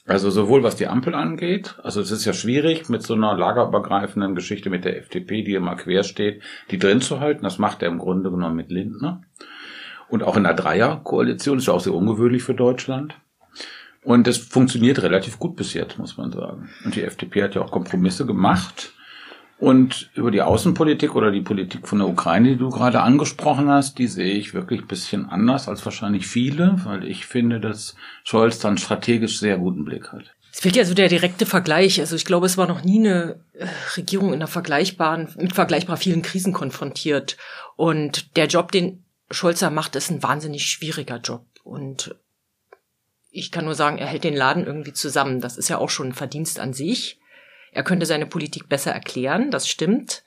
Also 0.06 0.30
sowohl 0.30 0.62
was 0.62 0.76
die 0.76 0.86
Ampel 0.86 1.14
angeht, 1.16 1.74
also 1.82 2.00
es 2.00 2.12
ist 2.12 2.24
ja 2.24 2.32
schwierig 2.32 2.88
mit 2.88 3.02
so 3.02 3.14
einer 3.14 3.36
lagerübergreifenden 3.36 4.36
Geschichte 4.36 4.70
mit 4.70 4.84
der 4.84 4.98
FDP, 4.98 5.42
die 5.42 5.54
immer 5.54 5.74
quer 5.74 6.04
steht, 6.04 6.42
die 6.70 6.78
drin 6.78 7.00
zu 7.00 7.18
halten. 7.18 7.42
Das 7.42 7.58
macht 7.58 7.82
er 7.82 7.88
im 7.88 7.98
Grunde 7.98 8.30
genommen 8.30 8.54
mit 8.54 8.70
Lindner. 8.70 9.22
Und 10.08 10.22
auch 10.22 10.36
in 10.36 10.44
der 10.44 10.54
Dreierkoalition 10.54 11.58
ist 11.58 11.66
ja 11.66 11.72
auch 11.72 11.80
sehr 11.80 11.94
ungewöhnlich 11.94 12.42
für 12.42 12.54
Deutschland. 12.54 13.14
Und 14.02 14.26
das 14.28 14.38
funktioniert 14.38 15.02
relativ 15.02 15.38
gut 15.38 15.56
bis 15.56 15.74
jetzt, 15.74 15.98
muss 15.98 16.16
man 16.16 16.30
sagen. 16.30 16.68
Und 16.84 16.94
die 16.94 17.02
FDP 17.02 17.42
hat 17.42 17.54
ja 17.56 17.62
auch 17.62 17.72
Kompromisse 17.72 18.24
gemacht. 18.24 18.92
Und 19.58 20.10
über 20.14 20.30
die 20.30 20.42
Außenpolitik 20.42 21.14
oder 21.16 21.30
die 21.30 21.40
Politik 21.40 21.88
von 21.88 21.98
der 21.98 22.08
Ukraine, 22.08 22.50
die 22.50 22.56
du 22.56 22.68
gerade 22.68 23.00
angesprochen 23.00 23.68
hast, 23.68 23.98
die 23.98 24.06
sehe 24.06 24.34
ich 24.34 24.52
wirklich 24.52 24.82
ein 24.82 24.86
bisschen 24.86 25.28
anders 25.28 25.66
als 25.66 25.84
wahrscheinlich 25.84 26.26
viele, 26.26 26.76
weil 26.84 27.04
ich 27.04 27.26
finde, 27.26 27.58
dass 27.58 27.96
Scholz 28.22 28.58
dann 28.58 28.76
strategisch 28.76 29.40
sehr 29.40 29.56
guten 29.56 29.84
Blick 29.84 30.12
hat. 30.12 30.36
Es 30.52 30.60
fehlt 30.60 30.76
ja 30.76 30.84
so 30.84 30.94
der 30.94 31.08
direkte 31.08 31.44
Vergleich. 31.44 32.00
Also 32.00 32.16
ich 32.16 32.24
glaube, 32.24 32.46
es 32.46 32.56
war 32.56 32.66
noch 32.66 32.84
nie 32.84 32.98
eine 32.98 33.40
äh, 33.54 33.66
Regierung 33.96 34.28
in 34.28 34.36
einer 34.36 34.46
vergleichbaren, 34.46 35.28
mit 35.36 35.52
vergleichbar 35.52 35.96
vielen 35.96 36.22
Krisen 36.22 36.52
konfrontiert. 36.52 37.36
Und 37.76 38.36
der 38.36 38.46
Job, 38.46 38.72
den 38.72 39.04
Scholzer 39.30 39.70
macht, 39.70 39.96
ist 39.96 40.10
ein 40.10 40.22
wahnsinnig 40.22 40.70
schwieriger 40.70 41.18
Job. 41.18 41.44
Und 41.64 42.14
ich 43.30 43.52
kann 43.52 43.64
nur 43.64 43.74
sagen, 43.74 43.98
er 43.98 44.06
hält 44.06 44.24
den 44.24 44.36
Laden 44.36 44.66
irgendwie 44.66 44.92
zusammen. 44.92 45.40
Das 45.40 45.56
ist 45.56 45.68
ja 45.68 45.78
auch 45.78 45.90
schon 45.90 46.08
ein 46.08 46.14
Verdienst 46.14 46.58
an 46.58 46.72
sich. 46.72 47.18
Er 47.72 47.84
könnte 47.84 48.06
seine 48.06 48.26
Politik 48.26 48.68
besser 48.68 48.92
erklären, 48.92 49.50
das 49.50 49.68
stimmt. 49.68 50.24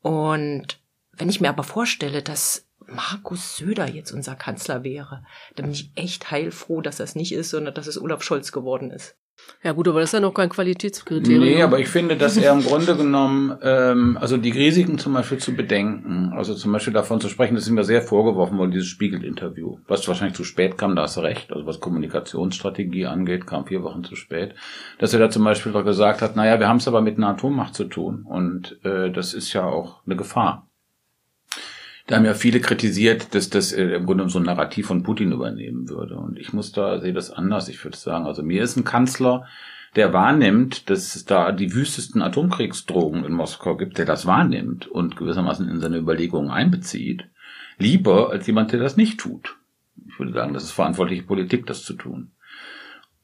Und 0.00 0.80
wenn 1.12 1.28
ich 1.28 1.40
mir 1.40 1.50
aber 1.50 1.62
vorstelle, 1.62 2.22
dass 2.22 2.66
Markus 2.86 3.56
Söder 3.56 3.88
jetzt 3.88 4.10
unser 4.10 4.34
Kanzler 4.34 4.82
wäre, 4.82 5.24
dann 5.54 5.66
bin 5.66 5.74
ich 5.74 5.90
echt 5.94 6.30
heilfroh, 6.30 6.80
dass 6.80 6.96
das 6.96 7.14
nicht 7.14 7.32
ist, 7.32 7.50
sondern 7.50 7.74
dass 7.74 7.86
es 7.86 8.00
Olaf 8.00 8.22
Scholz 8.22 8.50
geworden 8.50 8.90
ist. 8.90 9.14
Ja 9.64 9.72
gut, 9.72 9.86
aber 9.86 10.00
das 10.00 10.08
ist 10.08 10.14
ja 10.14 10.20
noch 10.20 10.34
kein 10.34 10.48
Qualitätskriterium. 10.48 11.44
Nee, 11.44 11.62
aber 11.62 11.78
ich 11.78 11.86
finde, 11.86 12.16
dass 12.16 12.36
er 12.36 12.52
im 12.52 12.62
Grunde 12.62 12.96
genommen, 12.96 13.56
ähm, 13.62 14.18
also 14.20 14.36
die 14.36 14.50
Risiken 14.50 14.98
zum 14.98 15.12
Beispiel 15.12 15.38
zu 15.38 15.54
bedenken, 15.54 16.32
also 16.34 16.54
zum 16.54 16.72
Beispiel 16.72 16.92
davon 16.92 17.20
zu 17.20 17.28
sprechen, 17.28 17.54
das 17.54 17.64
ist 17.64 17.70
mir 17.70 17.84
sehr 17.84 18.02
vorgeworfen 18.02 18.58
worden, 18.58 18.72
dieses 18.72 18.88
Spiegel-Interview, 18.88 19.78
was 19.86 20.06
wahrscheinlich 20.08 20.36
zu 20.36 20.42
spät 20.42 20.78
kam, 20.78 20.96
da 20.96 21.02
hast 21.02 21.16
du 21.16 21.20
recht, 21.20 21.52
also 21.52 21.64
was 21.64 21.78
Kommunikationsstrategie 21.78 23.06
angeht, 23.06 23.46
kam 23.46 23.64
vier 23.64 23.84
Wochen 23.84 24.02
zu 24.02 24.16
spät, 24.16 24.54
dass 24.98 25.12
er 25.12 25.20
da 25.20 25.30
zum 25.30 25.44
Beispiel 25.44 25.70
doch 25.70 25.84
gesagt 25.84 26.22
hat, 26.22 26.34
naja, 26.34 26.58
wir 26.58 26.68
haben 26.68 26.78
es 26.78 26.88
aber 26.88 27.00
mit 27.00 27.16
einer 27.16 27.28
Atommacht 27.28 27.74
zu 27.74 27.84
tun 27.84 28.26
und 28.28 28.80
äh, 28.84 29.12
das 29.12 29.32
ist 29.32 29.52
ja 29.52 29.64
auch 29.64 30.04
eine 30.06 30.16
Gefahr. 30.16 30.66
Da 32.12 32.18
haben 32.18 32.26
ja 32.26 32.34
viele 32.34 32.60
kritisiert, 32.60 33.34
dass 33.34 33.48
das 33.48 33.72
äh, 33.72 33.84
im 33.94 34.04
Grunde 34.04 34.28
so 34.28 34.38
ein 34.38 34.44
Narrativ 34.44 34.88
von 34.88 35.02
Putin 35.02 35.32
übernehmen 35.32 35.88
würde. 35.88 36.16
Und 36.16 36.38
ich 36.38 36.52
muss 36.52 36.70
da, 36.70 37.00
sehe 37.00 37.14
das 37.14 37.30
anders. 37.30 37.70
Ich 37.70 37.82
würde 37.82 37.96
sagen, 37.96 38.26
also 38.26 38.42
mir 38.42 38.62
ist 38.62 38.76
ein 38.76 38.84
Kanzler, 38.84 39.46
der 39.96 40.12
wahrnimmt, 40.12 40.90
dass 40.90 41.16
es 41.16 41.24
da 41.24 41.52
die 41.52 41.72
wüstesten 41.72 42.20
Atomkriegsdrogen 42.20 43.24
in 43.24 43.32
Moskau 43.32 43.78
gibt, 43.78 43.96
der 43.96 44.04
das 44.04 44.26
wahrnimmt 44.26 44.86
und 44.86 45.16
gewissermaßen 45.16 45.66
in 45.66 45.80
seine 45.80 45.96
Überlegungen 45.96 46.50
einbezieht, 46.50 47.24
lieber 47.78 48.28
als 48.28 48.46
jemand, 48.46 48.72
der 48.72 48.80
das 48.80 48.98
nicht 48.98 49.18
tut. 49.18 49.56
Ich 50.06 50.18
würde 50.18 50.34
sagen, 50.34 50.52
das 50.52 50.64
ist 50.64 50.72
verantwortliche 50.72 51.22
Politik, 51.22 51.64
das 51.64 51.82
zu 51.82 51.94
tun. 51.94 52.32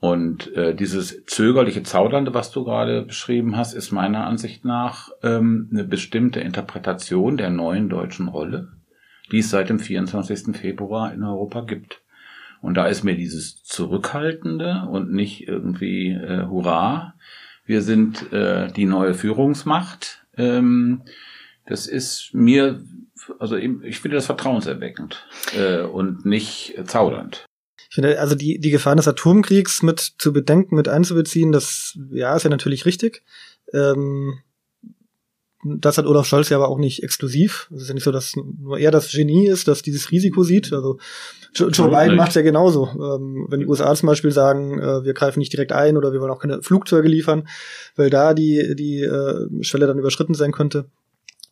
Und 0.00 0.50
äh, 0.54 0.75
dieses 0.75 1.26
zögerliche 1.26 1.83
Zaudernde, 1.83 2.33
was 2.33 2.52
du 2.52 2.64
gerade 2.64 3.02
beschrieben 3.02 3.54
hast, 3.59 3.75
ist 3.75 3.92
meiner 3.92 4.26
Ansicht 4.26 4.64
nach 4.64 5.11
ähm, 5.23 5.68
eine 5.71 5.85
bestimmte 5.85 6.40
Interpretation 6.40 7.37
der 7.37 7.50
neuen 7.50 7.90
deutschen 7.90 8.28
Rolle, 8.28 8.77
die 9.30 9.38
es 9.38 9.50
seit 9.50 9.68
dem 9.68 9.78
24. 9.78 10.56
Februar 10.56 11.12
in 11.12 11.23
Europa 11.23 11.62
gibt. 11.62 12.02
Und 12.61 12.75
da 12.75 12.87
ist 12.87 13.04
mir 13.04 13.16
dieses 13.16 13.62
Zurückhaltende 13.62 14.88
und 14.90 15.12
nicht 15.12 15.47
irgendwie 15.47 16.11
äh, 16.11 16.47
Hurra, 16.47 17.14
wir 17.68 17.82
sind 17.82 18.32
äh, 18.32 18.73
die 18.73 18.87
neue 18.87 19.12
Führungsmacht. 19.12 20.26
Ähm, 20.38 21.02
das 21.66 21.87
ist 21.87 22.30
mir, 22.32 22.82
also 23.38 23.56
ich 23.56 24.00
finde 24.00 24.16
das 24.16 24.25
vertrauenserweckend 24.25 25.26
äh, 25.54 25.82
und 25.82 26.25
nicht 26.25 26.75
zaudernd. 26.87 27.44
Ich 27.90 27.94
finde, 27.94 28.18
also 28.20 28.35
die, 28.35 28.58
die 28.58 28.70
Gefahren 28.70 28.97
des 28.97 29.06
Atomkriegs 29.06 29.82
mit 29.82 30.00
zu 30.00 30.32
bedenken, 30.32 30.76
mit 30.76 30.88
einzubeziehen, 30.88 31.52
das 31.52 31.99
ja 32.11 32.35
ist 32.35 32.44
ja 32.44 32.50
natürlich 32.50 32.87
richtig. 32.87 33.23
Ähm, 33.75 34.38
das 35.65 35.99
hat 35.99 36.07
Olaf 36.07 36.27
Scholz 36.27 36.49
ja 36.50 36.57
aber 36.57 36.69
auch 36.69 36.79
nicht 36.79 37.03
exklusiv. 37.03 37.69
Es 37.75 37.83
ist 37.83 37.88
ja 37.88 37.95
nicht 37.95 38.05
so, 38.05 38.12
dass 38.12 38.35
nur 38.37 38.79
er 38.79 38.91
das 38.91 39.11
Genie 39.11 39.49
ist, 39.49 39.67
das 39.67 39.83
dieses 39.83 40.11
Risiko 40.12 40.45
sieht. 40.45 40.73
Also 40.73 40.99
Joe, 41.55 41.71
Joe 41.71 41.88
Biden 41.91 42.17
macht 42.17 42.31
es 42.31 42.35
ja 42.37 42.43
genauso. 42.43 42.88
Ähm, 42.95 43.47
wenn 43.49 43.61
die 43.61 43.67
USA 43.67 43.93
zum 43.95 44.07
Beispiel 44.07 44.31
sagen, 44.31 44.79
äh, 44.79 45.05
wir 45.05 45.15
greifen 45.15 45.41
nicht 45.41 45.53
direkt 45.53 45.73
ein 45.73 45.97
oder 45.97 46.12
wir 46.12 46.21
wollen 46.21 46.31
auch 46.31 46.41
keine 46.41 46.62
Flugzeuge 46.62 47.09
liefern, 47.09 47.49
weil 47.97 48.11
da 48.11 48.35
die, 48.35 48.77
die 48.77 49.00
äh, 49.00 49.49
Schwelle 49.62 49.88
dann 49.88 49.99
überschritten 49.99 50.35
sein 50.35 50.53
könnte, 50.53 50.85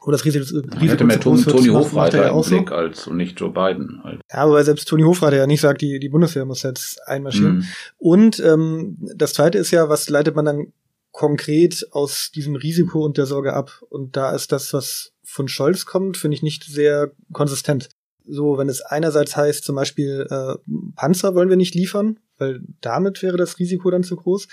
wo 0.00 0.12
das 0.12 0.24
Risiko, 0.24 0.44
Risiko 0.44 0.86
hätte 0.86 1.04
mehr 1.04 1.18
Tony, 1.18 1.42
Tony 1.42 1.68
Hofreiter 1.68 2.28
im 2.28 2.42
Blick 2.42 2.68
so. 2.68 2.74
als 2.74 3.06
und 3.08 3.16
nicht 3.16 3.40
Joe 3.40 3.50
Biden. 3.50 4.00
Halt. 4.04 4.20
Ja, 4.32 4.38
aber 4.38 4.62
selbst 4.62 4.86
Tony 4.86 5.02
Hofreiter 5.02 5.36
ja 5.36 5.48
nicht 5.48 5.60
sagt, 5.60 5.80
die, 5.80 5.98
die 5.98 6.08
Bundeswehr 6.08 6.44
muss 6.44 6.62
jetzt 6.62 7.00
einmarschieren. 7.08 7.56
Mhm. 7.56 7.64
Und 7.98 8.38
ähm, 8.38 8.98
das 9.16 9.32
Zweite 9.32 9.58
ist 9.58 9.72
ja, 9.72 9.88
was 9.88 10.08
leitet 10.08 10.36
man 10.36 10.44
dann 10.44 10.72
konkret 11.16 11.88
aus 11.92 12.30
diesem 12.30 12.56
Risiko 12.56 13.02
und 13.02 13.16
der 13.16 13.24
Sorge 13.24 13.54
ab? 13.54 13.82
Und 13.88 14.18
da 14.18 14.34
ist 14.34 14.52
das, 14.52 14.74
was 14.74 15.12
von 15.24 15.48
Scholz 15.48 15.86
kommt, 15.86 16.18
finde 16.18 16.34
ich 16.34 16.42
nicht 16.42 16.64
sehr 16.64 17.10
konsistent. 17.32 17.88
So, 18.26 18.58
wenn 18.58 18.68
es 18.68 18.82
einerseits 18.82 19.34
heißt, 19.34 19.64
zum 19.64 19.76
Beispiel 19.76 20.26
äh, 20.30 20.56
Panzer 20.94 21.34
wollen 21.34 21.48
wir 21.48 21.56
nicht 21.56 21.74
liefern, 21.74 22.20
weil 22.36 22.60
damit 22.82 23.22
wäre 23.22 23.38
das 23.38 23.58
Risiko 23.58 23.90
dann 23.90 24.02
zu 24.02 24.16
groß. 24.16 24.46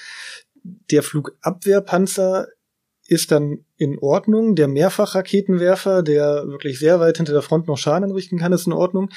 Der 0.89 1.03
Flugabwehrpanzer 1.03 2.47
ist 3.07 3.31
dann 3.31 3.65
in 3.75 3.99
Ordnung. 3.99 4.55
Der 4.55 4.69
Mehrfachraketenwerfer, 4.69 6.01
der 6.01 6.47
wirklich 6.47 6.79
sehr 6.79 7.01
weit 7.01 7.17
hinter 7.17 7.33
der 7.33 7.41
Front 7.41 7.67
noch 7.67 7.77
Schaden 7.77 8.05
anrichten 8.05 8.39
kann, 8.39 8.53
ist 8.53 8.67
in 8.67 8.73
Ordnung. 8.73 9.09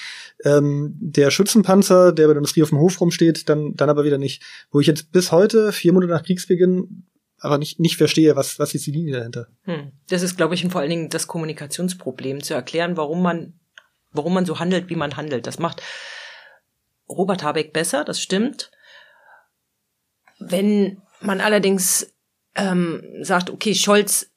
Ähm, 0.43 0.97
der 0.99 1.31
Schützenpanzer, 1.31 2.13
der 2.13 2.27
bei 2.27 2.33
der 2.33 2.39
Industrie 2.39 2.65
auf 2.65 2.71
dem 2.71 2.81
Hof 2.81 3.01
rumsteht, 3.01 3.49
dann, 3.49 3.75
dann 3.75 3.89
aber 3.89 4.03
wieder 4.03 4.19
nicht. 4.19 4.43
Wo 4.73 4.81
ich 4.81 4.89
jetzt 4.89 5.13
bis 5.13 5.31
heute, 5.31 5.71
vier 5.71 5.93
Monate 5.93 6.13
nach 6.13 6.25
Kriegsbeginn, 6.25 7.05
aber 7.39 7.59
nicht, 7.59 7.79
nicht 7.79 7.97
verstehe, 7.97 8.37
was, 8.37 8.59
was 8.59 8.75
ist 8.75 8.87
die 8.87 8.93
Linie 8.93 9.19
dahinter. 9.19 9.49
Hm. 9.65 9.93
Das 10.09 10.23
ist, 10.23 10.37
glaube 10.37 10.55
ich, 10.55 10.67
vor 10.69 10.81
allen 10.81 10.91
Dingen 10.91 11.09
das 11.11 11.27
Kommunikationsproblem, 11.27 12.43
zu 12.43 12.55
erklären, 12.55 12.97
warum 12.97 13.23
man, 13.23 13.55
warum 14.13 14.35
man 14.35 14.47
so 14.47 14.59
handelt, 14.59 14.89
wie 14.89 14.97
man 14.97 15.17
handelt. 15.17 15.47
Das 15.47 15.59
macht 15.59 15.83
Robert 17.09 17.43
Habeck 17.43 17.73
besser, 17.73 18.05
das 18.05 18.21
stimmt. 18.21 18.71
Wenn 20.39 21.03
man 21.21 21.41
allerdings 21.41 22.13
ähm, 22.55 23.03
sagt, 23.23 23.51
okay, 23.51 23.75
Scholz, 23.75 24.31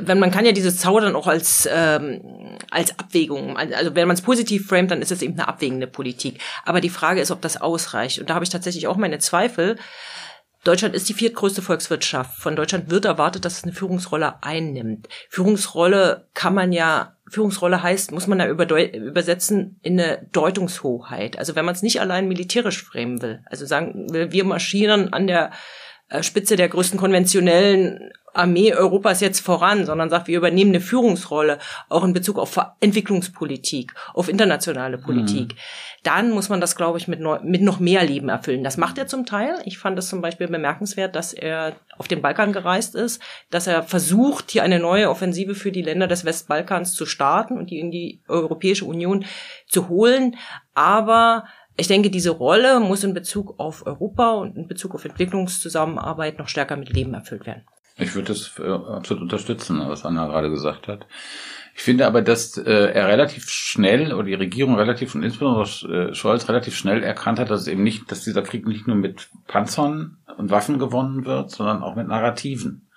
wenn 0.00 0.18
man 0.18 0.30
kann 0.30 0.44
ja 0.44 0.52
dieses 0.52 0.78
Zaudern 0.78 1.16
auch 1.16 1.26
als 1.26 1.68
ähm, 1.70 2.58
als 2.70 2.98
Abwägung, 2.98 3.56
also 3.56 3.94
wenn 3.94 4.08
man 4.08 4.16
es 4.16 4.22
positiv 4.22 4.66
framet, 4.66 4.90
dann 4.90 5.02
ist 5.02 5.12
es 5.12 5.22
eben 5.22 5.34
eine 5.34 5.48
abwägende 5.48 5.86
Politik. 5.86 6.40
Aber 6.64 6.80
die 6.80 6.90
Frage 6.90 7.20
ist, 7.20 7.30
ob 7.30 7.40
das 7.40 7.60
ausreicht. 7.60 8.18
Und 8.18 8.28
da 8.28 8.34
habe 8.34 8.44
ich 8.44 8.50
tatsächlich 8.50 8.86
auch 8.86 8.96
meine 8.96 9.18
Zweifel. 9.18 9.76
Deutschland 10.66 10.94
ist 10.94 11.08
die 11.08 11.14
viertgrößte 11.14 11.62
Volkswirtschaft. 11.62 12.38
Von 12.40 12.56
Deutschland 12.56 12.90
wird 12.90 13.04
erwartet, 13.04 13.44
dass 13.44 13.58
es 13.58 13.64
eine 13.64 13.72
Führungsrolle 13.72 14.42
einnimmt. 14.42 15.08
Führungsrolle 15.28 16.26
kann 16.34 16.54
man 16.54 16.72
ja, 16.72 17.16
Führungsrolle 17.28 17.82
heißt, 17.82 18.10
muss 18.10 18.26
man 18.26 18.38
da 18.38 18.46
übersetzen 18.48 19.78
in 19.82 20.00
eine 20.00 20.26
Deutungshoheit. 20.32 21.38
Also 21.38 21.54
wenn 21.54 21.64
man 21.64 21.74
es 21.74 21.82
nicht 21.82 22.00
allein 22.00 22.26
militärisch 22.26 22.82
framen 22.82 23.22
will, 23.22 23.44
also 23.46 23.64
sagen 23.64 24.06
wir 24.10 24.44
marschieren 24.44 25.12
an 25.12 25.26
der 25.26 25.52
Spitze 26.20 26.56
der 26.56 26.68
größten 26.68 26.98
konventionellen 26.98 28.12
Armee 28.36 28.74
Europas 28.74 29.20
jetzt 29.20 29.40
voran, 29.40 29.86
sondern 29.86 30.10
sagt, 30.10 30.28
wir 30.28 30.36
übernehmen 30.36 30.70
eine 30.70 30.80
Führungsrolle, 30.80 31.58
auch 31.88 32.04
in 32.04 32.12
Bezug 32.12 32.38
auf 32.38 32.58
Entwicklungspolitik, 32.80 33.94
auf 34.14 34.28
internationale 34.28 34.98
Politik. 34.98 35.54
Mhm. 35.54 35.58
Dann 36.02 36.30
muss 36.30 36.48
man 36.48 36.60
das, 36.60 36.76
glaube 36.76 36.98
ich, 36.98 37.08
mit, 37.08 37.18
neu, 37.18 37.40
mit 37.42 37.62
noch 37.62 37.80
mehr 37.80 38.04
Leben 38.04 38.28
erfüllen. 38.28 38.62
Das 38.62 38.76
macht 38.76 38.98
er 38.98 39.06
zum 39.06 39.26
Teil. 39.26 39.56
Ich 39.64 39.78
fand 39.78 39.98
es 39.98 40.08
zum 40.08 40.20
Beispiel 40.20 40.48
bemerkenswert, 40.48 41.16
dass 41.16 41.32
er 41.32 41.76
auf 41.98 42.08
den 42.08 42.22
Balkan 42.22 42.52
gereist 42.52 42.94
ist, 42.94 43.20
dass 43.50 43.66
er 43.66 43.82
versucht, 43.82 44.50
hier 44.50 44.62
eine 44.62 44.78
neue 44.78 45.10
Offensive 45.10 45.54
für 45.54 45.72
die 45.72 45.82
Länder 45.82 46.06
des 46.06 46.24
Westbalkans 46.24 46.92
zu 46.92 47.06
starten 47.06 47.58
und 47.58 47.70
die 47.70 47.80
in 47.80 47.90
die 47.90 48.20
Europäische 48.28 48.84
Union 48.84 49.24
zu 49.66 49.88
holen. 49.88 50.36
Aber 50.74 51.46
ich 51.76 51.88
denke, 51.88 52.10
diese 52.10 52.30
Rolle 52.30 52.80
muss 52.80 53.04
in 53.04 53.14
Bezug 53.14 53.58
auf 53.58 53.86
Europa 53.86 54.32
und 54.32 54.56
in 54.56 54.66
Bezug 54.66 54.94
auf 54.94 55.04
Entwicklungszusammenarbeit 55.04 56.38
noch 56.38 56.48
stärker 56.48 56.76
mit 56.76 56.90
Leben 56.90 57.14
erfüllt 57.14 57.46
werden. 57.46 57.62
Ich 57.98 58.14
würde 58.14 58.28
das 58.28 58.58
äh, 58.58 58.68
absolut 58.68 59.22
unterstützen, 59.22 59.80
was 59.86 60.04
Anna 60.04 60.26
gerade 60.26 60.50
gesagt 60.50 60.86
hat. 60.88 61.06
Ich 61.74 61.82
finde 61.82 62.06
aber, 62.06 62.22
dass 62.22 62.56
äh, 62.56 62.70
er 62.70 63.08
relativ 63.08 63.50
schnell 63.50 64.12
oder 64.12 64.24
die 64.24 64.34
Regierung 64.34 64.76
relativ 64.76 65.14
und 65.14 65.22
insbesondere 65.22 66.08
äh, 66.08 66.14
Scholz 66.14 66.48
relativ 66.48 66.74
schnell 66.76 67.02
erkannt 67.02 67.38
hat, 67.38 67.50
dass 67.50 67.62
es 67.62 67.68
eben 67.68 67.82
nicht, 67.82 68.10
dass 68.10 68.24
dieser 68.24 68.42
Krieg 68.42 68.66
nicht 68.66 68.86
nur 68.86 68.96
mit 68.96 69.28
Panzern 69.46 70.18
und 70.36 70.50
Waffen 70.50 70.78
gewonnen 70.78 71.26
wird, 71.26 71.50
sondern 71.50 71.82
auch 71.82 71.94
mit 71.94 72.08
Narrativen 72.08 72.88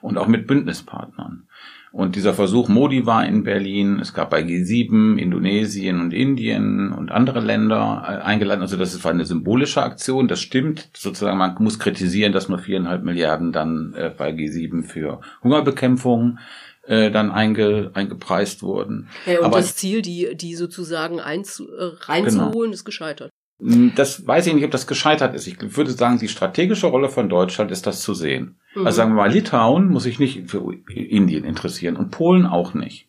und 0.00 0.18
auch 0.18 0.26
mit 0.26 0.46
Bündnispartnern. 0.46 1.48
Und 1.94 2.16
dieser 2.16 2.34
Versuch 2.34 2.68
Modi 2.68 3.06
war 3.06 3.24
in 3.24 3.44
Berlin, 3.44 4.00
es 4.00 4.12
gab 4.12 4.30
bei 4.30 4.40
G7 4.42 5.16
Indonesien 5.16 6.00
und 6.00 6.12
Indien 6.12 6.90
und 6.92 7.12
andere 7.12 7.38
Länder 7.38 8.02
äh, 8.04 8.24
eingeladen. 8.24 8.62
Also 8.62 8.76
das 8.76 9.04
war 9.04 9.12
eine 9.12 9.24
symbolische 9.24 9.80
Aktion, 9.80 10.26
das 10.26 10.40
stimmt. 10.40 10.88
Sozusagen, 10.92 11.38
man 11.38 11.54
muss 11.60 11.78
kritisieren, 11.78 12.32
dass 12.32 12.48
nur 12.48 12.58
viereinhalb 12.58 13.04
Milliarden 13.04 13.52
dann 13.52 13.94
äh, 13.96 14.10
bei 14.10 14.32
G7 14.32 14.82
für 14.82 15.20
Hungerbekämpfung 15.44 16.40
äh, 16.82 17.12
dann 17.12 17.30
einge, 17.30 17.92
eingepreist 17.94 18.64
wurden. 18.64 19.08
Ja, 19.24 19.38
und 19.38 19.44
Aber 19.44 19.58
das 19.58 19.76
Ziel, 19.76 20.02
die, 20.02 20.36
die 20.36 20.56
sozusagen 20.56 21.20
einzu, 21.20 21.70
äh, 21.70 21.92
reinzuholen, 22.00 22.52
genau. 22.52 22.72
ist 22.72 22.84
gescheitert. 22.84 23.30
Hm, 23.64 23.92
das 23.94 24.26
weiß 24.26 24.46
ich 24.46 24.54
nicht, 24.54 24.64
ob 24.64 24.70
das 24.70 24.86
gescheitert 24.86 25.34
ist. 25.34 25.46
Ich 25.46 25.56
würde 25.76 25.90
sagen, 25.90 26.18
die 26.18 26.28
strategische 26.28 26.86
Rolle 26.86 27.08
von 27.08 27.30
Deutschland 27.30 27.70
ist 27.70 27.86
das 27.86 28.02
zu 28.02 28.12
sehen. 28.12 28.56
Mhm. 28.74 28.86
Also 28.86 28.96
sagen 28.96 29.12
wir 29.12 29.22
mal, 29.22 29.32
Litauen 29.32 29.88
muss 29.88 30.02
sich 30.02 30.18
nicht 30.18 30.50
für 30.50 30.74
Indien 30.88 31.44
interessieren 31.44 31.96
und 31.96 32.10
Polen 32.10 32.44
auch 32.44 32.74
nicht. 32.74 33.08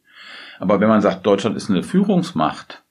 Aber 0.59 0.79
wenn 0.79 0.87
man 0.87 1.01
sagt, 1.01 1.25
Deutschland 1.25 1.57
ist 1.57 1.69
eine 1.69 1.83
Führungsmacht, 1.83 2.83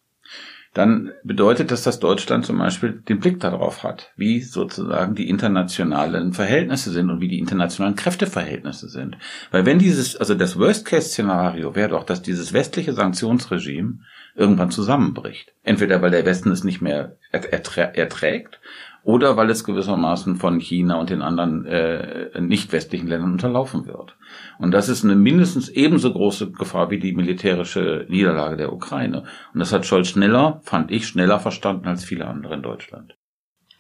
dann 0.75 1.13
bedeutet 1.23 1.71
das, 1.71 1.85
dass 1.85 2.01
Deutschland 2.01 2.45
zum 2.45 2.59
Beispiel 2.59 3.01
den 3.09 3.21
Blick 3.21 3.41
darauf 3.41 3.85
hat, 3.85 4.13
wie 4.17 4.43
sozusagen 4.43 5.15
die 5.15 5.31
internationalen 5.31 6.33
Verhältnisse 6.33 6.91
sind 6.91 7.09
und 7.11 7.21
wie 7.21 7.29
die 7.29 7.39
internationalen 7.39 7.95
Kräfteverhältnisse 7.95 8.89
sind. 8.89 9.17
Weil 9.53 9.65
wenn 9.65 9.79
dieses, 9.79 10.17
also 10.17 10.35
das 10.35 10.59
Worst-Case-Szenario 10.59 11.77
wäre 11.77 11.91
doch, 11.91 12.05
dass 12.05 12.23
dieses 12.23 12.53
westliche 12.53 12.93
Sanktionsregime 12.93 14.01
irgendwann 14.35 14.71
zusammenbricht. 14.71 15.53
Entweder 15.63 16.03
weil 16.03 16.11
der 16.11 16.27
Westen 16.27 16.51
es 16.51 16.65
nicht 16.65 16.81
mehr 16.81 17.17
erträgt 17.31 18.61
oder 19.05 19.37
weil 19.37 19.51
es 19.51 19.65
gewissermaßen 19.65 20.37
von 20.37 20.59
China 20.59 20.97
und 20.97 21.11
den 21.11 21.23
anderen 21.23 21.67
äh, 21.67 22.41
nicht 22.41 22.73
westlichen 22.73 23.07
Ländern 23.07 23.33
unterlaufen 23.33 23.87
wird. 23.87 24.17
Und 24.59 24.73
das 24.73 24.89
ist 24.89 25.05
eine 25.05 25.15
mindestens 25.15 25.69
ebenso 25.69 26.13
große 26.13 26.53
Gefahr 26.53 26.91
wie 26.91 26.99
die 26.99 27.15
militärische 27.15 28.07
Niederlage 28.09 28.57
der 28.57 28.73
Ukraine. 28.73 29.25
Und 29.53 29.61
das 29.61 29.73
hat 29.73 29.87
Scholz 29.87 30.09
schneller, 30.09 30.61
fand 30.65 30.91
ich, 30.91 31.07
schneller 31.07 31.39
verstanden 31.39 31.87
als 31.87 32.05
viele 32.05 32.27
andere 32.27 32.55
in 32.55 32.63
Deutschland. 32.63 33.15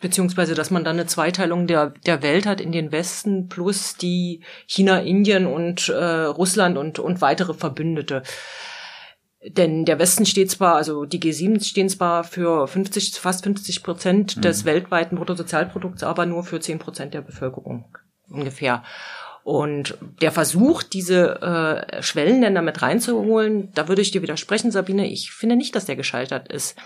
Beziehungsweise, 0.00 0.54
dass 0.54 0.70
man 0.70 0.84
dann 0.84 0.96
eine 0.96 1.06
Zweiteilung 1.06 1.66
der, 1.66 1.94
der 2.04 2.22
Welt 2.22 2.44
hat 2.44 2.60
in 2.60 2.72
den 2.72 2.92
Westen 2.92 3.48
plus 3.48 3.96
die 3.96 4.42
China, 4.66 4.98
Indien 4.98 5.46
und 5.46 5.88
äh, 5.88 6.24
Russland 6.24 6.76
und, 6.76 6.98
und 6.98 7.22
weitere 7.22 7.54
Verbündete. 7.54 8.22
Denn 9.46 9.84
der 9.84 9.98
Westen 9.98 10.24
steht 10.24 10.50
zwar, 10.50 10.76
also 10.76 11.04
die 11.04 11.20
G7 11.20 11.62
stehen 11.62 11.88
zwar 11.88 12.24
für 12.24 12.66
50, 12.66 13.12
fast 13.20 13.44
50 13.44 13.82
Prozent 13.82 14.36
mhm. 14.36 14.40
des 14.40 14.64
weltweiten 14.64 15.16
Bruttosozialprodukts, 15.16 16.02
aber 16.02 16.24
nur 16.24 16.44
für 16.44 16.60
10 16.60 16.78
Prozent 16.78 17.14
der 17.14 17.20
Bevölkerung 17.20 17.84
ungefähr. 18.28 18.82
Und 19.42 19.98
der 20.22 20.32
Versuch, 20.32 20.82
diese 20.82 21.42
äh, 21.42 22.02
Schwellenländer 22.02 22.62
mit 22.62 22.80
reinzuholen, 22.80 23.70
da 23.74 23.88
würde 23.88 24.00
ich 24.00 24.10
dir 24.10 24.22
widersprechen, 24.22 24.70
Sabine. 24.70 25.06
Ich 25.06 25.32
finde 25.32 25.56
nicht, 25.56 25.76
dass 25.76 25.84
der 25.84 25.96
gescheitert 25.96 26.50
ist. 26.50 26.78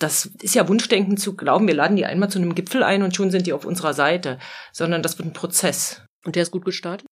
Das 0.00 0.26
ist 0.26 0.56
ja 0.56 0.66
Wunschdenken 0.66 1.16
zu 1.16 1.36
glauben, 1.36 1.68
wir 1.68 1.74
laden 1.74 1.96
die 1.96 2.04
einmal 2.04 2.28
zu 2.28 2.40
einem 2.40 2.56
Gipfel 2.56 2.82
ein 2.82 3.04
und 3.04 3.14
schon 3.14 3.30
sind 3.30 3.46
die 3.46 3.52
auf 3.52 3.64
unserer 3.64 3.94
Seite, 3.94 4.40
sondern 4.72 5.02
das 5.02 5.16
wird 5.18 5.28
ein 5.28 5.32
Prozess. 5.32 6.02
Und 6.24 6.34
der 6.34 6.42
ist 6.42 6.50
gut 6.50 6.64
gestartet? 6.64 7.06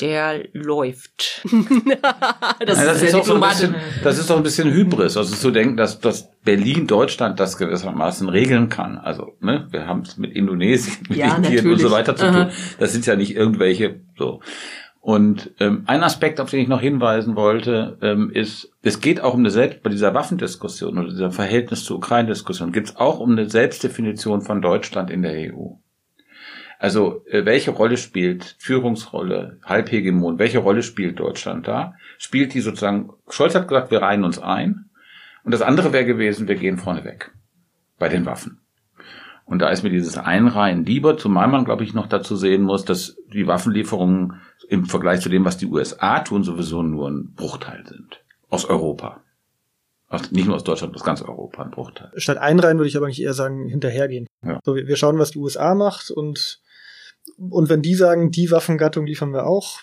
Der 0.00 0.48
läuft. 0.52 1.42
das, 1.44 2.78
ja, 2.78 2.84
das, 2.84 3.02
ist, 3.02 3.14
ist 3.14 3.26
so 3.26 3.40
bisschen, 3.40 3.74
das 4.02 4.18
ist 4.18 4.28
doch 4.28 4.36
ein 4.36 4.42
bisschen 4.42 4.72
Hybris, 4.72 5.16
also 5.16 5.34
zu 5.34 5.50
denken, 5.50 5.76
dass, 5.76 6.00
dass 6.00 6.30
Berlin, 6.42 6.86
Deutschland 6.86 7.38
das 7.38 7.56
gewissermaßen 7.56 8.28
regeln 8.28 8.68
kann. 8.68 8.98
Also, 8.98 9.36
ne, 9.40 9.68
wir 9.70 9.86
haben 9.86 10.00
es 10.00 10.16
mit 10.16 10.34
Indonesien, 10.34 10.96
mit 11.08 11.18
ja, 11.18 11.36
Indien 11.36 11.54
natürlich. 11.54 11.72
und 11.72 11.78
so 11.78 11.90
weiter 11.90 12.16
zu 12.16 12.30
tun. 12.30 12.48
Das 12.78 12.92
sind 12.92 13.06
ja 13.06 13.16
nicht 13.16 13.36
irgendwelche 13.36 14.00
so. 14.18 14.40
Und 15.04 15.52
ähm, 15.60 15.82
ein 15.84 16.02
Aspekt, 16.02 16.40
auf 16.40 16.48
den 16.48 16.60
ich 16.60 16.68
noch 16.68 16.80
hinweisen 16.80 17.36
wollte, 17.36 17.98
ähm, 18.00 18.30
ist, 18.30 18.72
es 18.80 19.02
geht 19.02 19.20
auch 19.20 19.34
um 19.34 19.40
eine 19.40 19.50
Selbst 19.50 19.82
bei 19.82 19.90
dieser 19.90 20.14
Waffendiskussion 20.14 20.98
oder 20.98 21.10
dieser 21.10 21.30
Verhältnis 21.30 21.84
zur 21.84 21.98
Ukraine-Diskussion, 21.98 22.72
geht 22.72 22.86
es 22.86 22.96
auch 22.96 23.20
um 23.20 23.32
eine 23.32 23.50
Selbstdefinition 23.50 24.40
von 24.40 24.62
Deutschland 24.62 25.10
in 25.10 25.20
der 25.20 25.52
EU. 25.52 25.74
Also 26.84 27.24
äh, 27.30 27.46
welche 27.46 27.70
Rolle 27.70 27.96
spielt 27.96 28.56
Führungsrolle, 28.58 29.58
Halbhegemon, 29.64 30.38
welche 30.38 30.58
Rolle 30.58 30.82
spielt 30.82 31.18
Deutschland 31.18 31.66
da? 31.66 31.94
Spielt 32.18 32.52
die 32.52 32.60
sozusagen, 32.60 33.08
Scholz 33.26 33.54
hat 33.54 33.68
gesagt, 33.68 33.90
wir 33.90 34.02
reihen 34.02 34.22
uns 34.22 34.38
ein. 34.38 34.90
Und 35.44 35.52
das 35.54 35.62
andere 35.62 35.94
wäre 35.94 36.04
gewesen, 36.04 36.46
wir 36.46 36.56
gehen 36.56 36.76
vorne 36.76 37.02
weg 37.02 37.32
bei 37.98 38.10
den 38.10 38.26
Waffen. 38.26 38.60
Und 39.46 39.60
da 39.60 39.70
ist 39.70 39.82
mir 39.82 39.88
dieses 39.88 40.18
Einreihen 40.18 40.84
lieber, 40.84 41.16
zumal 41.16 41.48
man, 41.48 41.64
glaube 41.64 41.84
ich, 41.84 41.94
noch 41.94 42.06
dazu 42.06 42.36
sehen 42.36 42.60
muss, 42.60 42.84
dass 42.84 43.16
die 43.32 43.46
Waffenlieferungen 43.46 44.42
im 44.68 44.84
Vergleich 44.84 45.20
zu 45.20 45.30
dem, 45.30 45.46
was 45.46 45.56
die 45.56 45.68
USA 45.68 46.20
tun, 46.20 46.44
sowieso 46.44 46.82
nur 46.82 47.08
ein 47.08 47.32
Bruchteil 47.34 47.86
sind. 47.86 48.22
Aus 48.50 48.66
Europa. 48.66 49.22
Aus, 50.10 50.32
nicht 50.32 50.48
nur 50.48 50.56
aus 50.56 50.64
Deutschland, 50.64 50.94
aus 50.94 51.02
ganz 51.02 51.22
Europa 51.22 51.62
ein 51.62 51.70
Bruchteil. 51.70 52.10
Statt 52.16 52.36
einreihen 52.36 52.76
würde 52.76 52.88
ich 52.88 52.96
aber 52.98 53.06
nicht 53.06 53.22
eher 53.22 53.32
sagen, 53.32 53.68
hinterhergehen. 53.68 54.26
Ja. 54.44 54.60
So, 54.62 54.76
wir 54.76 54.96
schauen, 54.96 55.18
was 55.18 55.30
die 55.30 55.38
USA 55.38 55.74
macht 55.74 56.10
und 56.10 56.60
und 57.38 57.68
wenn 57.68 57.82
die 57.82 57.94
sagen, 57.94 58.30
die 58.30 58.50
Waffengattung 58.50 59.06
liefern 59.06 59.32
wir 59.32 59.46
auch, 59.46 59.80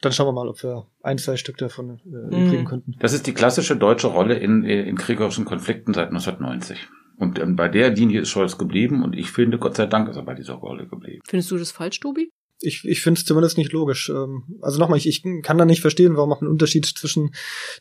dann 0.00 0.12
schauen 0.12 0.26
wir 0.26 0.32
mal, 0.32 0.48
ob 0.48 0.62
wir 0.62 0.86
ein, 1.02 1.18
zwei 1.18 1.36
Stück 1.36 1.58
davon 1.58 2.00
äh, 2.04 2.08
mhm. 2.36 2.46
übrigen 2.46 2.64
könnten. 2.64 2.94
Das 2.98 3.12
ist 3.12 3.26
die 3.26 3.34
klassische 3.34 3.76
deutsche 3.76 4.08
Rolle 4.08 4.34
in, 4.34 4.64
in 4.64 4.96
kriegerischen 4.96 5.44
Konflikten 5.44 5.94
seit 5.94 6.08
1990. 6.08 6.88
Und 7.16 7.38
ähm, 7.38 7.54
bei 7.54 7.68
der 7.68 7.90
Linie 7.90 8.22
ist 8.22 8.30
Scholz 8.30 8.58
geblieben 8.58 9.04
und 9.04 9.14
ich 9.14 9.30
finde, 9.30 9.58
Gott 9.58 9.76
sei 9.76 9.86
Dank 9.86 10.08
ist 10.08 10.16
er 10.16 10.24
bei 10.24 10.34
dieser 10.34 10.54
Rolle 10.54 10.88
geblieben. 10.88 11.22
Findest 11.28 11.50
du 11.52 11.56
das 11.56 11.70
falsch, 11.70 12.00
Tobi? 12.00 12.32
Ich, 12.60 12.84
ich 12.84 13.00
finde 13.02 13.18
es 13.18 13.24
zumindest 13.24 13.58
nicht 13.58 13.72
logisch. 13.72 14.08
Ähm, 14.08 14.58
also 14.60 14.78
nochmal, 14.78 14.98
ich, 14.98 15.06
ich 15.06 15.22
kann 15.42 15.58
da 15.58 15.64
nicht 15.64 15.80
verstehen, 15.80 16.16
warum 16.16 16.30
macht 16.30 16.42
ein 16.42 16.48
Unterschied 16.48 16.86
zwischen 16.86 17.30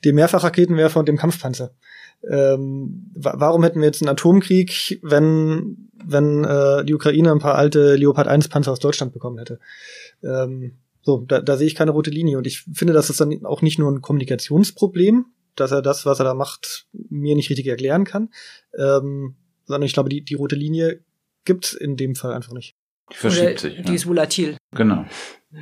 dem 0.06 0.16
Mehrfachraketenwerfer 0.16 1.00
und 1.00 1.08
dem 1.08 1.18
Kampfpanzer. 1.18 1.74
Ähm, 2.30 3.12
warum 3.16 3.64
hätten 3.64 3.80
wir 3.80 3.88
jetzt 3.88 4.02
einen 4.02 4.10
Atomkrieg, 4.10 5.00
wenn, 5.02 5.91
wenn 6.06 6.44
äh, 6.44 6.84
die 6.86 6.94
Ukraine 6.94 7.32
ein 7.32 7.40
paar 7.40 7.56
alte 7.56 7.96
Leopard 7.96 8.28
1 8.28 8.48
Panzer 8.48 8.72
aus 8.72 8.80
Deutschland 8.80 9.14
bekommen 9.14 9.38
hätte? 9.38 9.60
Ähm, 10.24 10.78
so, 11.02 11.26
da, 11.28 11.42
da 11.42 11.58
sehe 11.58 11.68
ich 11.68 11.76
keine 11.76 11.92
rote 11.92 12.12
Linie. 12.12 12.38
Und 12.38 12.48
ich 12.48 12.62
finde, 12.74 12.94
das 12.94 13.10
ist 13.10 13.20
dann 13.20 13.46
auch 13.46 13.62
nicht 13.62 13.80
nur 13.80 13.92
ein 13.92 14.02
Kommunikationsproblem, 14.02 15.26
dass 15.56 15.72
er 15.72 15.82
das, 15.82 16.06
was 16.06 16.20
er 16.20 16.26
da 16.26 16.34
macht, 16.34 16.86
mir 17.10 17.36
nicht 17.36 17.50
richtig 17.50 17.68
erklären 17.68 18.06
kann, 18.06 18.30
ähm, 18.78 19.36
sondern 19.66 19.84
ich 19.84 19.94
glaube, 19.94 20.10
die, 20.10 20.24
die 20.24 20.36
rote 20.36 20.56
Linie 20.56 21.04
gibt's 21.46 21.74
in 21.74 21.98
dem 21.98 22.16
Fall 22.16 22.34
einfach 22.34 22.54
nicht. 22.54 22.76
Die 23.12 23.18
verschiebt 23.18 23.52
Oder 23.52 23.60
sich. 23.60 23.82
Die 23.82 23.90
ja. 23.90 23.94
ist 23.94 24.08
volatil. 24.08 24.58
Genau. 24.74 25.06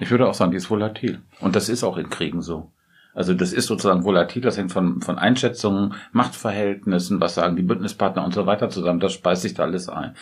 Ich 0.01 0.11
würde 0.11 0.27
auch 0.27 0.33
sagen, 0.33 0.51
die 0.51 0.57
ist 0.57 0.69
volatil. 0.69 1.21
Und 1.39 1.55
das 1.55 1.69
ist 1.69 1.83
auch 1.83 1.97
in 1.97 2.09
Kriegen 2.09 2.41
so. 2.41 2.71
Also 3.13 3.33
das 3.33 3.53
ist 3.53 3.67
sozusagen 3.67 4.03
volatil, 4.03 4.41
das 4.41 4.57
hängt 4.57 4.71
von, 4.71 5.01
von 5.01 5.17
Einschätzungen, 5.17 5.93
Machtverhältnissen, 6.11 7.19
was 7.19 7.35
sagen 7.35 7.55
die 7.55 7.63
Bündnispartner 7.63 8.23
und 8.23 8.33
so 8.33 8.45
weiter 8.45 8.69
zusammen, 8.69 8.99
das 8.99 9.13
speist 9.13 9.41
sich 9.41 9.55
da 9.55 9.63
alles 9.63 9.89
ein. 9.89 10.15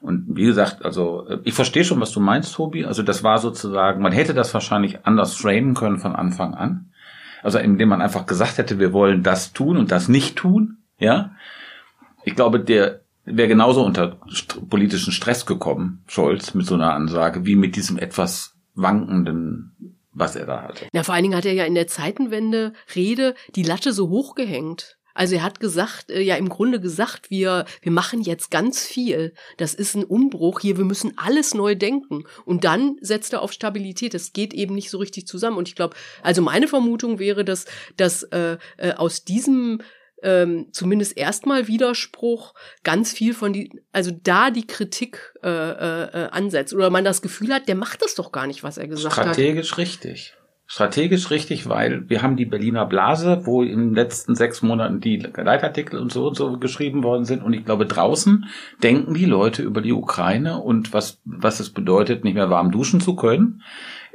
Und 0.00 0.24
wie 0.28 0.44
gesagt, 0.44 0.84
also 0.84 1.26
ich 1.44 1.54
verstehe 1.54 1.84
schon, 1.84 2.00
was 2.00 2.12
du 2.12 2.20
meinst, 2.20 2.54
Tobi. 2.54 2.84
Also 2.84 3.02
das 3.02 3.24
war 3.24 3.38
sozusagen, 3.38 4.02
man 4.02 4.12
hätte 4.12 4.34
das 4.34 4.52
wahrscheinlich 4.52 5.06
anders 5.06 5.34
framen 5.34 5.72
können 5.72 5.98
von 5.98 6.14
Anfang 6.14 6.54
an. 6.54 6.90
Also 7.42 7.58
indem 7.58 7.88
man 7.88 8.02
einfach 8.02 8.26
gesagt 8.26 8.58
hätte, 8.58 8.78
wir 8.78 8.92
wollen 8.92 9.22
das 9.22 9.52
tun 9.52 9.76
und 9.76 9.90
das 9.90 10.08
nicht 10.08 10.36
tun, 10.36 10.78
ja. 10.98 11.32
Ich 12.24 12.34
glaube, 12.34 12.60
der 12.60 13.00
wäre 13.24 13.48
genauso 13.48 13.84
unter 13.84 14.18
politischen 14.68 15.12
Stress 15.12 15.46
gekommen, 15.46 16.02
Scholz, 16.06 16.54
mit 16.54 16.66
so 16.66 16.74
einer 16.74 16.92
Ansage, 16.92 17.46
wie 17.46 17.56
mit 17.56 17.76
diesem 17.76 17.98
etwas 17.98 18.56
wankenden 18.74 19.96
was 20.14 20.36
er 20.36 20.46
da 20.46 20.62
hatte. 20.62 20.86
Na, 20.92 21.02
vor 21.02 21.14
allen 21.14 21.24
Dingen 21.24 21.36
hat 21.36 21.44
er 21.44 21.52
ja 21.52 21.64
in 21.64 21.74
der 21.74 21.86
Zeitenwende 21.86 22.72
Rede 22.94 23.34
die 23.54 23.62
Latte 23.62 23.92
so 23.92 24.08
hochgehängt. 24.08 24.96
Also 25.14 25.36
er 25.36 25.42
hat 25.44 25.60
gesagt, 25.60 26.10
äh, 26.10 26.20
ja 26.20 26.34
im 26.34 26.48
Grunde 26.48 26.80
gesagt, 26.80 27.30
wir, 27.30 27.64
wir 27.82 27.92
machen 27.92 28.20
jetzt 28.20 28.50
ganz 28.50 28.84
viel. 28.84 29.32
Das 29.56 29.72
ist 29.72 29.94
ein 29.94 30.04
Umbruch 30.04 30.60
hier, 30.60 30.76
wir 30.76 30.84
müssen 30.84 31.16
alles 31.16 31.54
neu 31.54 31.76
denken. 31.76 32.24
Und 32.44 32.64
dann 32.64 32.96
setzt 33.00 33.32
er 33.32 33.42
auf 33.42 33.52
Stabilität. 33.52 34.12
Das 34.12 34.32
geht 34.32 34.52
eben 34.52 34.74
nicht 34.74 34.90
so 34.90 34.98
richtig 34.98 35.26
zusammen. 35.26 35.56
Und 35.56 35.68
ich 35.68 35.76
glaube, 35.76 35.94
also 36.22 36.42
meine 36.42 36.66
Vermutung 36.66 37.20
wäre, 37.20 37.44
dass, 37.44 37.66
dass 37.96 38.24
äh, 38.24 38.58
äh, 38.76 38.92
aus 38.94 39.24
diesem 39.24 39.80
ähm, 40.24 40.66
zumindest 40.72 41.16
erstmal 41.16 41.68
Widerspruch 41.68 42.54
ganz 42.82 43.12
viel 43.12 43.34
von 43.34 43.52
die, 43.52 43.70
also 43.92 44.10
da 44.10 44.50
die 44.50 44.66
Kritik 44.66 45.34
äh, 45.42 45.48
äh, 45.48 46.28
ansetzt 46.30 46.74
oder 46.74 46.90
man 46.90 47.04
das 47.04 47.22
Gefühl 47.22 47.52
hat, 47.52 47.68
der 47.68 47.76
macht 47.76 48.02
das 48.02 48.14
doch 48.14 48.32
gar 48.32 48.46
nicht, 48.46 48.62
was 48.62 48.78
er 48.78 48.88
gesagt 48.88 49.12
Strategisch 49.12 49.28
hat. 49.28 49.36
Strategisch 49.36 49.78
richtig. 49.78 50.34
Strategisch 50.66 51.30
richtig, 51.30 51.68
weil 51.68 52.08
wir 52.08 52.22
haben 52.22 52.36
die 52.36 52.46
Berliner 52.46 52.86
Blase, 52.86 53.42
wo 53.44 53.62
in 53.62 53.78
den 53.78 53.94
letzten 53.94 54.34
sechs 54.34 54.62
Monaten 54.62 54.98
die 54.98 55.18
Leitartikel 55.18 56.00
und 56.00 56.10
so 56.10 56.28
und 56.28 56.36
so 56.36 56.58
geschrieben 56.58 57.02
worden 57.02 57.26
sind. 57.26 57.42
Und 57.42 57.52
ich 57.52 57.66
glaube, 57.66 57.84
draußen 57.84 58.46
denken 58.82 59.12
die 59.12 59.26
Leute 59.26 59.62
über 59.62 59.82
die 59.82 59.92
Ukraine 59.92 60.62
und 60.62 60.94
was, 60.94 61.20
was 61.26 61.60
es 61.60 61.70
bedeutet, 61.70 62.24
nicht 62.24 62.32
mehr 62.32 62.48
warm 62.48 62.72
duschen 62.72 63.02
zu 63.02 63.14
können 63.14 63.62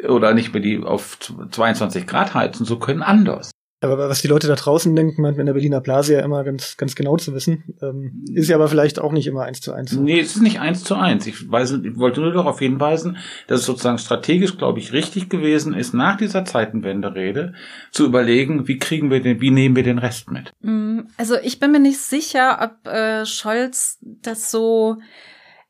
oder 0.07 0.33
nicht 0.33 0.51
mehr 0.51 0.61
die 0.63 0.79
auf 0.79 1.19
22 1.19 2.07
Grad 2.07 2.33
heizen 2.33 2.65
zu 2.65 2.79
können, 2.79 3.03
anders. 3.03 3.51
Aber 3.81 4.09
was 4.09 4.21
die 4.21 4.27
Leute 4.27 4.47
da 4.47 4.55
draußen 4.55 4.93
denken, 4.93 5.21
meint 5.21 5.37
man 5.37 5.41
in 5.41 5.45
der 5.45 5.53
Berliner 5.53 5.79
Blase 5.79 6.13
ja 6.13 6.19
immer 6.19 6.43
ganz, 6.43 6.75
ganz 6.75 6.95
genau 6.95 7.15
zu 7.15 7.33
wissen. 7.33 7.63
Ähm, 7.81 8.25
ist 8.33 8.49
ja 8.49 8.57
aber 8.57 8.67
vielleicht 8.67 8.99
auch 8.99 9.13
nicht 9.13 9.27
immer 9.27 9.43
eins 9.43 9.61
zu 9.61 9.71
eins. 9.71 9.93
Nee, 9.93 10.19
es 10.19 10.35
ist 10.35 10.41
nicht 10.41 10.59
eins 10.59 10.83
zu 10.83 10.95
eins. 10.95 11.25
Ich, 11.27 11.49
weise, 11.49 11.81
ich 11.85 11.97
wollte 11.97 12.19
nur 12.19 12.33
darauf 12.33 12.59
hinweisen, 12.59 13.17
dass 13.47 13.61
es 13.61 13.65
sozusagen 13.65 13.97
strategisch, 13.97 14.57
glaube 14.57 14.79
ich, 14.79 14.91
richtig 14.91 15.29
gewesen 15.29 15.73
ist, 15.73 15.93
nach 15.93 16.17
dieser 16.17 16.43
Zeitenwende-Rede 16.43 17.53
zu 17.91 18.05
überlegen, 18.05 18.67
wie 18.67 18.79
kriegen 18.79 19.11
wir 19.11 19.21
den, 19.21 19.39
wie 19.39 19.51
nehmen 19.51 19.77
wir 19.77 19.83
den 19.83 19.99
Rest 19.99 20.29
mit? 20.29 20.51
Mm, 20.59 21.01
also 21.15 21.35
ich 21.41 21.59
bin 21.59 21.71
mir 21.71 21.79
nicht 21.79 21.99
sicher, 21.99 22.59
ob 22.61 22.91
äh, 22.91 23.25
Scholz 23.25 23.97
das 24.01 24.51
so 24.51 24.97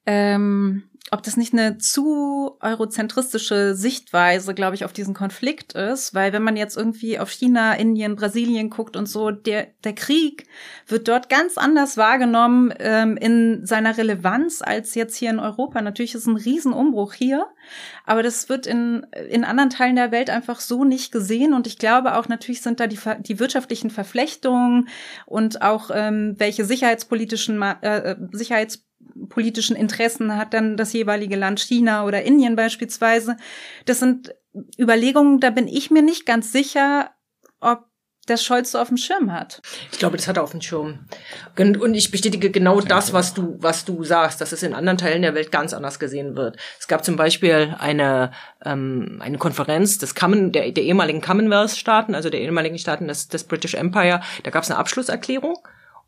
ähm, 0.07 0.88
ob 1.11 1.23
das 1.23 1.37
nicht 1.37 1.53
eine 1.53 1.77
zu 1.77 2.57
eurozentristische 2.61 3.73
Sichtweise, 3.73 4.53
glaube 4.53 4.75
ich, 4.75 4.85
auf 4.85 4.93
diesen 4.93 5.13
Konflikt 5.13 5.73
ist, 5.73 6.13
weil 6.13 6.33
wenn 6.33 6.43
man 6.43 6.55
jetzt 6.55 6.77
irgendwie 6.77 7.17
auf 7.17 7.31
China, 7.31 7.73
Indien, 7.73 8.15
Brasilien 8.15 8.69
guckt 8.69 8.95
und 8.95 9.07
so, 9.07 9.31
der, 9.31 9.67
der 9.83 9.93
Krieg 9.93 10.45
wird 10.85 11.07
dort 11.07 11.29
ganz 11.29 11.57
anders 11.57 11.97
wahrgenommen 11.97 12.73
ähm, 12.79 13.17
in 13.17 13.65
seiner 13.65 13.97
Relevanz 13.97 14.61
als 14.61 14.93
jetzt 14.93 15.15
hier 15.15 15.31
in 15.31 15.39
Europa. 15.39 15.81
Natürlich 15.81 16.13
ist 16.13 16.27
ein 16.27 16.37
Riesenumbruch 16.37 17.13
hier, 17.13 17.47
aber 18.05 18.21
das 18.21 18.49
wird 18.49 18.67
in, 18.67 19.07
in 19.29 19.43
anderen 19.43 19.71
Teilen 19.71 19.95
der 19.95 20.11
Welt 20.11 20.29
einfach 20.29 20.59
so 20.59 20.83
nicht 20.83 21.11
gesehen 21.11 21.53
und 21.53 21.65
ich 21.65 21.79
glaube 21.79 22.17
auch 22.17 22.27
natürlich 22.27 22.61
sind 22.61 22.79
da 22.79 22.87
die, 22.87 22.99
die 23.21 23.39
wirtschaftlichen 23.39 23.89
Verflechtungen 23.89 24.89
und 25.25 25.61
auch 25.63 25.89
ähm, 25.93 26.35
welche 26.37 26.65
sicherheitspolitischen 26.65 27.61
äh, 27.61 28.11
äh 28.11 28.15
Sicherheits 28.31 28.88
politischen 29.29 29.75
Interessen 29.75 30.35
hat 30.35 30.53
dann 30.53 30.77
das 30.77 30.93
jeweilige 30.93 31.35
Land 31.35 31.59
China 31.59 32.05
oder 32.05 32.23
Indien 32.23 32.55
beispielsweise. 32.55 33.37
Das 33.85 33.99
sind 33.99 34.33
Überlegungen, 34.77 35.39
da 35.39 35.49
bin 35.49 35.67
ich 35.67 35.91
mir 35.91 36.01
nicht 36.01 36.25
ganz 36.25 36.51
sicher, 36.51 37.11
ob 37.59 37.89
das 38.29 38.43
Scholz 38.43 38.71
so 38.71 38.79
auf 38.79 38.89
dem 38.89 38.97
Schirm 38.97 39.31
hat. 39.31 39.61
Ich 39.91 39.99
glaube, 39.99 40.17
das 40.17 40.27
hat 40.27 40.37
er 40.37 40.43
auf 40.43 40.51
dem 40.51 40.61
Schirm. 40.61 41.05
Und 41.57 41.93
ich 41.95 42.11
bestätige 42.11 42.51
genau 42.51 42.79
das, 42.79 43.11
was 43.11 43.33
du, 43.33 43.57
was 43.59 43.85
du 43.85 44.03
sagst, 44.03 44.39
dass 44.39 44.51
es 44.51 44.63
in 44.63 44.73
anderen 44.73 44.97
Teilen 44.97 45.21
der 45.21 45.33
Welt 45.33 45.51
ganz 45.51 45.73
anders 45.73 45.99
gesehen 45.99 46.35
wird. 46.35 46.57
Es 46.79 46.87
gab 46.87 47.03
zum 47.03 47.15
Beispiel 47.15 47.75
eine, 47.79 48.31
ähm, 48.63 49.19
eine 49.21 49.37
Konferenz 49.37 49.97
des 49.97 50.15
Common, 50.15 50.51
der, 50.51 50.71
der 50.71 50.83
ehemaligen 50.83 51.21
Commonwealth-Staaten, 51.21 52.15
also 52.15 52.29
der 52.29 52.41
ehemaligen 52.41 52.77
Staaten 52.77 53.07
des, 53.07 53.27
des 53.27 53.45
British 53.45 53.73
Empire. 53.73 54.21
Da 54.43 54.51
gab 54.51 54.63
es 54.63 54.69
eine 54.69 54.79
Abschlusserklärung 54.79 55.57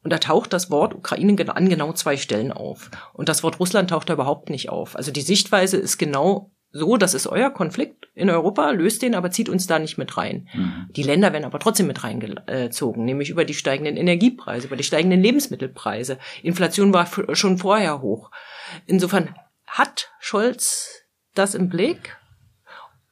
und 0.03 0.11
da 0.11 0.17
taucht 0.17 0.53
das 0.53 0.71
Wort 0.71 0.95
Ukraine 0.95 1.35
an 1.55 1.69
genau 1.69 1.93
zwei 1.93 2.17
Stellen 2.17 2.51
auf. 2.51 2.89
Und 3.13 3.29
das 3.29 3.43
Wort 3.43 3.59
Russland 3.59 3.91
taucht 3.91 4.09
da 4.09 4.13
überhaupt 4.13 4.49
nicht 4.49 4.69
auf. 4.69 4.95
Also 4.95 5.11
die 5.11 5.21
Sichtweise 5.21 5.77
ist 5.77 5.97
genau 5.97 6.51
so, 6.73 6.95
das 6.97 7.13
ist 7.13 7.27
euer 7.27 7.49
Konflikt 7.49 8.07
in 8.15 8.29
Europa, 8.29 8.69
löst 8.71 9.01
den, 9.01 9.13
aber 9.13 9.29
zieht 9.29 9.49
uns 9.49 9.67
da 9.67 9.77
nicht 9.77 9.97
mit 9.97 10.15
rein. 10.15 10.47
Mhm. 10.53 10.87
Die 10.91 11.03
Länder 11.03 11.33
werden 11.33 11.43
aber 11.43 11.59
trotzdem 11.59 11.87
mit 11.87 12.03
reingezogen, 12.03 13.03
nämlich 13.03 13.29
über 13.29 13.43
die 13.43 13.53
steigenden 13.53 13.97
Energiepreise, 13.97 14.67
über 14.67 14.77
die 14.77 14.83
steigenden 14.83 15.21
Lebensmittelpreise. 15.21 16.17
Inflation 16.43 16.93
war 16.93 17.07
schon 17.35 17.57
vorher 17.57 18.01
hoch. 18.01 18.31
Insofern 18.85 19.35
hat 19.67 20.11
Scholz 20.19 21.03
das 21.35 21.55
im 21.55 21.67
Blick, 21.69 22.17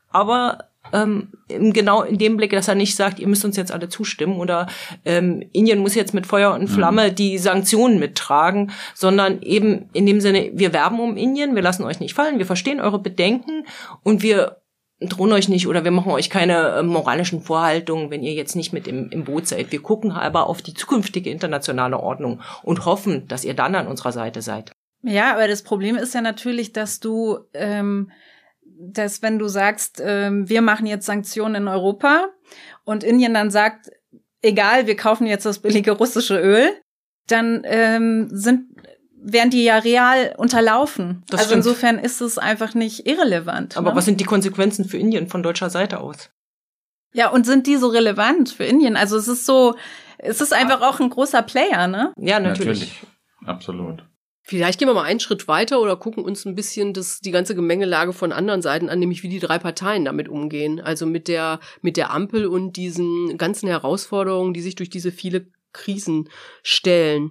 aber 0.10 0.70
ähm, 0.94 1.30
genau 1.48 2.04
in 2.04 2.18
dem 2.18 2.38
Blick, 2.38 2.52
dass 2.52 2.68
er 2.68 2.76
nicht 2.76 2.96
sagt, 2.96 3.20
ihr 3.20 3.28
müsst 3.28 3.46
uns 3.46 3.58
jetzt 3.58 3.72
alle 3.72 3.90
zustimmen 3.90 4.38
oder 4.38 4.68
ähm, 5.06 5.44
Indien 5.52 5.80
muss 5.80 5.96
jetzt 5.96 6.14
mit 6.14 6.26
Feuer 6.26 6.54
und 6.54 6.68
Flamme 6.68 7.10
mhm. 7.10 7.16
die 7.16 7.38
Sanktionen 7.38 8.00
mittragen, 8.00 8.72
sondern 8.96 9.42
eben 9.42 9.90
in 9.94 10.06
dem 10.06 10.22
Sinne, 10.22 10.52
wir 10.54 10.74
werben 10.74 11.00
um 11.00 11.18
Indien, 11.18 11.56
wir 11.56 11.62
lassen 11.62 11.84
euch 11.84 12.00
nicht 12.00 12.14
fallen, 12.14 12.40
wir 12.40 12.46
verstehen 12.46 12.80
eure 12.80 13.00
Bedenken 13.00 13.66
und 14.04 14.22
wir 14.22 14.58
drohen 15.02 15.32
euch 15.32 15.48
nicht 15.48 15.68
oder 15.68 15.84
wir 15.84 15.92
machen 15.92 16.12
euch 16.12 16.30
keine 16.30 16.70
äh, 16.70 16.84
moralischen 16.84 17.42
Vorhaltungen, 17.42 18.12
wenn 18.12 18.24
ihr 18.24 18.34
jetzt 18.34 18.56
nicht 18.56 18.74
mit 18.74 18.88
im, 18.88 19.10
im 19.12 19.24
Boot 19.24 19.48
seid. 19.48 19.72
Wir 19.72 19.82
gucken 19.82 20.12
aber 20.12 20.48
auf 20.48 20.62
die 20.62 20.74
zukünftige 20.74 21.30
internationale 21.30 22.00
Ordnung 22.00 22.42
und 22.64 22.86
hoffen, 22.86 23.28
dass 23.28 23.46
ihr 23.46 23.54
dann 23.54 23.76
an 23.76 23.88
unserer 23.88 24.12
Seite 24.12 24.42
seid. 24.42 24.72
Ja, 25.02 25.34
aber 25.34 25.48
das 25.48 25.64
Problem 25.64 25.96
ist 25.96 26.14
ja 26.14 26.22
natürlich, 26.22 26.74
dass 26.74 27.00
du 27.00 27.40
ähm, 27.54 28.12
dass 28.80 29.22
wenn 29.22 29.38
du 29.40 29.48
sagst, 29.48 30.02
ähm, 30.04 30.48
wir 30.48 30.62
machen 30.62 30.86
jetzt 30.86 31.06
Sanktionen 31.06 31.56
in 31.56 31.68
Europa 31.68 32.30
und 32.86 33.04
Indien 33.04 33.34
dann 33.34 33.52
sagt, 33.52 33.92
egal, 34.42 34.88
wir 34.88 34.96
kaufen 34.96 35.28
jetzt 35.28 35.46
das 35.46 35.60
billige 35.60 35.92
russische 35.92 36.40
Öl, 36.40 36.72
dann 37.28 37.62
ähm, 37.66 38.30
sind 38.32 38.68
werden 39.22 39.50
die 39.50 39.66
ja 39.66 39.78
real 39.78 40.34
unterlaufen. 40.38 41.24
Das 41.28 41.42
also 41.42 41.50
stimmt. 41.52 41.66
insofern 41.66 42.00
ist 42.00 42.22
es 42.22 42.38
einfach 42.38 42.74
nicht 42.74 43.06
irrelevant. 43.06 43.76
Aber 43.76 43.90
ne? 43.90 43.98
was 43.98 44.06
sind 44.06 44.22
die 44.22 44.26
Konsequenzen 44.26 44.86
für 44.86 44.98
Indien 44.98 45.28
von 45.28 45.44
deutscher 45.44 45.70
Seite 45.70 46.00
aus? 46.00 46.32
Ja, 47.12 47.30
und 47.30 47.46
sind 47.46 47.68
die 47.68 47.76
so 47.76 47.88
relevant 47.88 48.50
für 48.50 48.64
Indien? 48.64 48.96
Also 48.96 49.18
es 49.18 49.28
ist 49.28 49.46
so, 49.46 49.76
es 50.20 50.40
ist 50.40 50.54
einfach 50.54 50.82
auch 50.82 51.02
ein 51.02 51.10
großer 51.10 51.42
Player, 51.42 51.88
ne? 51.88 52.14
Ja, 52.18 52.40
natürlich. 52.40 52.80
natürlich. 52.80 53.04
Absolut. 53.46 54.06
Vielleicht 54.50 54.80
gehen 54.80 54.88
wir 54.88 54.96
mal 54.96 55.04
einen 55.04 55.20
Schritt 55.20 55.48
weiter 55.48 55.80
oder 55.80 55.96
gucken 55.96 56.24
uns 56.24 56.44
ein 56.44 56.56
bisschen 56.56 56.92
das, 56.92 57.20
die 57.20 57.30
ganze 57.30 57.54
Gemengelage 57.54 58.14
von 58.14 58.32
anderen 58.32 58.64
Seiten 58.64 58.90
an, 58.90 58.98
nämlich 58.98 59.22
wie 59.22 59.30
die 59.30 59.38
drei 59.38 59.60
Parteien 59.60 60.06
damit 60.06 60.28
umgehen. 60.28 60.82
Also 60.82 61.06
mit 61.06 61.28
der, 61.28 61.60
mit 61.84 61.98
der 61.98 62.10
Ampel 62.10 62.48
und 62.48 62.76
diesen 62.76 63.38
ganzen 63.38 63.70
Herausforderungen, 63.70 64.56
die 64.56 64.62
sich 64.62 64.74
durch 64.74 64.90
diese 64.90 65.12
viele 65.12 65.46
Krisen 65.72 66.30
stellen. 66.64 67.30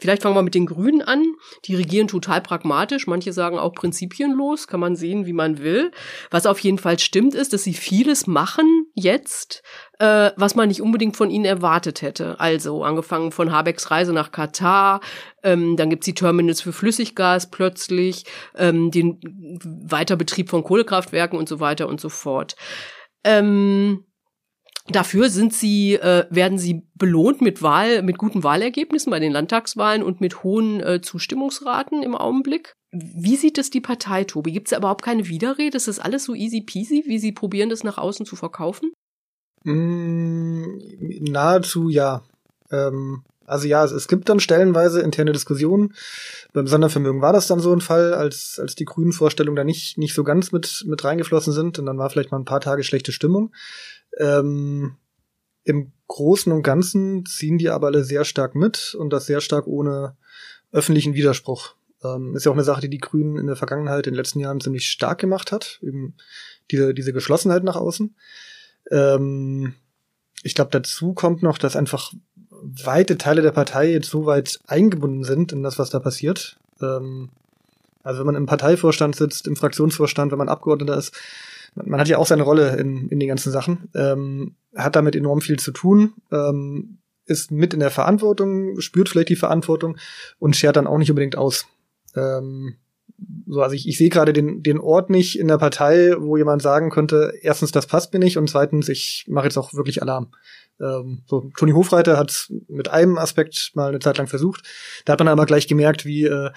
Vielleicht 0.00 0.22
fangen 0.22 0.34
wir 0.34 0.42
mit 0.42 0.54
den 0.54 0.66
Grünen 0.66 1.02
an. 1.02 1.24
Die 1.66 1.76
regieren 1.76 2.08
total 2.08 2.40
pragmatisch. 2.40 3.06
Manche 3.06 3.32
sagen 3.32 3.58
auch 3.58 3.74
prinzipienlos. 3.74 4.66
Kann 4.66 4.80
man 4.80 4.96
sehen, 4.96 5.26
wie 5.26 5.32
man 5.32 5.58
will. 5.58 5.90
Was 6.30 6.46
auf 6.46 6.58
jeden 6.60 6.78
Fall 6.78 6.98
stimmt, 6.98 7.34
ist, 7.34 7.52
dass 7.52 7.64
sie 7.64 7.74
vieles 7.74 8.26
machen 8.26 8.86
jetzt, 8.94 9.62
äh, 9.98 10.30
was 10.36 10.54
man 10.54 10.68
nicht 10.68 10.80
unbedingt 10.80 11.16
von 11.16 11.30
ihnen 11.30 11.44
erwartet 11.44 12.00
hätte. 12.02 12.40
Also 12.40 12.82
angefangen 12.82 13.30
von 13.30 13.52
Habecks 13.52 13.90
Reise 13.90 14.12
nach 14.12 14.32
Katar, 14.32 15.00
ähm, 15.42 15.76
dann 15.76 15.90
gibt's 15.90 16.06
die 16.06 16.14
Terminals 16.14 16.62
für 16.62 16.72
Flüssiggas 16.72 17.50
plötzlich, 17.50 18.24
ähm, 18.56 18.90
den 18.90 19.20
Weiterbetrieb 19.62 20.48
von 20.48 20.64
Kohlekraftwerken 20.64 21.38
und 21.38 21.48
so 21.48 21.60
weiter 21.60 21.88
und 21.88 22.00
so 22.00 22.08
fort. 22.08 22.56
Ähm, 23.22 24.04
Dafür 24.92 25.30
sind 25.30 25.52
sie, 25.52 25.94
äh, 25.94 26.26
werden 26.30 26.58
sie 26.58 26.82
belohnt 26.94 27.40
mit 27.40 27.62
Wahl, 27.62 28.02
mit 28.02 28.18
guten 28.18 28.42
Wahlergebnissen 28.42 29.10
bei 29.10 29.20
den 29.20 29.32
Landtagswahlen 29.32 30.02
und 30.02 30.20
mit 30.20 30.42
hohen 30.42 30.80
äh, 30.80 31.00
Zustimmungsraten 31.00 32.02
im 32.02 32.14
Augenblick. 32.14 32.74
Wie 32.92 33.36
sieht 33.36 33.58
es 33.58 33.70
die 33.70 33.80
Partei, 33.80 34.24
Tobi? 34.24 34.52
Gibt 34.52 34.70
es 34.70 34.76
überhaupt 34.76 35.02
keine 35.02 35.28
Widerrede? 35.28 35.76
Ist 35.76 35.86
das 35.88 36.00
alles 36.00 36.24
so 36.24 36.34
easy 36.34 36.60
peasy, 36.60 37.04
wie 37.06 37.18
sie 37.18 37.32
probieren, 37.32 37.70
das 37.70 37.84
nach 37.84 37.98
außen 37.98 38.26
zu 38.26 38.34
verkaufen? 38.34 38.92
Mm, 39.64 40.64
nahezu 41.20 41.88
ja. 41.88 42.22
Ähm, 42.70 43.22
also 43.46 43.66
ja, 43.66 43.84
es, 43.84 43.92
es, 43.92 44.08
gibt 44.08 44.28
dann 44.28 44.40
stellenweise 44.40 45.02
interne 45.02 45.32
Diskussionen. 45.32 45.94
Beim 46.52 46.66
Sondervermögen 46.66 47.22
war 47.22 47.32
das 47.32 47.46
dann 47.46 47.60
so 47.60 47.72
ein 47.72 47.80
Fall, 47.80 48.14
als, 48.14 48.58
als 48.60 48.74
die 48.74 48.84
grünen 48.84 49.12
Vorstellungen 49.12 49.56
da 49.56 49.64
nicht, 49.64 49.98
nicht 49.98 50.14
so 50.14 50.24
ganz 50.24 50.52
mit, 50.52 50.84
mit 50.86 51.04
reingeflossen 51.04 51.52
sind 51.52 51.78
und 51.78 51.86
dann 51.86 51.98
war 51.98 52.10
vielleicht 52.10 52.32
mal 52.32 52.38
ein 52.38 52.44
paar 52.44 52.60
Tage 52.60 52.82
schlechte 52.82 53.12
Stimmung. 53.12 53.52
Ähm, 54.18 54.96
Im 55.64 55.92
Großen 56.08 56.52
und 56.52 56.62
Ganzen 56.62 57.24
ziehen 57.26 57.58
die 57.58 57.70
aber 57.70 57.88
alle 57.88 58.04
sehr 58.04 58.24
stark 58.24 58.54
mit 58.54 58.96
und 58.98 59.12
das 59.12 59.26
sehr 59.26 59.40
stark 59.40 59.66
ohne 59.66 60.16
öffentlichen 60.72 61.14
Widerspruch. 61.14 61.74
Ähm, 62.02 62.34
ist 62.34 62.44
ja 62.44 62.50
auch 62.50 62.56
eine 62.56 62.64
Sache, 62.64 62.80
die 62.80 62.90
die 62.90 62.98
Grünen 62.98 63.36
in 63.36 63.46
der 63.46 63.56
Vergangenheit, 63.56 64.06
in 64.06 64.12
den 64.12 64.18
letzten 64.18 64.40
Jahren 64.40 64.60
ziemlich 64.60 64.90
stark 64.90 65.20
gemacht 65.20 65.52
hat. 65.52 65.78
Eben 65.82 66.14
diese, 66.70 66.94
diese 66.94 67.12
Geschlossenheit 67.12 67.62
nach 67.62 67.76
außen. 67.76 68.14
Ähm, 68.90 69.74
ich 70.42 70.54
glaube, 70.54 70.70
dazu 70.70 71.12
kommt 71.12 71.42
noch, 71.42 71.58
dass 71.58 71.76
einfach 71.76 72.12
weite 72.62 73.18
Teile 73.18 73.42
der 73.42 73.52
Partei 73.52 73.90
jetzt 73.90 74.10
so 74.10 74.26
weit 74.26 74.60
eingebunden 74.66 75.24
sind 75.24 75.52
in 75.52 75.62
das, 75.62 75.78
was 75.78 75.90
da 75.90 75.98
passiert. 75.98 76.58
Ähm, 76.80 77.30
also 78.02 78.20
wenn 78.20 78.26
man 78.26 78.34
im 78.36 78.46
Parteivorstand 78.46 79.16
sitzt, 79.16 79.46
im 79.46 79.56
Fraktionsvorstand, 79.56 80.30
wenn 80.30 80.38
man 80.38 80.48
Abgeordneter 80.48 80.96
ist, 80.96 81.14
man 81.74 82.00
hat 82.00 82.08
ja 82.08 82.18
auch 82.18 82.26
seine 82.26 82.42
Rolle 82.42 82.76
in, 82.76 83.08
in 83.08 83.20
den 83.20 83.28
ganzen 83.28 83.52
Sachen, 83.52 83.88
ähm, 83.94 84.56
hat 84.74 84.96
damit 84.96 85.14
enorm 85.14 85.40
viel 85.40 85.58
zu 85.58 85.70
tun, 85.70 86.14
ähm, 86.32 86.98
ist 87.26 87.52
mit 87.52 87.74
in 87.74 87.80
der 87.80 87.90
Verantwortung, 87.90 88.80
spürt 88.80 89.08
vielleicht 89.08 89.28
die 89.28 89.36
Verantwortung 89.36 89.96
und 90.38 90.56
schert 90.56 90.76
dann 90.76 90.86
auch 90.86 90.98
nicht 90.98 91.10
unbedingt 91.10 91.36
aus. 91.36 91.66
Ähm, 92.16 92.76
so, 93.46 93.62
also 93.62 93.74
ich, 93.74 93.86
ich 93.86 93.98
sehe 93.98 94.08
gerade 94.08 94.32
den, 94.32 94.62
den 94.62 94.78
Ort 94.78 95.10
nicht 95.10 95.38
in 95.38 95.48
der 95.48 95.58
Partei, 95.58 96.14
wo 96.18 96.36
jemand 96.36 96.62
sagen 96.62 96.90
könnte, 96.90 97.34
erstens, 97.42 97.70
das 97.70 97.86
passt 97.86 98.12
mir 98.12 98.18
nicht 98.18 98.38
und 98.38 98.48
zweitens, 98.48 98.88
ich 98.88 99.26
mache 99.28 99.46
jetzt 99.46 99.58
auch 99.58 99.74
wirklich 99.74 100.02
Alarm. 100.02 100.28
Ähm, 100.80 101.22
so, 101.26 101.50
Toni 101.56 101.72
Hofreiter 101.72 102.16
hat 102.16 102.48
mit 102.68 102.88
einem 102.88 103.18
Aspekt 103.18 103.72
mal 103.74 103.88
eine 103.88 103.98
Zeit 103.98 104.18
lang 104.18 104.26
versucht. 104.26 104.62
Da 105.04 105.12
hat 105.12 105.20
man 105.20 105.28
aber 105.28 105.46
gleich 105.46 105.66
gemerkt, 105.66 106.04
wie 106.04 106.24
äh, 106.24 106.50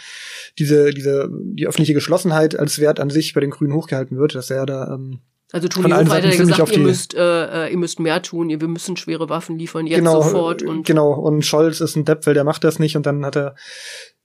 diese, 0.58 0.92
diese, 0.92 1.30
die 1.32 1.68
öffentliche 1.68 1.94
Geschlossenheit 1.94 2.58
als 2.58 2.80
Wert 2.80 3.00
an 3.00 3.10
sich 3.10 3.34
bei 3.34 3.42
den 3.42 3.52
Grünen 3.52 3.74
hochgehalten 3.74 4.18
wird, 4.18 4.36
dass 4.36 4.50
er 4.50 4.66
da 4.66 4.94
ähm, 4.94 5.22
also 5.54 5.68
Toni 5.68 5.92
Hofreiter 5.92 6.30
hat 6.30 6.38
gesagt, 6.38 6.72
ihr 6.72 6.80
müsst, 6.80 7.14
äh, 7.14 7.68
äh, 7.68 7.72
ihr 7.72 7.78
müsst 7.78 8.00
mehr 8.00 8.24
tun, 8.24 8.50
wir 8.50 8.68
müssen 8.68 8.98
schwere 8.98 9.30
Waffen 9.30 9.60
liefern, 9.60 9.86
jetzt 9.86 10.00
genau, 10.00 10.24
sofort. 10.24 10.64
Und 10.64 10.88
genau, 10.88 11.14
und 11.14 11.46
Scholz 11.46 11.80
ist 11.80 11.96
ein 11.96 12.06
Depp, 12.06 12.26
weil 12.26 12.34
der 12.34 12.44
macht 12.44 12.64
das 12.64 12.80
nicht 12.80 12.98
und 12.98 13.06
dann 13.06 13.24
hat 13.24 13.36
er 13.38 13.56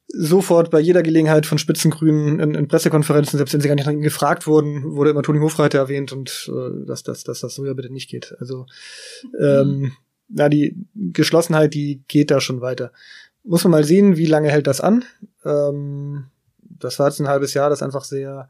sofort 0.09 0.71
bei 0.71 0.81
jeder 0.81 1.03
Gelegenheit 1.03 1.45
von 1.45 1.59
Spitzengrünen 1.59 2.41
in, 2.41 2.55
in 2.55 2.69
Pressekonferenzen, 2.69 3.37
selbst 3.37 3.53
wenn 3.53 3.61
sie 3.61 3.69
gar 3.69 3.75
nicht 3.75 4.03
gefragt 4.03 4.47
wurden, 4.47 4.95
wurde 4.95 5.11
immer 5.11 5.23
Toni 5.23 5.39
Hofreiter 5.39 5.79
erwähnt 5.79 6.13
und 6.13 6.51
äh, 6.51 6.87
dass, 6.87 7.03
dass, 7.03 7.25
dass 7.25 7.41
das 7.41 7.55
so 7.55 7.67
ja 7.67 7.75
bitte 7.75 7.93
nicht 7.93 8.09
geht. 8.09 8.35
Also 8.41 8.67
ähm, 9.39 9.93
na, 10.29 10.49
die 10.49 10.77
Geschlossenheit, 10.95 11.75
die 11.75 12.03
geht 12.09 12.31
da 12.31 12.41
schon 12.41 12.61
weiter. 12.61 12.93
Muss 13.45 13.65
man 13.65 13.73
mal 13.73 13.85
sehen, 13.85 14.17
wie 14.17 14.27
lange 14.27 14.51
hält 14.51 14.67
das 14.67 14.81
an. 14.81 15.05
Ähm, 15.45 16.27
das 16.61 16.99
war 16.99 17.09
jetzt 17.09 17.21
ein 17.21 17.29
halbes 17.29 17.55
Jahr, 17.55 17.71
das 17.71 17.83
einfach 17.83 18.05
sehr, 18.05 18.49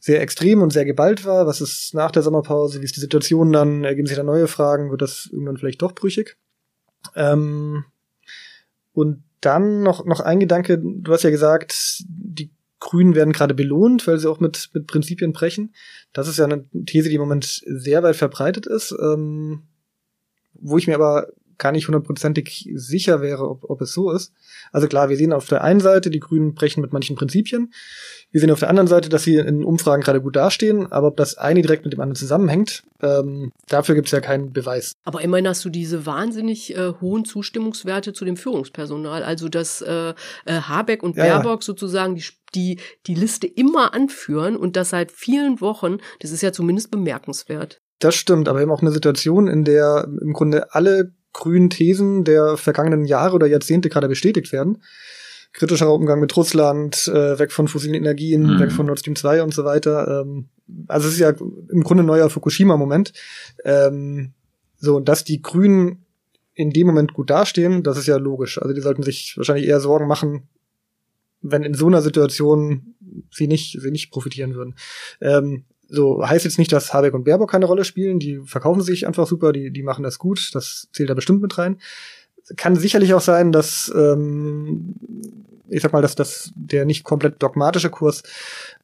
sehr 0.00 0.20
extrem 0.20 0.62
und 0.62 0.72
sehr 0.72 0.84
geballt 0.84 1.24
war. 1.24 1.46
Was 1.46 1.60
ist 1.60 1.94
nach 1.94 2.10
der 2.10 2.22
Sommerpause? 2.22 2.80
Wie 2.80 2.84
ist 2.84 2.96
die 2.96 3.00
Situation 3.00 3.52
dann? 3.52 3.84
Ergeben 3.84 4.06
sich 4.06 4.16
da 4.16 4.22
neue 4.22 4.48
Fragen? 4.48 4.90
Wird 4.90 5.02
das 5.02 5.28
irgendwann 5.30 5.56
vielleicht 5.58 5.82
doch 5.82 5.92
brüchig? 5.92 6.36
Ähm, 7.14 7.84
und 8.92 9.22
dann 9.40 9.82
noch, 9.82 10.04
noch 10.04 10.20
ein 10.20 10.40
Gedanke, 10.40 10.78
du 10.78 11.12
hast 11.12 11.22
ja 11.22 11.30
gesagt, 11.30 12.04
die 12.08 12.50
Grünen 12.78 13.14
werden 13.14 13.32
gerade 13.32 13.54
belohnt, 13.54 14.06
weil 14.06 14.18
sie 14.18 14.30
auch 14.30 14.40
mit, 14.40 14.70
mit 14.72 14.86
Prinzipien 14.86 15.32
brechen. 15.32 15.74
Das 16.12 16.28
ist 16.28 16.38
ja 16.38 16.44
eine 16.44 16.64
These, 16.84 17.08
die 17.08 17.14
im 17.14 17.20
Moment 17.20 17.62
sehr 17.66 18.02
weit 18.02 18.16
verbreitet 18.16 18.66
ist, 18.66 18.94
ähm, 19.00 19.62
wo 20.52 20.78
ich 20.78 20.86
mir 20.86 20.94
aber 20.94 21.28
gar 21.58 21.72
nicht 21.72 21.88
hundertprozentig 21.88 22.70
sicher 22.74 23.20
wäre, 23.20 23.48
ob, 23.48 23.68
ob 23.68 23.80
es 23.80 23.92
so 23.92 24.10
ist. 24.10 24.32
Also 24.72 24.88
klar, 24.88 25.08
wir 25.08 25.16
sehen 25.16 25.32
auf 25.32 25.46
der 25.46 25.62
einen 25.62 25.80
Seite, 25.80 26.10
die 26.10 26.20
Grünen 26.20 26.54
brechen 26.54 26.80
mit 26.80 26.92
manchen 26.92 27.16
Prinzipien. 27.16 27.72
Wir 28.30 28.40
sehen 28.40 28.50
auf 28.50 28.60
der 28.60 28.68
anderen 28.68 28.88
Seite, 28.88 29.08
dass 29.08 29.24
sie 29.24 29.36
in 29.36 29.64
Umfragen 29.64 30.02
gerade 30.02 30.20
gut 30.20 30.36
dastehen, 30.36 30.90
aber 30.90 31.08
ob 31.08 31.16
das 31.16 31.38
eine 31.38 31.62
direkt 31.62 31.84
mit 31.84 31.92
dem 31.92 32.00
anderen 32.00 32.16
zusammenhängt, 32.16 32.82
ähm, 33.02 33.52
dafür 33.68 33.94
gibt 33.94 34.08
es 34.08 34.12
ja 34.12 34.20
keinen 34.20 34.52
Beweis. 34.52 34.92
Aber 35.04 35.20
immerhin 35.22 35.48
hast 35.48 35.64
du 35.64 35.70
diese 35.70 36.06
wahnsinnig 36.06 36.76
äh, 36.76 36.92
hohen 37.00 37.24
Zustimmungswerte 37.24 38.12
zu 38.12 38.24
dem 38.24 38.36
Führungspersonal. 38.36 39.22
Also 39.22 39.48
dass 39.48 39.80
äh, 39.82 40.14
äh, 40.44 40.60
Habeck 40.60 41.02
und 41.02 41.16
Ja, 41.16 41.24
Baerbock 41.24 41.62
sozusagen 41.62 42.14
die, 42.14 42.24
die, 42.54 42.80
die 43.06 43.14
Liste 43.14 43.46
immer 43.46 43.94
anführen 43.94 44.56
und 44.56 44.76
das 44.76 44.90
seit 44.90 45.12
vielen 45.12 45.60
Wochen, 45.60 45.98
das 46.20 46.30
ist 46.30 46.42
ja 46.42 46.52
zumindest 46.52 46.90
bemerkenswert. 46.90 47.80
Das 47.98 48.14
stimmt, 48.14 48.48
aber 48.48 48.60
eben 48.60 48.70
auch 48.70 48.82
eine 48.82 48.90
Situation, 48.90 49.48
in 49.48 49.64
der 49.64 50.06
im 50.20 50.32
Grunde 50.32 50.74
alle 50.74 51.12
grünen 51.36 51.70
Thesen 51.70 52.24
der 52.24 52.56
vergangenen 52.56 53.04
Jahre 53.04 53.34
oder 53.34 53.46
Jahrzehnte 53.46 53.88
gerade 53.90 54.08
bestätigt 54.08 54.52
werden. 54.52 54.78
Kritischerer 55.52 55.92
Umgang 55.92 56.18
mit 56.20 56.36
Russland, 56.36 57.08
äh, 57.08 57.38
weg 57.38 57.52
von 57.52 57.68
fossilen 57.68 57.94
Energien, 57.94 58.42
Mhm. 58.54 58.60
weg 58.60 58.72
von 58.72 58.86
Nord 58.86 58.98
Stream 59.00 59.16
2 59.16 59.42
und 59.42 59.54
so 59.54 59.64
weiter. 59.64 60.22
Ähm, 60.22 60.48
also 60.88 61.06
es 61.08 61.14
ist 61.14 61.20
ja 61.20 61.30
im 61.30 61.82
Grunde 61.82 62.02
ein 62.02 62.06
neuer 62.06 62.30
Fukushima-Moment. 62.30 63.12
Ähm, 63.64 64.32
so, 64.78 64.96
und 64.96 65.08
dass 65.08 65.24
die 65.24 65.40
Grünen 65.42 66.04
in 66.54 66.70
dem 66.70 66.86
Moment 66.86 67.12
gut 67.14 67.30
dastehen, 67.30 67.82
das 67.82 67.98
ist 67.98 68.06
ja 68.06 68.16
logisch. 68.16 68.60
Also 68.60 68.74
die 68.74 68.80
sollten 68.80 69.02
sich 69.02 69.34
wahrscheinlich 69.36 69.66
eher 69.66 69.80
Sorgen 69.80 70.06
machen, 70.08 70.48
wenn 71.42 71.62
in 71.62 71.74
so 71.74 71.86
einer 71.86 72.02
Situation 72.02 72.94
sie 73.30 73.46
nicht, 73.46 73.78
sie 73.80 73.90
nicht 73.90 74.10
profitieren 74.10 74.54
würden. 74.54 74.74
Ähm, 75.20 75.64
so 75.88 76.26
heißt 76.26 76.44
jetzt 76.44 76.58
nicht, 76.58 76.72
dass 76.72 76.92
Habeck 76.92 77.14
und 77.14 77.24
Baerbock 77.24 77.50
keine 77.50 77.66
Rolle 77.66 77.84
spielen. 77.84 78.18
Die 78.18 78.40
verkaufen 78.44 78.80
sich 78.80 79.06
einfach 79.06 79.26
super, 79.26 79.52
die, 79.52 79.70
die 79.70 79.82
machen 79.82 80.02
das 80.02 80.18
gut. 80.18 80.50
Das 80.52 80.88
zählt 80.92 81.10
da 81.10 81.14
bestimmt 81.14 81.42
mit 81.42 81.56
rein. 81.58 81.78
Kann 82.56 82.76
sicherlich 82.76 83.14
auch 83.14 83.20
sein, 83.20 83.52
dass 83.52 83.92
ähm, 83.94 84.94
ich 85.68 85.82
sag 85.82 85.92
mal, 85.92 86.02
dass 86.02 86.14
das 86.14 86.52
der 86.54 86.84
nicht 86.84 87.04
komplett 87.04 87.42
dogmatische 87.42 87.90
Kurs 87.90 88.22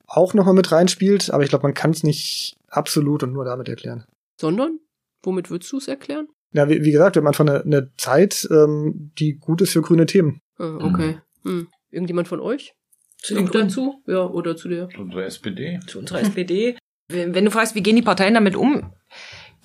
auch 0.06 0.34
nochmal 0.34 0.54
mit 0.54 0.72
reinspielt, 0.72 1.30
aber 1.30 1.42
ich 1.42 1.48
glaube, 1.48 1.62
man 1.62 1.74
kann 1.74 1.90
es 1.90 2.02
nicht 2.02 2.56
absolut 2.68 3.22
und 3.22 3.32
nur 3.32 3.44
damit 3.44 3.68
erklären. 3.68 4.04
Sondern, 4.38 4.78
womit 5.22 5.50
würdest 5.50 5.72
du 5.72 5.78
es 5.78 5.88
erklären? 5.88 6.28
Ja, 6.52 6.68
wie, 6.68 6.82
wie 6.82 6.92
gesagt, 6.92 7.16
wir 7.16 7.20
haben 7.20 7.28
einfach 7.28 7.46
eine, 7.46 7.62
eine 7.62 7.90
Zeit, 7.96 8.46
ähm, 8.50 9.12
die 9.18 9.34
gut 9.38 9.62
ist 9.62 9.72
für 9.72 9.80
grüne 9.80 10.06
Themen. 10.06 10.40
Ah, 10.58 10.76
okay. 10.82 11.18
Hm. 11.44 11.68
Irgendjemand 11.90 12.28
von 12.28 12.40
euch? 12.40 12.74
Zu 13.16 13.34
den 13.34 13.44
Noch 13.44 13.52
Grünen. 13.52 13.68
dazu? 13.68 14.02
Ja, 14.06 14.26
oder 14.26 14.56
zu 14.56 14.68
der? 14.68 14.88
Unsere 14.98 15.24
SPD. 15.24 15.80
zu 15.86 16.00
unserer 16.00 16.20
SPD. 16.20 16.76
Wenn 17.08 17.44
du 17.44 17.50
fragst, 17.50 17.74
wie 17.74 17.82
gehen 17.82 17.96
die 17.96 18.02
Parteien 18.02 18.34
damit 18.34 18.56
um? 18.56 18.92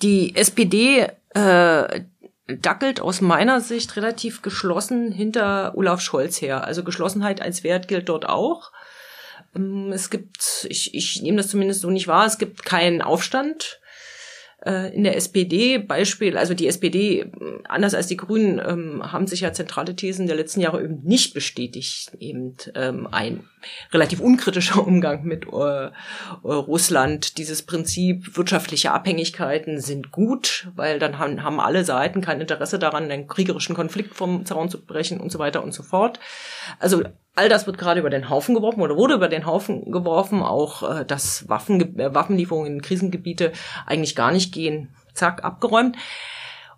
Die 0.02 0.34
SPD 0.36 1.06
äh, 1.34 2.00
dackelt 2.46 3.00
aus 3.00 3.20
meiner 3.20 3.60
Sicht 3.60 3.96
relativ 3.96 4.42
geschlossen 4.42 5.12
hinter 5.12 5.76
Olaf 5.76 6.00
Scholz 6.00 6.40
her. 6.40 6.64
Also 6.64 6.84
Geschlossenheit 6.84 7.40
als 7.40 7.64
Wert 7.64 7.88
gilt 7.88 8.08
dort 8.08 8.28
auch. 8.28 8.72
Ähm, 9.54 9.92
Es 9.92 10.10
gibt, 10.10 10.66
ich, 10.68 10.94
ich 10.94 11.22
nehme 11.22 11.38
das 11.38 11.48
zumindest 11.48 11.80
so 11.80 11.90
nicht 11.90 12.08
wahr, 12.08 12.26
es 12.26 12.38
gibt 12.38 12.64
keinen 12.64 13.02
Aufstand 13.02 13.80
in 14.68 15.04
der 15.04 15.16
SPD. 15.16 15.78
Beispiel, 15.78 16.36
also 16.36 16.54
die 16.54 16.66
SPD, 16.66 17.20
äh, 17.20 17.28
anders 17.68 17.94
als 17.94 18.06
die 18.06 18.16
Grünen, 18.16 18.60
ähm, 18.64 19.12
haben 19.12 19.26
sich 19.26 19.40
ja 19.40 19.52
zentrale 19.52 19.96
Thesen 19.96 20.26
der 20.26 20.36
letzten 20.36 20.60
Jahre 20.60 20.82
eben 20.82 21.00
nicht 21.02 21.34
bestätigt. 21.34 22.12
Eben 22.18 22.56
ähm, 22.74 23.08
ein 23.10 23.44
relativ 23.92 24.20
unkritischer 24.20 24.84
Umgang 24.86 25.24
mit 25.24 25.46
äh, 25.46 25.86
äh, 25.86 25.90
Russland. 26.42 27.38
Dieses 27.38 27.62
Prinzip 27.62 28.36
wirtschaftliche 28.36 28.92
Abhängigkeiten 28.92 29.80
sind 29.80 30.10
gut, 30.10 30.68
weil 30.76 30.98
dann 30.98 31.18
haben, 31.18 31.42
haben 31.42 31.60
alle 31.60 31.84
Seiten 31.84 32.20
kein 32.20 32.40
Interesse 32.40 32.78
daran, 32.78 33.10
einen 33.10 33.26
kriegerischen 33.26 33.74
Konflikt 33.74 34.14
vom 34.14 34.44
Zaun 34.46 34.70
zu 34.70 34.84
brechen 34.84 35.20
und 35.20 35.30
so 35.30 35.38
weiter 35.38 35.62
und 35.62 35.72
so 35.72 35.82
fort. 35.82 36.20
Also 36.78 37.02
all 37.38 37.48
das 37.48 37.66
wird 37.66 37.78
gerade 37.78 38.00
über 38.00 38.10
den 38.10 38.28
Haufen 38.28 38.54
geworfen 38.54 38.82
oder 38.82 38.96
wurde 38.96 39.14
über 39.14 39.28
den 39.28 39.46
Haufen 39.46 39.92
geworfen. 39.92 40.42
Auch 40.42 40.82
äh, 40.82 41.04
dass 41.04 41.48
Waffen, 41.48 41.98
äh, 41.98 42.12
Waffenlieferungen 42.12 42.74
in 42.74 42.82
Krisengebiete 42.82 43.52
eigentlich 43.86 44.16
gar 44.16 44.32
nicht 44.32 44.52
gehen. 44.52 44.90
Zack, 45.14 45.44
abgeräumt. 45.44 45.96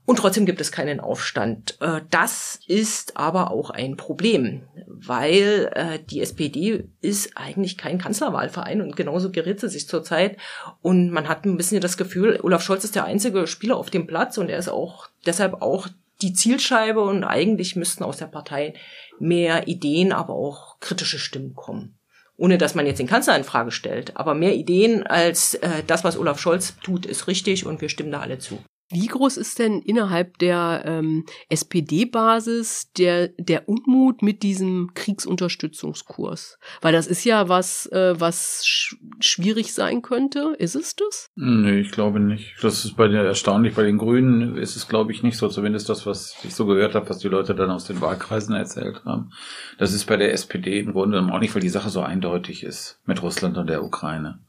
Und 0.05 0.16
trotzdem 0.16 0.44
gibt 0.44 0.61
es 0.61 0.73
keinen 0.73 1.01
Aufstand. 1.01 1.79
Äh, 1.81 2.03
Das 2.11 2.61
ist 2.66 3.16
aber 3.16 3.51
auch 3.51 3.70
ein 3.70 3.96
Problem, 3.96 4.64
weil 4.87 5.70
äh, 5.75 5.99
die 5.99 6.20
SPD 6.20 6.88
ist 7.01 7.37
eigentlich 7.37 7.79
kein 7.79 7.99
Kanzlerwahlverein 7.99 8.83
und 8.83 8.96
genauso 8.96 9.31
gerät 9.31 9.61
sie 9.61 9.68
sich 9.70 9.88
zurzeit. 9.88 10.37
Und 10.83 11.11
man 11.11 11.27
hat 11.29 11.46
ein 11.46 11.57
bisschen 11.57 11.81
das 11.81 11.96
Gefühl, 11.96 12.38
Olaf 12.42 12.62
Scholz 12.62 12.85
ist 12.85 12.96
der 12.96 13.05
einzige 13.05 13.46
Spieler 13.46 13.77
auf 13.77 13.88
dem 13.88 14.07
Platz 14.07 14.37
und 14.37 14.51
er 14.51 14.59
ist 14.59 14.68
auch 14.68 15.09
deshalb 15.25 15.62
auch 15.62 15.88
die 16.22 16.33
Zielscheibe 16.33 17.00
und 17.00 17.24
eigentlich 17.24 17.76
müssten 17.76 18.04
aus 18.04 18.18
der 18.18 18.26
Partei 18.26 18.74
mehr 19.18 19.68
Ideen, 19.68 20.12
aber 20.12 20.35
auch 20.35 20.78
kritische 20.80 21.18
Stimmen 21.18 21.54
kommen. 21.54 21.98
Ohne 22.37 22.56
dass 22.56 22.74
man 22.74 22.87
jetzt 22.87 22.98
den 22.98 23.06
Kanzler 23.06 23.37
in 23.37 23.44
Frage 23.44 23.70
stellt, 23.70 24.16
aber 24.16 24.35
mehr 24.35 24.54
Ideen 24.54 25.06
als 25.06 25.54
äh, 25.54 25.83
das, 25.87 26.04
was 26.04 26.16
Olaf 26.16 26.40
Scholz 26.40 26.76
tut, 26.83 27.04
ist 27.04 27.26
richtig 27.26 27.66
und 27.66 27.80
wir 27.83 27.90
stimmen 27.90 28.12
da 28.12 28.20
alle 28.20 28.38
zu. 28.38 28.59
Wie 28.90 29.07
groß 29.07 29.37
ist 29.37 29.61
denn 29.61 29.81
innerhalb 29.81 30.38
der 30.38 30.83
ähm, 30.85 31.24
SPD-Basis 31.48 32.92
der, 32.98 33.29
der 33.38 33.68
Unmut 33.68 34.20
mit 34.20 34.42
diesem 34.42 34.90
Kriegsunterstützungskurs? 34.94 36.59
Weil 36.81 36.92
das 36.92 37.07
ist 37.07 37.24
ja 37.24 37.48
was, 37.48 37.87
äh, 37.87 38.18
was 38.18 38.66
sch 38.66 38.96
schwierig 39.20 39.74
sein 39.74 40.03
könnte. 40.03 40.57
Ist 40.59 40.74
es 40.74 40.96
das? 40.96 41.31
Nee, 41.37 41.81
ich 41.81 41.92
glaube 41.92 42.18
nicht. 42.18 42.57
Das 42.62 42.85
ist 42.85 42.96
bei 42.96 43.07
der 43.07 43.22
erstaunlich. 43.22 43.74
Bei 43.74 43.85
den 43.85 43.98
Grünen 43.98 44.57
ist 44.57 44.74
es, 44.74 44.88
glaube 44.88 45.12
ich, 45.12 45.22
nicht 45.22 45.37
so. 45.37 45.48
Zumindest 45.48 45.88
das, 45.88 46.05
was 46.05 46.35
ich 46.42 46.55
so 46.55 46.66
gehört 46.66 46.96
habe, 46.96 47.09
was 47.09 47.18
die 47.18 47.29
Leute 47.29 47.55
dann 47.55 47.70
aus 47.70 47.85
den 47.85 48.00
Wahlkreisen 48.00 48.57
erzählt 48.57 49.05
haben. 49.05 49.31
Das 49.79 49.92
ist 49.92 50.07
bei 50.07 50.16
der 50.16 50.33
SPD 50.33 50.81
im 50.81 50.92
Grunde 50.92 51.20
auch 51.20 51.38
nicht, 51.38 51.55
weil 51.55 51.62
die 51.62 51.68
Sache 51.68 51.90
so 51.90 52.00
eindeutig 52.00 52.64
ist 52.64 52.98
mit 53.07 53.22
Russland 53.22 53.57
und 53.57 53.68
der 53.68 53.85
Ukraine. 53.85 54.40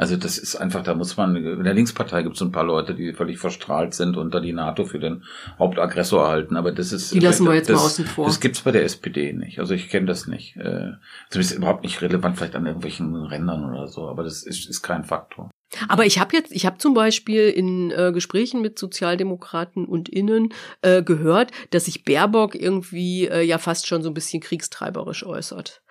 Also 0.00 0.16
das 0.16 0.38
ist 0.38 0.56
einfach, 0.56 0.82
da 0.82 0.94
muss 0.94 1.18
man, 1.18 1.36
in 1.36 1.62
der 1.62 1.74
Linkspartei 1.74 2.22
gibt 2.22 2.34
es 2.34 2.40
ein 2.40 2.52
paar 2.52 2.64
Leute, 2.64 2.94
die 2.94 3.12
völlig 3.12 3.38
verstrahlt 3.38 3.92
sind 3.92 4.16
und 4.16 4.32
da 4.32 4.40
die 4.40 4.54
NATO 4.54 4.86
für 4.86 4.98
den 4.98 5.24
Hauptaggressor 5.58 6.26
halten. 6.26 6.56
Aber 6.56 6.72
das 6.72 6.90
ist 6.90 7.12
Die 7.12 7.18
lassen 7.18 7.44
wir 7.44 7.54
jetzt 7.54 7.68
das, 7.68 7.76
mal 7.76 7.84
außen 7.84 8.06
vor. 8.06 8.24
Das 8.24 8.40
gibt's 8.40 8.62
bei 8.62 8.72
der 8.72 8.84
SPD 8.84 9.34
nicht. 9.34 9.58
Also 9.58 9.74
ich 9.74 9.90
kenne 9.90 10.06
das 10.06 10.26
nicht. 10.26 10.56
Äh, 10.56 10.92
Zumindest 11.28 11.54
überhaupt 11.54 11.82
nicht 11.82 12.00
relevant, 12.00 12.38
vielleicht 12.38 12.56
an 12.56 12.64
irgendwelchen 12.64 13.14
Rändern 13.14 13.68
oder 13.70 13.88
so. 13.88 14.08
Aber 14.08 14.24
das 14.24 14.42
ist, 14.42 14.70
ist 14.70 14.80
kein 14.80 15.04
Faktor. 15.04 15.49
Aber 15.88 16.06
ich 16.06 16.18
habe 16.18 16.36
jetzt, 16.36 16.52
ich 16.52 16.66
habe 16.66 16.78
zum 16.78 16.94
Beispiel 16.94 17.48
in 17.48 17.90
äh, 17.90 18.10
Gesprächen 18.12 18.60
mit 18.60 18.78
Sozialdemokraten 18.78 19.84
und 19.84 20.08
Innen 20.08 20.52
äh, 20.82 21.02
gehört, 21.02 21.52
dass 21.70 21.84
sich 21.84 22.04
Baerbock 22.04 22.54
irgendwie 22.54 23.26
äh, 23.26 23.42
ja 23.42 23.58
fast 23.58 23.86
schon 23.86 24.02
so 24.02 24.10
ein 24.10 24.14
bisschen 24.14 24.40
kriegstreiberisch 24.40 25.24
äußert. 25.24 25.82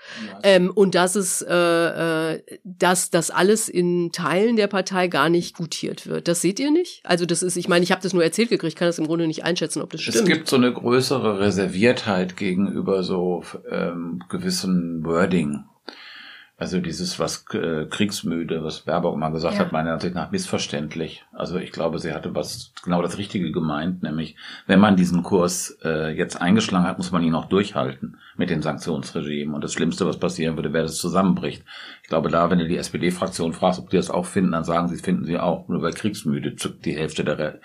Ähm, 0.43 0.71
und 0.73 0.95
dass 0.95 1.15
es, 1.15 1.41
äh, 1.41 1.53
äh, 1.53 2.41
dass 2.63 3.09
das 3.09 3.31
alles 3.31 3.67
in 3.67 4.11
Teilen 4.11 4.55
der 4.55 4.67
Partei 4.67 5.07
gar 5.07 5.29
nicht 5.29 5.55
gutiert 5.57 6.07
wird. 6.07 6.27
Das 6.27 6.41
seht 6.41 6.59
ihr 6.59 6.71
nicht? 6.71 7.01
Also 7.03 7.25
das 7.25 7.43
ist, 7.43 7.57
ich 7.57 7.67
meine, 7.67 7.83
ich 7.83 7.91
habe 7.91 8.01
das 8.01 8.13
nur 8.13 8.23
erzählt 8.23 8.49
gekriegt, 8.49 8.77
kann 8.77 8.87
das 8.87 8.99
im 8.99 9.07
Grunde 9.07 9.27
nicht 9.27 9.43
einschätzen, 9.43 9.81
ob 9.81 9.91
das 9.91 10.01
Es 10.01 10.07
stimmt. 10.07 10.27
gibt 10.27 10.47
so 10.47 10.55
eine 10.55 10.71
größere 10.71 11.39
Reserviertheit 11.39 12.37
gegenüber 12.37 13.03
so 13.03 13.43
ähm, 13.69 14.21
gewissen 14.29 15.03
Wording. 15.03 15.63
Also 16.59 16.79
dieses 16.81 17.19
was 17.19 17.45
äh, 17.53 17.85
kriegsmüde, 17.85 18.63
was 18.65 18.81
Baerbock 18.81 19.15
mal 19.17 19.29
gesagt 19.29 19.55
Ja. 19.55 19.61
hat, 19.61 19.71
meiner 19.71 19.93
Ansicht 19.93 20.13
nach 20.13 20.29
missverständlich. 20.31 21.23
Also 21.31 21.57
ich 21.57 21.71
glaube, 21.71 21.99
sie 21.99 22.13
hatte 22.13 22.35
was 22.35 22.73
genau 22.83 23.01
das 23.01 23.17
Richtige 23.17 23.51
gemeint, 23.53 24.03
nämlich 24.03 24.35
wenn 24.67 24.79
man 24.81 24.97
diesen 24.97 25.23
Kurs 25.23 25.77
äh, 25.85 26.09
jetzt 26.15 26.41
eingeschlagen 26.41 26.85
hat, 26.85 26.97
muss 26.97 27.11
man 27.13 27.23
ihn 27.23 27.33
auch 27.33 27.45
durchhalten 27.45 28.17
mit 28.39 28.49
den 28.49 28.61
Sanktionsregimen. 28.61 29.53
Und 29.53 29.63
das 29.63 29.73
Schlimmste, 29.73 30.07
was 30.07 30.17
passieren 30.17 30.55
würde, 30.55 30.71
wäre, 30.71 30.83
dass 30.83 30.93
es 30.93 30.99
zusammenbricht. 30.99 31.65
Ich 32.01 32.07
glaube, 32.07 32.29
da, 32.29 32.49
wenn 32.49 32.59
du 32.59 32.67
die 32.67 32.77
SPD-Fraktion 32.77 33.51
fragst, 33.51 33.81
ob 33.81 33.89
die 33.89 33.97
das 33.97 34.09
auch 34.09 34.25
finden, 34.25 34.53
dann 34.53 34.63
sagen 34.63 34.87
sie, 34.87 34.97
finden 34.97 35.25
sie 35.25 35.37
auch. 35.37 35.67
Nur 35.67 35.81
bei 35.81 35.91
Kriegsmüde 35.91 36.55
zuckt 36.55 36.85
die 36.85 36.95
Hälfte 36.95 37.25
der 37.25 37.59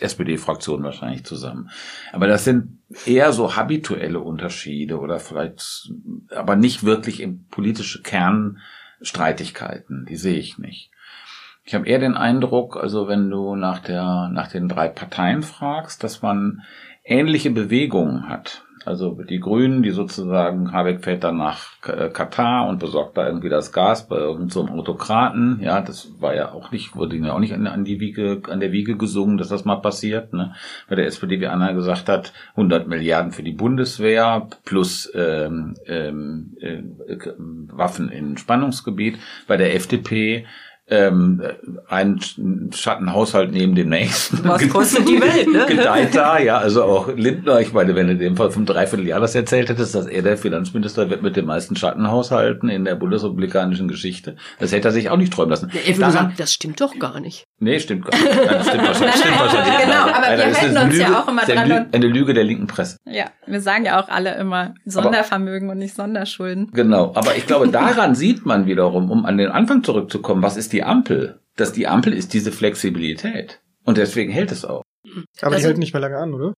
SPD-Fraktion 0.00 0.84
wahrscheinlich 0.84 1.24
zusammen. 1.24 1.70
Aber 2.12 2.28
das 2.28 2.44
sind 2.44 2.78
eher 3.04 3.32
so 3.32 3.56
habituelle 3.56 4.20
Unterschiede 4.20 5.00
oder 5.00 5.18
vielleicht, 5.18 5.90
aber 6.30 6.54
nicht 6.54 6.84
wirklich 6.84 7.20
im 7.20 7.48
politische 7.48 8.02
Kernstreitigkeiten. 8.02 10.06
Die 10.08 10.16
sehe 10.16 10.38
ich 10.38 10.56
nicht. 10.56 10.92
Ich 11.64 11.74
habe 11.74 11.86
eher 11.86 11.98
den 11.98 12.14
Eindruck, 12.14 12.76
also 12.76 13.08
wenn 13.08 13.28
du 13.28 13.56
nach 13.56 13.80
der, 13.80 14.30
nach 14.32 14.48
den 14.48 14.68
drei 14.68 14.88
Parteien 14.88 15.42
fragst, 15.42 16.04
dass 16.04 16.22
man 16.22 16.62
ähnliche 17.04 17.50
Bewegungen 17.50 18.28
hat. 18.28 18.64
Also 18.86 19.18
die 19.28 19.40
Grünen, 19.40 19.82
die 19.82 19.90
sozusagen, 19.90 20.72
Habeck 20.72 21.04
fährt 21.04 21.24
dann 21.24 21.36
nach 21.36 21.66
äh, 21.86 22.08
Katar 22.08 22.68
und 22.68 22.78
besorgt 22.78 23.16
da 23.16 23.26
irgendwie 23.26 23.48
das 23.48 23.72
Gas 23.72 24.08
bei 24.08 24.16
irgendeinem 24.16 24.50
so 24.50 24.68
Autokraten. 24.68 25.60
Ja, 25.62 25.80
das 25.80 26.12
war 26.20 26.34
ja 26.34 26.52
auch 26.52 26.70
nicht, 26.70 26.96
wurde 26.96 27.16
ihnen 27.16 27.26
ja 27.26 27.32
auch 27.32 27.38
nicht 27.38 27.54
an, 27.54 27.84
die 27.84 28.00
Wiege, 28.00 28.42
an 28.48 28.60
der 28.60 28.72
Wiege 28.72 28.96
gesungen, 28.96 29.38
dass 29.38 29.48
das 29.48 29.64
mal 29.64 29.76
passiert. 29.76 30.32
Ne? 30.32 30.54
Bei 30.88 30.96
der 30.96 31.06
SPD, 31.06 31.40
wie 31.40 31.46
Anna 31.46 31.72
gesagt 31.72 32.08
hat, 32.08 32.32
100 32.50 32.88
Milliarden 32.88 33.32
für 33.32 33.42
die 33.42 33.52
Bundeswehr 33.52 34.48
plus 34.64 35.10
ähm, 35.14 35.76
ähm, 35.86 36.56
äh, 36.60 36.82
Waffen 37.72 38.08
in 38.10 38.36
Spannungsgebiet. 38.36 39.18
Bei 39.46 39.56
der 39.56 39.74
FDP 39.74 40.46
ähm, 40.92 41.42
ein 41.88 42.20
Schattenhaushalt 42.74 43.50
neben 43.50 43.74
dem 43.74 43.88
nächsten. 43.88 44.46
Was 44.46 44.68
kostet 44.68 45.08
die 45.08 45.20
Welt, 45.20 45.50
ne? 45.50 45.64
Gedeiht 45.66 46.14
da, 46.14 46.38
ja, 46.38 46.58
also 46.58 46.84
auch 46.84 47.08
Lindner, 47.08 47.60
ich 47.60 47.72
meine, 47.72 47.94
wenn 47.94 48.08
du 48.08 48.12
in 48.12 48.18
dem 48.18 48.36
Fall 48.36 48.50
vom 48.50 48.66
Dreivierteljahr 48.66 49.18
das 49.18 49.34
erzählt 49.34 49.70
hättest, 49.70 49.94
dass 49.94 50.06
er 50.06 50.20
der 50.20 50.36
Finanzminister 50.36 51.08
wird 51.08 51.22
mit 51.22 51.34
den 51.36 51.46
meisten 51.46 51.76
Schattenhaushalten 51.76 52.68
in 52.68 52.84
der 52.84 52.94
bundesrepublikanischen 52.94 53.88
Geschichte, 53.88 54.36
das 54.58 54.72
hätte 54.72 54.88
er 54.88 54.92
sich 54.92 55.08
auch 55.08 55.16
nicht 55.16 55.32
träumen 55.32 55.50
lassen. 55.50 55.70
Ja, 55.72 55.80
er 55.80 55.96
würde 55.96 56.12
sagen, 56.12 56.34
das 56.36 56.52
stimmt 56.52 56.80
doch 56.82 56.98
gar 56.98 57.20
nicht. 57.20 57.46
Nee, 57.62 57.78
stimmt 57.78 58.04
gar 58.04 58.18
nicht. 58.18 58.24
Nein, 58.34 58.46
das 58.48 58.66
stimmt 58.66 58.86
wahrscheinlich, 58.88 59.14
stimmt 59.14 59.38
wahrscheinlich 59.40 59.78
Genau, 59.84 59.94
aber 60.02 60.20
Nein, 60.20 60.38
wir 60.38 60.44
halten 60.60 60.76
eine 60.76 60.84
uns 60.88 60.98
ja 60.98 61.06
Lüge- 61.06 61.18
auch 61.18 61.28
immer 61.28 61.42
eine 61.42 61.54
dran 61.54 61.68
Lü- 61.70 61.94
Eine 61.94 62.06
Lüge 62.08 62.34
der 62.34 62.44
linken 62.44 62.66
Presse. 62.66 62.96
Ja, 63.04 63.26
wir 63.46 63.60
sagen 63.60 63.84
ja 63.84 64.02
auch 64.02 64.08
alle 64.08 64.34
immer 64.34 64.74
Sondervermögen 64.84 65.70
und 65.70 65.78
nicht 65.78 65.94
Sonderschulden. 65.94 66.70
Genau, 66.72 67.12
aber 67.14 67.36
ich 67.36 67.46
glaube, 67.46 67.68
daran 67.68 68.14
sieht 68.16 68.44
man 68.44 68.66
wiederum, 68.66 69.10
um 69.12 69.24
an 69.26 69.38
den 69.38 69.50
Anfang 69.50 69.84
zurückzukommen, 69.84 70.42
was 70.42 70.56
ist 70.56 70.72
die 70.72 70.82
Ampel? 70.82 71.40
Dass 71.56 71.72
die 71.72 71.86
Ampel 71.86 72.12
ist 72.12 72.32
diese 72.34 72.50
Flexibilität. 72.50 73.60
Und 73.84 73.96
deswegen 73.96 74.32
hält 74.32 74.50
es 74.52 74.64
auch. 74.64 74.82
Aber 75.40 75.50
die 75.50 75.56
Also- 75.56 75.68
hält 75.68 75.78
nicht 75.78 75.92
mehr 75.92 76.00
lange 76.02 76.16
an, 76.18 76.34
oder? 76.34 76.54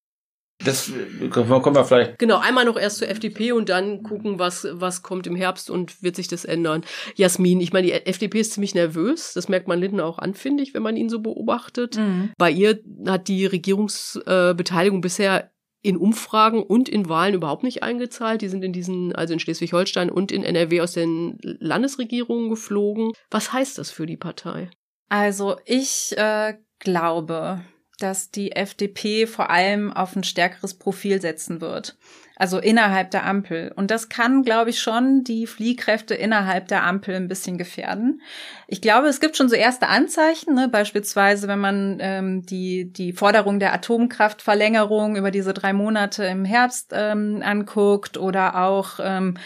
Das 0.62 0.90
kommen 1.30 1.74
wir 1.74 1.84
vielleicht. 1.84 2.18
Genau, 2.18 2.38
einmal 2.38 2.64
noch 2.64 2.78
erst 2.78 2.98
zur 2.98 3.08
FDP 3.08 3.52
und 3.52 3.68
dann 3.68 4.02
gucken, 4.02 4.38
was, 4.38 4.66
was 4.70 5.02
kommt 5.02 5.26
im 5.26 5.36
Herbst 5.36 5.68
und 5.68 6.02
wird 6.02 6.16
sich 6.16 6.28
das 6.28 6.44
ändern. 6.44 6.84
Jasmin, 7.16 7.60
ich 7.60 7.72
meine, 7.72 7.88
die 7.88 7.92
FDP 7.92 8.40
ist 8.40 8.52
ziemlich 8.52 8.74
nervös. 8.74 9.34
Das 9.34 9.48
merkt 9.48 9.68
man 9.68 9.80
Lindner 9.80 10.06
auch 10.06 10.18
an, 10.18 10.34
finde 10.34 10.62
ich, 10.62 10.72
wenn 10.72 10.82
man 10.82 10.96
ihn 10.96 11.08
so 11.08 11.20
beobachtet. 11.20 11.96
Mhm. 11.96 12.30
Bei 12.38 12.50
ihr 12.50 12.78
hat 13.06 13.28
die 13.28 13.46
Regierungsbeteiligung 13.46 15.00
bisher 15.00 15.50
in 15.82 15.98
Umfragen 15.98 16.62
und 16.62 16.88
in 16.88 17.08
Wahlen 17.10 17.34
überhaupt 17.34 17.62
nicht 17.62 17.82
eingezahlt. 17.82 18.40
Die 18.40 18.48
sind 18.48 18.64
in 18.64 18.72
diesen, 18.72 19.14
also 19.14 19.34
in 19.34 19.40
Schleswig-Holstein 19.40 20.08
und 20.08 20.32
in 20.32 20.42
NRW 20.42 20.80
aus 20.80 20.92
den 20.92 21.36
Landesregierungen 21.42 22.48
geflogen. 22.48 23.12
Was 23.30 23.52
heißt 23.52 23.76
das 23.76 23.90
für 23.90 24.06
die 24.06 24.16
Partei? 24.16 24.70
Also 25.10 25.56
ich 25.66 26.14
äh, 26.16 26.54
glaube, 26.78 27.60
dass 27.98 28.30
die 28.30 28.52
FDP 28.52 29.26
vor 29.26 29.50
allem 29.50 29.92
auf 29.92 30.16
ein 30.16 30.24
stärkeres 30.24 30.74
Profil 30.74 31.20
setzen 31.20 31.60
wird. 31.60 31.96
Also 32.36 32.58
innerhalb 32.58 33.12
der 33.12 33.26
Ampel. 33.26 33.72
Und 33.76 33.92
das 33.92 34.08
kann, 34.08 34.42
glaube 34.42 34.70
ich, 34.70 34.80
schon 34.80 35.22
die 35.22 35.46
Fliehkräfte 35.46 36.14
innerhalb 36.14 36.66
der 36.66 36.82
Ampel 36.82 37.14
ein 37.14 37.28
bisschen 37.28 37.58
gefährden. 37.58 38.22
Ich 38.66 38.80
glaube, 38.80 39.06
es 39.06 39.20
gibt 39.20 39.36
schon 39.36 39.48
so 39.48 39.54
erste 39.54 39.86
Anzeichen, 39.86 40.54
ne? 40.54 40.68
beispielsweise 40.68 41.46
wenn 41.46 41.60
man 41.60 41.98
ähm, 42.00 42.44
die, 42.44 42.92
die 42.92 43.12
Forderung 43.12 43.60
der 43.60 43.72
Atomkraftverlängerung 43.72 45.14
über 45.14 45.30
diese 45.30 45.54
drei 45.54 45.72
Monate 45.72 46.24
im 46.24 46.44
Herbst 46.44 46.90
ähm, 46.92 47.40
anguckt 47.44 48.16
oder 48.16 48.64
auch 48.64 48.98
ähm, 49.00 49.36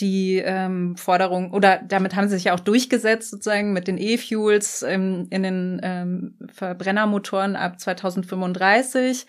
die 0.00 0.38
ähm, 0.44 0.96
Forderung, 0.96 1.52
oder 1.52 1.80
damit 1.86 2.16
haben 2.16 2.28
sie 2.28 2.36
sich 2.36 2.44
ja 2.44 2.54
auch 2.54 2.60
durchgesetzt, 2.60 3.30
sozusagen 3.30 3.72
mit 3.72 3.88
den 3.88 3.98
E-Fuels 3.98 4.82
ähm, 4.82 5.26
in 5.30 5.42
den 5.42 5.80
ähm, 5.82 6.38
Verbrennermotoren 6.52 7.56
ab 7.56 7.78
2035. 7.78 9.26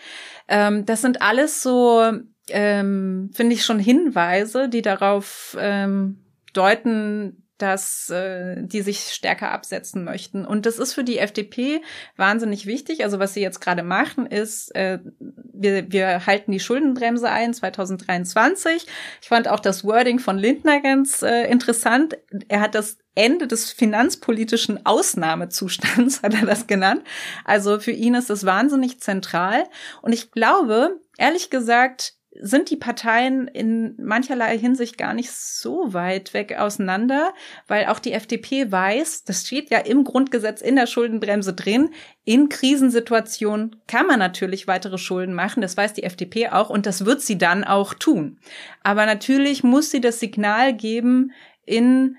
Ähm, 0.47 0.85
das 0.85 1.01
sind 1.01 1.21
alles 1.21 1.61
so, 1.61 2.11
ähm, 2.49 3.29
finde 3.33 3.53
ich, 3.53 3.65
schon 3.65 3.79
Hinweise, 3.79 4.69
die 4.69 4.81
darauf 4.81 5.57
ähm, 5.59 6.23
deuten, 6.53 7.47
dass 7.61 8.09
äh, 8.09 8.55
die 8.59 8.81
sich 8.81 9.11
stärker 9.11 9.51
absetzen 9.51 10.03
möchten. 10.03 10.45
Und 10.45 10.65
das 10.65 10.79
ist 10.79 10.93
für 10.93 11.03
die 11.03 11.19
FDP 11.19 11.81
wahnsinnig 12.17 12.65
wichtig. 12.65 13.03
Also 13.03 13.19
was 13.19 13.33
sie 13.33 13.41
jetzt 13.41 13.61
gerade 13.61 13.83
machen, 13.83 14.25
ist, 14.25 14.73
äh, 14.75 14.99
wir, 15.19 15.91
wir 15.91 16.25
halten 16.25 16.51
die 16.51 16.59
Schuldenbremse 16.59 17.29
ein 17.29 17.53
2023. 17.53 18.87
Ich 19.21 19.27
fand 19.27 19.47
auch 19.47 19.59
das 19.59 19.83
Wording 19.83 20.19
von 20.19 20.37
Lindner 20.37 20.81
ganz 20.81 21.21
äh, 21.21 21.49
interessant. 21.49 22.17
Er 22.47 22.61
hat 22.61 22.75
das 22.75 22.97
Ende 23.13 23.47
des 23.47 23.71
finanzpolitischen 23.71 24.85
Ausnahmezustands, 24.85 26.21
hat 26.23 26.33
er 26.33 26.45
das 26.45 26.67
genannt. 26.67 27.03
Also 27.45 27.79
für 27.79 27.91
ihn 27.91 28.15
ist 28.15 28.29
das 28.29 28.45
wahnsinnig 28.45 28.99
zentral. 29.01 29.65
Und 30.01 30.13
ich 30.13 30.31
glaube, 30.31 30.99
ehrlich 31.17 31.49
gesagt, 31.49 32.15
sind 32.39 32.69
die 32.69 32.77
Parteien 32.77 33.47
in 33.47 33.95
mancherlei 33.97 34.57
Hinsicht 34.57 34.97
gar 34.97 35.13
nicht 35.13 35.31
so 35.31 35.93
weit 35.93 36.33
weg 36.33 36.57
auseinander, 36.57 37.33
weil 37.67 37.87
auch 37.87 37.99
die 37.99 38.13
FDP 38.13 38.71
weiß, 38.71 39.25
das 39.25 39.45
steht 39.45 39.69
ja 39.69 39.79
im 39.79 40.05
Grundgesetz 40.05 40.61
in 40.61 40.77
der 40.77 40.87
Schuldenbremse 40.87 41.53
drin, 41.53 41.89
in 42.23 42.47
Krisensituationen 42.47 43.75
kann 43.87 44.07
man 44.07 44.19
natürlich 44.19 44.67
weitere 44.67 44.97
Schulden 44.97 45.33
machen, 45.33 45.61
das 45.61 45.75
weiß 45.75 45.93
die 45.93 46.03
FDP 46.03 46.49
auch 46.49 46.69
und 46.69 46.85
das 46.85 47.05
wird 47.05 47.21
sie 47.21 47.37
dann 47.37 47.65
auch 47.65 47.93
tun. 47.93 48.39
Aber 48.81 49.05
natürlich 49.05 49.63
muss 49.63 49.91
sie 49.91 50.01
das 50.01 50.19
Signal 50.19 50.73
geben 50.73 51.31
in 51.65 52.15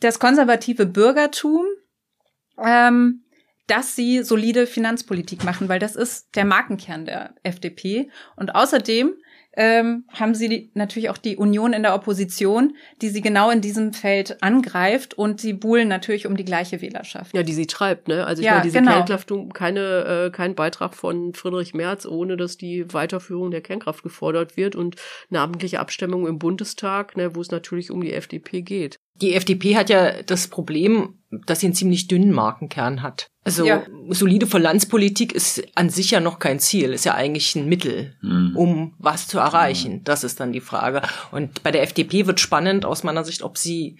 das 0.00 0.18
konservative 0.18 0.84
Bürgertum, 0.84 1.64
ähm, 2.62 3.24
dass 3.66 3.94
sie 3.94 4.22
solide 4.22 4.66
Finanzpolitik 4.66 5.44
machen, 5.44 5.68
weil 5.68 5.78
das 5.78 5.94
ist 5.94 6.34
der 6.34 6.44
Markenkern 6.44 7.06
der 7.06 7.34
FDP. 7.44 8.10
Und 8.34 8.54
außerdem 8.54 9.14
ähm, 9.56 10.04
haben 10.08 10.34
sie 10.34 10.48
die, 10.48 10.70
natürlich 10.74 11.10
auch 11.10 11.18
die 11.18 11.36
Union 11.36 11.72
in 11.72 11.82
der 11.82 11.94
Opposition, 11.94 12.76
die 13.02 13.08
sie 13.08 13.20
genau 13.20 13.50
in 13.50 13.60
diesem 13.60 13.92
Feld 13.92 14.42
angreift 14.42 15.14
und 15.14 15.40
sie 15.40 15.52
buhlen 15.52 15.88
natürlich 15.88 16.26
um 16.26 16.36
die 16.36 16.44
gleiche 16.44 16.80
Wählerschaft. 16.80 17.34
Ja, 17.34 17.42
die 17.42 17.52
sie 17.52 17.66
treibt, 17.66 18.08
ne? 18.08 18.26
Also 18.26 18.42
ich 18.42 18.46
Ja, 18.46 18.52
meine, 18.52 18.64
diese 18.64 18.78
genau. 18.78 18.92
Kernkraftung, 18.92 19.52
keine, 19.52 20.26
äh, 20.26 20.30
kein 20.30 20.54
Beitrag 20.54 20.94
von 20.94 21.34
Friedrich 21.34 21.74
Merz, 21.74 22.06
ohne 22.06 22.36
dass 22.36 22.56
die 22.56 22.92
Weiterführung 22.92 23.50
der 23.50 23.60
Kernkraft 23.60 24.02
gefordert 24.02 24.56
wird 24.56 24.76
und 24.76 24.96
eine 25.30 25.40
abendliche 25.40 25.80
Abstimmung 25.80 26.26
im 26.26 26.38
Bundestag, 26.38 27.16
ne, 27.16 27.34
wo 27.34 27.40
es 27.40 27.50
natürlich 27.50 27.90
um 27.90 28.00
die 28.00 28.12
FDP 28.12 28.62
geht. 28.62 29.00
Die 29.20 29.34
FDP 29.34 29.76
hat 29.76 29.90
ja 29.90 30.22
das 30.22 30.48
Problem, 30.48 31.14
dass 31.46 31.60
sie 31.60 31.66
einen 31.66 31.74
ziemlich 31.74 32.08
dünnen 32.08 32.32
Markenkern 32.32 33.02
hat. 33.02 33.30
Also 33.44 33.64
Ja. 33.64 33.82
solide 34.08 34.46
Finanzpolitik 34.46 35.32
ist 35.32 35.62
an 35.74 35.90
sich 35.90 36.10
ja 36.10 36.20
noch 36.20 36.38
kein 36.38 36.58
Ziel, 36.58 36.92
ist 36.92 37.04
ja 37.04 37.14
eigentlich 37.14 37.54
ein 37.56 37.68
Mittel, 37.68 38.16
Hm. 38.20 38.52
um 38.56 38.94
was 38.98 39.28
zu 39.28 39.38
erreichen. 39.38 40.02
Das 40.04 40.24
ist 40.24 40.40
dann 40.40 40.52
die 40.52 40.60
Frage. 40.60 41.02
Und 41.32 41.62
bei 41.62 41.70
der 41.70 41.82
FDP 41.82 42.26
wird 42.26 42.40
spannend 42.40 42.84
aus 42.84 43.02
meiner 43.04 43.24
Sicht, 43.24 43.42
ob 43.42 43.58
sie 43.58 43.98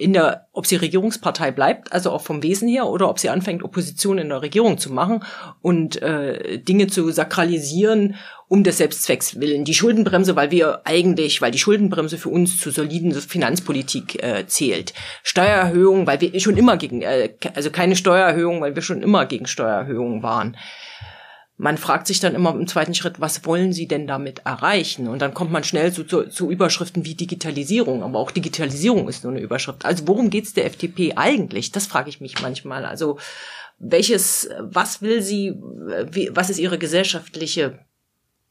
in 0.00 0.14
der, 0.14 0.46
ob 0.52 0.66
sie 0.66 0.76
Regierungspartei 0.76 1.50
bleibt, 1.50 1.92
also 1.92 2.10
auch 2.10 2.22
vom 2.22 2.42
Wesen 2.42 2.68
her, 2.68 2.86
oder 2.86 3.10
ob 3.10 3.18
sie 3.18 3.28
anfängt, 3.28 3.62
Opposition 3.62 4.16
in 4.16 4.30
der 4.30 4.40
Regierung 4.40 4.78
zu 4.78 4.90
machen 4.90 5.22
und 5.60 6.00
äh, 6.00 6.58
Dinge 6.58 6.86
zu 6.86 7.10
sakralisieren, 7.10 8.14
um 8.48 8.64
des 8.64 8.78
Selbstzwecks 8.78 9.38
willen. 9.40 9.66
Die 9.66 9.74
Schuldenbremse, 9.74 10.36
weil 10.36 10.50
wir 10.50 10.80
eigentlich, 10.84 11.42
weil 11.42 11.50
die 11.50 11.58
Schuldenbremse 11.58 12.16
für 12.16 12.30
uns 12.30 12.58
zu 12.58 12.70
soliden 12.70 13.12
Finanzpolitik 13.12 14.22
äh, 14.22 14.46
zählt. 14.46 14.94
Steuererhöhung, 15.22 16.06
weil 16.06 16.20
wir 16.22 16.40
schon 16.40 16.56
immer 16.56 16.78
gegen, 16.78 17.02
äh, 17.02 17.34
also 17.54 17.70
keine 17.70 17.94
Steuererhöhung, 17.94 18.62
weil 18.62 18.74
wir 18.74 18.82
schon 18.82 19.02
immer 19.02 19.26
gegen 19.26 19.46
Steuererhöhungen 19.46 20.22
waren 20.22 20.56
man 21.60 21.76
fragt 21.76 22.06
sich 22.06 22.20
dann 22.20 22.34
immer 22.34 22.54
im 22.54 22.66
zweiten 22.66 22.94
Schritt, 22.94 23.20
was 23.20 23.44
wollen 23.44 23.74
Sie 23.74 23.86
denn 23.86 24.06
damit 24.06 24.40
erreichen? 24.46 25.08
Und 25.08 25.20
dann 25.20 25.34
kommt 25.34 25.52
man 25.52 25.62
schnell 25.62 25.92
zu, 25.92 26.04
zu, 26.04 26.22
zu 26.24 26.50
Überschriften 26.50 27.04
wie 27.04 27.14
Digitalisierung. 27.14 28.02
Aber 28.02 28.18
auch 28.18 28.30
Digitalisierung 28.30 29.10
ist 29.10 29.24
nur 29.24 29.34
eine 29.34 29.42
Überschrift. 29.42 29.84
Also 29.84 30.08
worum 30.08 30.30
geht's 30.30 30.54
der 30.54 30.64
FDP 30.64 31.16
eigentlich? 31.16 31.70
Das 31.70 31.86
frage 31.86 32.08
ich 32.08 32.22
mich 32.22 32.40
manchmal. 32.40 32.86
Also 32.86 33.18
welches, 33.78 34.48
was 34.58 35.02
will 35.02 35.20
sie, 35.20 35.54
wie, 36.10 36.30
was 36.32 36.48
ist 36.48 36.60
ihre 36.60 36.78
gesellschaftliche 36.78 37.80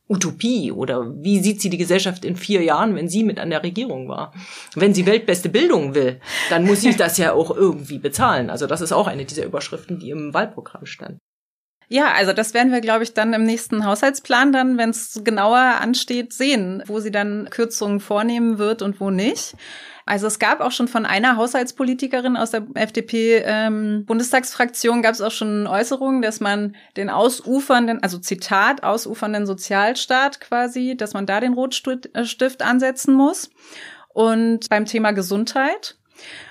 Utopie 0.08 0.72
oder 0.72 1.12
wie 1.16 1.40
sieht 1.40 1.62
sie 1.62 1.72
die 1.72 1.78
Gesellschaft 1.80 2.24
in 2.24 2.36
vier 2.36 2.62
Jahren, 2.62 2.96
wenn 2.96 3.10
sie 3.10 3.24
mit 3.24 3.40
an 3.40 3.50
der 3.50 3.64
Regierung 3.64 4.08
war? 4.08 4.36
Wenn 4.76 4.94
sie 4.94 5.08
weltbeste 5.08 5.50
Bildung 5.50 5.96
will, 5.96 6.22
dann 6.52 6.64
muss 6.64 6.82
sie 6.82 6.96
das 6.96 7.18
ja 7.18 7.34
auch 7.34 7.50
irgendwie 7.50 7.98
bezahlen. 7.98 8.52
Also 8.52 8.68
das 8.68 8.82
ist 8.82 8.92
auch 8.92 9.08
eine 9.08 9.26
dieser 9.26 9.46
Überschriften, 9.46 9.98
die 9.98 10.12
im 10.12 10.36
Wahlprogramm 10.36 10.86
stand. 10.86 11.18
Ja, 11.92 12.14
also 12.14 12.34
das 12.34 12.54
werden 12.54 12.72
wir, 12.72 12.82
glaube 12.82 13.04
ich, 13.04 13.16
dann 13.16 13.34
im 13.34 13.42
nächsten 13.44 13.84
Haushaltsplan 13.84 14.52
dann, 14.52 14.78
wenn 14.78 14.92
es 14.92 15.22
genauer 15.24 15.58
ansteht, 15.58 16.34
sehen, 16.34 16.84
wo 16.86 17.00
sie 17.00 17.10
dann 17.10 17.50
Kürzungen 17.50 18.00
vornehmen 18.00 18.60
wird 18.60 18.84
und 18.84 19.02
wo 19.02 19.10
nicht. 19.10 19.56
Also 20.06 20.28
es 20.28 20.38
gab 20.38 20.62
auch 20.62 20.72
schon 20.72 20.88
von 20.88 21.08
einer 21.08 21.36
Haushaltspolitikerin 21.36 22.38
aus 22.38 22.52
der 22.52 22.68
FDP-Bundestagsfraktion 22.76 25.02
gab 25.02 25.14
es 25.14 25.22
auch 25.22 25.32
schon 25.32 25.66
Äußerungen, 25.66 26.22
dass 26.22 26.40
man 26.40 26.76
den 26.96 27.10
ausufernden, 27.10 28.04
also 28.04 28.20
Zitat, 28.20 28.84
ausufernden 28.84 29.48
Sozialstaat 29.48 30.42
quasi, 30.42 30.96
dass 30.96 31.14
man 31.14 31.26
da 31.26 31.40
den 31.40 31.54
Rotstift 31.54 32.62
ansetzen 32.62 33.16
muss. 33.16 33.50
Und 34.10 34.70
beim 34.70 34.86
Thema 34.86 35.10
Gesundheit. 35.12 35.98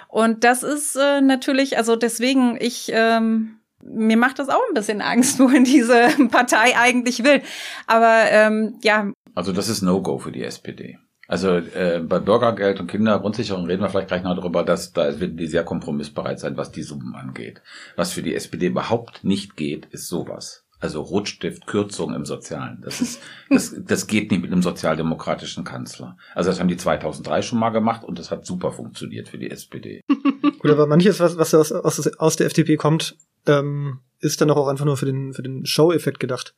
Und 0.09 0.43
das 0.43 0.65
ist 0.65 0.97
äh, 0.97 1.21
natürlich, 1.21 1.77
also 1.77 1.95
deswegen, 1.97 2.57
ich 2.61 2.91
ähm, 2.93 3.58
mir 3.91 4.17
macht 4.17 4.39
das 4.39 4.49
auch 4.49 4.63
ein 4.69 4.75
bisschen 4.75 5.01
Angst, 5.01 5.39
wohin 5.39 5.65
diese 5.65 6.09
Partei 6.31 6.77
eigentlich 6.77 7.25
will. 7.25 7.43
Aber 7.87 8.25
ähm, 8.31 8.79
ja. 8.83 9.11
Also 9.35 9.53
das 9.53 9.69
ist 9.69 9.83
No-Go 9.83 10.19
für 10.19 10.33
die 10.33 10.45
SPD. 10.45 10.99
Also 11.29 11.57
äh, 11.57 12.01
bei 12.01 12.21
Bürgergeld 12.21 12.81
und 12.81 12.91
Kindergrundsicherung 12.91 13.67
reden 13.67 13.83
wir 13.83 13.91
vielleicht 13.91 14.09
gleich 14.09 14.23
noch 14.23 14.35
darüber, 14.35 14.65
dass 14.65 14.95
da 14.95 15.21
wird 15.21 15.39
die 15.39 15.47
sehr 15.47 15.63
kompromissbereit 15.63 16.41
sein, 16.41 16.57
was 16.57 16.73
die 16.73 16.83
Summen 16.83 17.15
angeht. 17.15 17.61
Was 17.97 18.13
für 18.13 18.23
die 18.23 18.35
SPD 18.35 18.69
überhaupt 18.69 19.25
nicht 19.25 19.55
geht, 19.55 19.85
ist 19.87 20.09
sowas. 20.09 20.65
Also 20.81 21.03
Rotstift, 21.03 21.67
Kürzung 21.67 22.15
im 22.15 22.25
Sozialen. 22.25 22.81
Das 22.83 23.03
ist, 23.03 23.21
das, 23.51 23.75
das 23.79 24.07
geht 24.07 24.31
nicht 24.31 24.41
mit 24.43 24.53
einem 24.53 24.63
sozialdemokratischen 24.63 25.65
Kanzler. 25.65 26.17
Also 26.35 26.49
das 26.49 26.61
haben 26.61 26.69
die 26.69 26.77
2003 26.79 27.43
schon 27.43 27.59
mal 27.59 27.71
gemacht 27.71 28.05
und 28.05 28.19
das 28.19 28.31
hat 28.31 28.47
super 28.47 28.73
funktioniert 28.73 29.29
für 29.29 29.39
die 29.39 29.51
SPD. 29.51 30.01
Gut, 30.07 30.71
aber 30.71 30.87
manches, 30.87 31.21
was, 31.21 31.37
was 31.37 31.53
aus, 31.53 31.73
aus, 31.73 32.07
aus 32.19 32.37
der 32.37 32.47
FDP 32.47 32.77
kommt, 32.77 33.17
ähm, 33.49 34.01
ist 34.21 34.41
dann 34.41 34.51
auch 34.51 34.69
einfach 34.69 34.85
nur 34.85 34.97
für 34.97 35.07
den, 35.07 35.33
für 35.33 35.43
den 35.43 35.65
Show-Effekt 35.65 36.21
gedacht. 36.21 36.55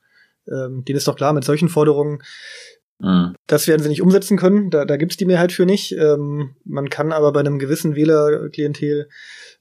Ähm, 0.49 0.85
den 0.85 0.97
ist 0.97 1.09
doch 1.09 1.17
klar, 1.17 1.33
mit 1.33 1.45
solchen 1.45 1.69
Forderungen, 1.69 2.23
mhm. 2.99 3.35
das 3.47 3.69
werden 3.69 3.83
sie 3.83 3.89
nicht 3.89 4.03
umsetzen 4.03 4.39
können. 4.39 4.71
Da, 4.71 4.85
da 4.85 4.97
gibt's 4.97 5.17
die 5.17 5.27
Mehrheit 5.27 5.53
für 5.53 5.67
nicht. 5.67 5.93
Ähm, 5.93 6.57
man 6.65 6.89
kann 6.89 7.13
aber 7.13 7.33
bei 7.33 7.41
einem 7.41 7.59
gewissen 7.59 7.95
Wählerklientel 7.95 9.09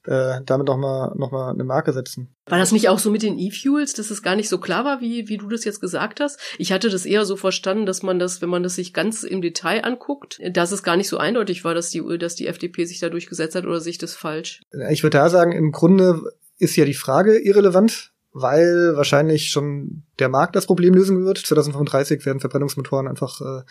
äh, 0.06 0.40
damit 0.46 0.66
noch 0.66 0.78
mal, 0.78 1.12
noch 1.16 1.30
mal 1.30 1.50
eine 1.50 1.64
Marke 1.64 1.92
setzen. 1.92 2.34
War 2.46 2.58
das 2.58 2.72
nicht 2.72 2.88
auch 2.88 2.98
so 2.98 3.10
mit 3.10 3.22
den 3.22 3.38
E-Fuels, 3.38 3.92
dass 3.92 4.10
es 4.10 4.22
gar 4.22 4.34
nicht 4.34 4.48
so 4.48 4.58
klar 4.58 4.84
war, 4.84 5.00
wie, 5.00 5.28
wie 5.28 5.36
du 5.36 5.48
das 5.48 5.64
jetzt 5.64 5.80
gesagt 5.80 6.20
hast? 6.20 6.40
Ich 6.58 6.72
hatte 6.72 6.88
das 6.88 7.04
eher 7.04 7.26
so 7.26 7.36
verstanden, 7.36 7.84
dass 7.84 8.02
man 8.02 8.18
das, 8.18 8.40
wenn 8.40 8.48
man 8.48 8.62
das 8.62 8.76
sich 8.76 8.94
ganz 8.94 9.22
im 9.22 9.42
Detail 9.42 9.84
anguckt, 9.84 10.40
dass 10.52 10.72
es 10.72 10.82
gar 10.82 10.96
nicht 10.96 11.08
so 11.08 11.18
eindeutig 11.18 11.64
war, 11.64 11.74
dass 11.74 11.90
die, 11.90 12.02
dass 12.18 12.34
die 12.34 12.46
FDP 12.46 12.86
sich 12.86 12.98
da 12.98 13.10
durchgesetzt 13.10 13.54
hat 13.54 13.66
oder 13.66 13.80
sich 13.80 13.98
das 13.98 14.14
falsch? 14.14 14.62
Ich 14.90 15.02
würde 15.02 15.18
da 15.18 15.28
sagen, 15.28 15.52
im 15.52 15.70
Grunde 15.70 16.22
ist 16.60 16.76
ja 16.76 16.84
die 16.84 16.94
Frage 16.94 17.38
irrelevant, 17.38 18.12
weil 18.32 18.92
wahrscheinlich 18.94 19.48
schon 19.48 20.04
der 20.20 20.28
Markt 20.28 20.54
das 20.54 20.66
Problem 20.66 20.94
lösen 20.94 21.24
wird. 21.24 21.38
2035 21.38 22.24
werden 22.24 22.38
Verbrennungsmotoren 22.38 23.08
einfach 23.08 23.40
äh, 23.40 23.62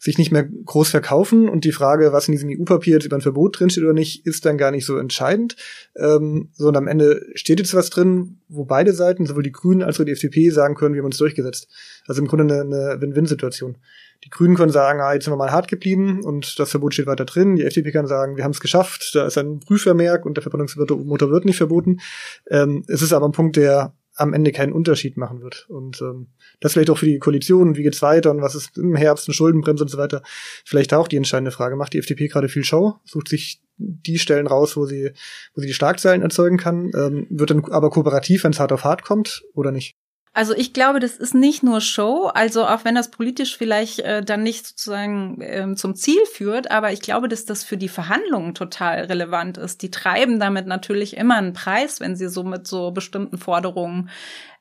sich 0.00 0.18
nicht 0.18 0.32
mehr 0.32 0.44
groß 0.44 0.88
verkaufen 0.88 1.48
und 1.48 1.64
die 1.64 1.70
Frage, 1.70 2.12
was 2.12 2.26
in 2.26 2.32
diesem 2.32 2.50
EU-Papier 2.50 2.94
jetzt 2.94 3.06
über 3.06 3.16
ein 3.16 3.22
Verbot 3.22 3.60
drinsteht 3.60 3.84
oder 3.84 3.92
nicht, 3.92 4.26
ist 4.26 4.44
dann 4.44 4.58
gar 4.58 4.72
nicht 4.72 4.86
so 4.86 4.96
entscheidend. 4.96 5.54
Ähm, 5.94 6.48
so 6.52 6.68
und 6.68 6.76
am 6.76 6.88
Ende 6.88 7.24
steht 7.34 7.60
jetzt 7.60 7.74
was 7.74 7.90
drin, 7.90 8.40
wo 8.48 8.64
beide 8.64 8.92
Seiten, 8.92 9.26
sowohl 9.26 9.44
die 9.44 9.52
Grünen 9.52 9.82
als 9.82 10.00
auch 10.00 10.04
die 10.04 10.12
FDP, 10.12 10.50
sagen 10.50 10.74
können, 10.74 10.94
wir 10.94 11.02
haben 11.02 11.06
uns 11.06 11.18
durchgesetzt. 11.18 11.68
Also 12.06 12.22
im 12.22 12.28
Grunde 12.28 12.52
eine, 12.52 12.62
eine 12.62 13.00
Win-Win-Situation. 13.00 13.76
Die 14.24 14.30
Grünen 14.30 14.56
können 14.56 14.70
sagen, 14.70 15.00
ah, 15.00 15.12
jetzt 15.14 15.24
sind 15.24 15.32
wir 15.32 15.36
mal 15.36 15.50
hart 15.50 15.68
geblieben 15.68 16.22
und 16.22 16.58
das 16.58 16.70
Verbot 16.70 16.94
steht 16.94 17.06
weiter 17.06 17.24
drin. 17.24 17.56
Die 17.56 17.64
FDP 17.64 17.90
kann 17.90 18.06
sagen, 18.06 18.36
wir 18.36 18.44
haben 18.44 18.52
es 18.52 18.60
geschafft, 18.60 19.10
da 19.14 19.26
ist 19.26 19.36
ein 19.36 19.60
Prüfvermerk 19.60 20.24
und 20.24 20.36
der 20.36 20.42
Verbrennungsmotor 20.42 21.30
wird 21.30 21.44
nicht 21.44 21.56
verboten. 21.56 22.00
Ähm, 22.48 22.84
es 22.86 23.02
ist 23.02 23.12
aber 23.12 23.26
ein 23.26 23.32
Punkt, 23.32 23.56
der 23.56 23.94
am 24.14 24.34
Ende 24.34 24.52
keinen 24.52 24.72
Unterschied 24.72 25.16
machen 25.16 25.40
wird. 25.40 25.66
Und 25.68 26.00
ähm, 26.02 26.28
das 26.60 26.72
vielleicht 26.72 26.90
auch 26.90 26.98
für 26.98 27.06
die 27.06 27.18
Koalition, 27.18 27.76
wie 27.76 27.82
geht's 27.82 28.02
weiter 28.02 28.30
und 28.30 28.42
was 28.42 28.54
ist 28.54 28.76
im 28.76 28.94
Herbst, 28.94 29.26
eine 29.26 29.34
Schuldenbremse 29.34 29.84
und 29.84 29.88
so 29.88 29.98
weiter, 29.98 30.22
vielleicht 30.64 30.92
auch 30.92 31.08
die 31.08 31.16
entscheidende 31.16 31.50
Frage. 31.50 31.76
Macht 31.76 31.94
die 31.94 31.98
FDP 31.98 32.28
gerade 32.28 32.48
viel 32.48 32.64
Show, 32.64 32.96
sucht 33.04 33.28
sich 33.28 33.62
die 33.78 34.18
Stellen 34.18 34.46
raus, 34.46 34.76
wo 34.76 34.84
sie, 34.84 35.12
wo 35.54 35.60
sie 35.60 35.66
die 35.66 35.74
Schlagzeilen 35.74 36.22
erzeugen 36.22 36.58
kann, 36.58 36.92
ähm, 36.94 37.26
wird 37.30 37.50
dann 37.50 37.64
aber 37.70 37.90
kooperativ, 37.90 38.44
wenn 38.44 38.52
es 38.52 38.60
hart 38.60 38.72
auf 38.72 38.84
hart 38.84 39.02
kommt, 39.02 39.44
oder 39.54 39.72
nicht? 39.72 39.96
Also 40.34 40.54
ich 40.54 40.72
glaube, 40.72 40.98
das 40.98 41.16
ist 41.16 41.34
nicht 41.34 41.62
nur 41.62 41.82
Show, 41.82 42.30
also 42.32 42.66
auch 42.66 42.86
wenn 42.86 42.94
das 42.94 43.10
politisch 43.10 43.58
vielleicht 43.58 43.98
äh, 43.98 44.22
dann 44.24 44.42
nicht 44.42 44.66
sozusagen 44.66 45.38
ähm, 45.42 45.76
zum 45.76 45.94
Ziel 45.94 46.24
führt, 46.24 46.70
aber 46.70 46.90
ich 46.90 47.02
glaube, 47.02 47.28
dass 47.28 47.44
das 47.44 47.64
für 47.64 47.76
die 47.76 47.90
Verhandlungen 47.90 48.54
total 48.54 49.04
relevant 49.04 49.58
ist. 49.58 49.82
Die 49.82 49.90
treiben 49.90 50.40
damit 50.40 50.66
natürlich 50.66 51.18
immer 51.18 51.36
einen 51.36 51.52
Preis, 51.52 52.00
wenn 52.00 52.16
sie 52.16 52.30
so 52.30 52.44
mit 52.44 52.66
so 52.66 52.92
bestimmten 52.92 53.36
Forderungen 53.36 54.08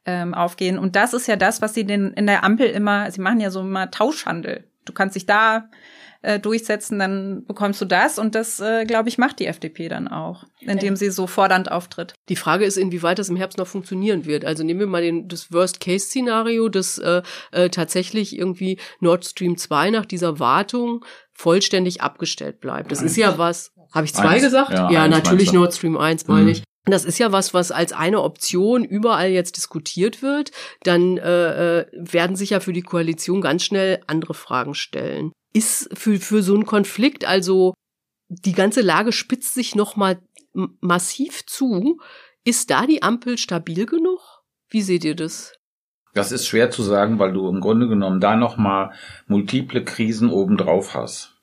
ähm, 0.05 0.33
aufgehen. 0.33 0.77
Und 0.77 0.97
das 0.97 1.13
ist 1.13 1.27
ja 1.27 1.37
das, 1.37 1.61
was 1.61 1.73
sie 1.73 1.85
denn 1.85 2.11
in 2.13 2.27
der 2.27 2.43
Ampel 2.43 2.67
immer, 2.67 3.09
sie 3.09 3.21
machen 3.21 3.39
ja 3.39 3.49
so 3.49 3.61
immer 3.61 3.89
Tauschhandel. 3.91 4.65
Du 4.83 4.91
kannst 4.91 5.15
dich 5.15 5.25
da 5.25 5.69
äh, 6.21 6.39
durchsetzen, 6.39 6.99
dann 6.99 7.45
bekommst 7.45 7.81
du 7.81 7.85
das. 7.85 8.19
Und 8.19 8.35
das, 8.35 8.59
äh, 8.59 8.85
glaube 8.85 9.09
ich, 9.09 9.17
macht 9.17 9.39
die 9.39 9.47
FDP 9.47 9.89
dann 9.89 10.07
auch, 10.07 10.45
indem 10.59 10.95
sie 10.95 11.09
so 11.09 11.27
fordernd 11.27 11.71
auftritt. 11.71 12.13
Die 12.29 12.35
Frage 12.35 12.65
ist, 12.65 12.77
inwieweit 12.77 13.19
das 13.19 13.29
im 13.29 13.35
Herbst 13.35 13.57
noch 13.57 13.67
funktionieren 13.67 14.25
wird. 14.25 14.45
Also 14.45 14.63
nehmen 14.63 14.79
wir 14.79 14.87
mal 14.87 15.01
den, 15.01 15.27
das 15.27 15.51
Worst-Case-Szenario, 15.51 16.69
dass 16.69 16.97
äh, 16.99 17.23
äh, 17.51 17.69
tatsächlich 17.69 18.37
irgendwie 18.37 18.79
Nord 18.99 19.25
Stream 19.25 19.57
2 19.57 19.89
nach 19.89 20.05
dieser 20.05 20.39
Wartung 20.39 21.03
vollständig 21.33 22.01
abgestellt 22.01 22.59
bleibt. 22.59 22.91
Das 22.91 23.01
ist 23.01 23.17
ja 23.17 23.37
was. 23.37 23.71
Habe 23.91 24.05
ich 24.05 24.13
zwei 24.13 24.29
eins, 24.29 24.43
gesagt? 24.43 24.71
Ja, 24.71 24.89
ja 24.89 25.07
natürlich 25.07 25.51
Nord 25.51 25.73
Stream 25.73 25.97
1 25.97 26.27
meine 26.27 26.43
mhm. 26.43 26.49
ich. 26.49 26.63
Das 26.85 27.05
ist 27.05 27.19
ja 27.19 27.31
was, 27.31 27.53
was 27.53 27.71
als 27.71 27.93
eine 27.93 28.21
Option 28.21 28.83
überall 28.83 29.29
jetzt 29.29 29.57
diskutiert 29.57 30.21
wird. 30.21 30.51
Dann 30.83 31.17
äh, 31.17 31.79
äh 31.79 31.85
werden 31.93 32.35
sich 32.35 32.51
ja 32.51 32.59
für 32.59 32.73
die 32.73 32.81
Koalition 32.81 33.41
ganz 33.41 33.63
schnell 33.63 34.01
andere 34.07 34.33
Fragen 34.33 34.73
stellen 34.73 35.31
ist 35.53 35.89
für, 35.97 36.19
für 36.19 36.43
so 36.43 36.53
einen 36.53 36.65
Konflikt, 36.65 37.25
also 37.25 37.73
die 38.29 38.53
ganze 38.53 38.81
Lage 38.81 39.11
spitzt 39.11 39.53
sich 39.53 39.75
nochmal 39.75 40.21
massiv 40.53 41.45
zu. 41.45 41.99
Ist 42.43 42.69
da 42.69 42.87
die 42.87 43.03
Ampel 43.03 43.37
stabil 43.37 43.85
genug? 43.85 44.43
Wie 44.69 44.81
seht 44.81 45.03
ihr 45.03 45.15
das? 45.15 45.53
Das 46.13 46.31
ist 46.31 46.47
schwer 46.47 46.71
zu 46.71 46.83
sagen, 46.83 47.19
weil 47.19 47.33
du 47.33 47.47
im 47.47 47.61
Grunde 47.61 47.87
genommen 47.87 48.19
da 48.19 48.35
nochmal 48.35 48.91
multiple 49.27 49.83
Krisen 49.83 50.29
obendrauf 50.29 50.93
hast. 50.93 51.40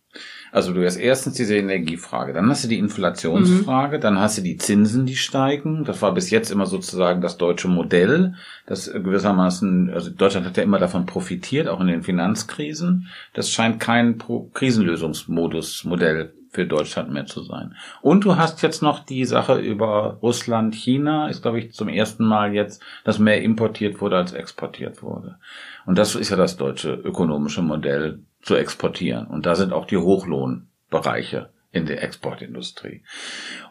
Also 0.53 0.73
du 0.73 0.85
hast 0.85 0.97
erstens 0.97 1.35
diese 1.35 1.57
Energiefrage, 1.57 2.33
dann 2.33 2.49
hast 2.49 2.65
du 2.65 2.69
die 2.69 2.79
Inflationsfrage, 2.79 3.99
mhm. 3.99 4.01
dann 4.01 4.19
hast 4.19 4.39
du 4.39 4.43
die 4.43 4.57
Zinsen, 4.57 5.07
die 5.07 5.17
steigen. 5.17 5.85
Das 5.85 6.01
war 6.03 6.13
bis 6.15 6.31
jetzt 6.31 6.51
immer 6.51 6.67
sozusagen 6.67 7.21
das 7.21 7.37
deutsche 7.37 7.69
Modell, 7.69 8.35
das 8.67 8.91
gewissermaßen, 8.93 9.91
also 9.91 10.11
Deutschland 10.11 10.47
hat 10.47 10.57
ja 10.57 10.63
immer 10.63 10.79
davon 10.79 11.07
profitiert, 11.07 11.69
auch 11.69 11.81
in 11.81 11.89
den 11.89 12.03
Finanzkrisen. 12.03 13.09
Das 13.35 13.51
scheint 13.51 13.81
kein 13.81 14.19
Krisenlösungsmodus, 14.55 15.85
Modell 15.85 16.33
für 16.51 16.67
Deutschland 16.67 17.13
mehr 17.13 17.27
zu 17.27 17.43
sein. 17.43 17.75
Und 18.01 18.25
du 18.25 18.37
hast 18.37 18.63
jetzt 18.63 18.83
noch 18.83 19.05
die 19.05 19.25
Sache 19.25 19.59
über 19.59 20.19
Russland, 20.23 20.75
China, 20.75 21.29
ist 21.29 21.43
glaube 21.43 21.61
ich 21.61 21.73
zum 21.73 21.89
ersten 21.89 22.25
Mal 22.25 22.55
jetzt, 22.55 22.83
dass 23.05 23.19
mehr 23.19 23.43
importiert 23.43 24.01
wurde 24.01 24.17
als 24.17 24.33
exportiert 24.33 25.03
wurde. 25.03 25.39
Und 25.87 25.99
das 25.99 26.15
ist 26.15 26.31
ja 26.31 26.37
das 26.37 26.57
deutsche 26.57 26.93
ökonomische 26.93 27.63
Modell 27.63 28.21
zu 28.43 28.55
exportieren. 28.57 29.27
Und 29.27 29.47
da 29.47 29.55
sind 29.55 29.73
auch 29.73 29.87
die 29.87 29.97
Hochlohnbereiche 29.97 31.51
in 31.71 31.87
der 31.87 32.03
Exportindustrie. 32.03 33.03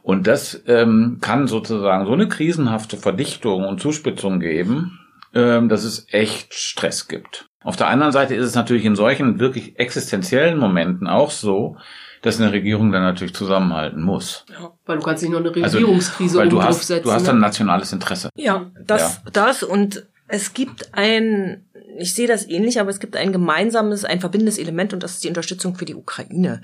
Und 0.04 0.28
das 0.28 0.62
ähm, 0.68 1.18
kann 1.22 1.48
sozusagen 1.48 2.06
so 2.06 2.14
eine 2.14 2.28
krisenhafte 2.28 2.98
Verdichtung 2.98 3.66
und 3.66 3.82
Zuspitzung 3.82 4.40
geben, 4.40 5.00
ähm, 5.34 5.68
dass 5.70 5.84
es 5.84 6.08
echt 6.12 6.54
Stress 6.54 7.08
gibt. 7.08 7.50
Auf 7.64 7.76
der 7.76 7.88
anderen 7.88 8.14
Seite 8.14 8.36
ist 8.36 8.46
es 8.46 8.56
natürlich 8.56 8.86
in 8.86 8.96
solchen 8.96 9.40
wirklich 9.40 9.78
existenziellen 9.80 10.58
Momenten 10.58 11.08
auch 11.08 11.32
so, 11.32 11.78
dass 12.22 12.40
eine 12.40 12.52
Regierung 12.52 12.92
dann 12.92 13.04
natürlich 13.04 13.34
zusammenhalten 13.34 14.02
muss. 14.02 14.46
Ja, 14.50 14.72
weil 14.86 14.98
du 14.98 15.04
kannst 15.04 15.24
nicht 15.24 15.32
noch 15.32 15.40
eine 15.40 15.64
also, 15.64 15.78
Regierungskrise 15.78 16.40
also, 16.40 16.40
weil 16.40 16.50
du 16.50 16.64
hast, 16.64 16.90
Du 16.90 17.12
hast 17.12 17.26
ne? 17.26 17.32
ein 17.32 17.40
nationales 17.40 17.94
Interesse. 17.94 18.30
Ja, 18.36 18.72
das, 18.86 19.22
ja. 19.26 19.32
das 19.32 19.64
und 19.64 20.08
es 20.28 20.54
gibt 20.54 20.94
ein, 20.94 21.66
ich 21.98 22.14
sehe 22.14 22.28
das 22.28 22.48
ähnlich, 22.48 22.80
aber 22.80 22.90
es 22.90 23.00
gibt 23.00 23.16
ein 23.16 23.32
gemeinsames, 23.32 24.06
ein 24.06 24.20
verbindendes 24.20 24.58
Element 24.58 24.94
und 24.94 25.04
das 25.04 25.14
ist 25.14 25.24
die 25.24 25.30
Unterstützung 25.30 25.76
für 25.76 25.86
die 25.86 25.96
Ukraine. 25.96 26.62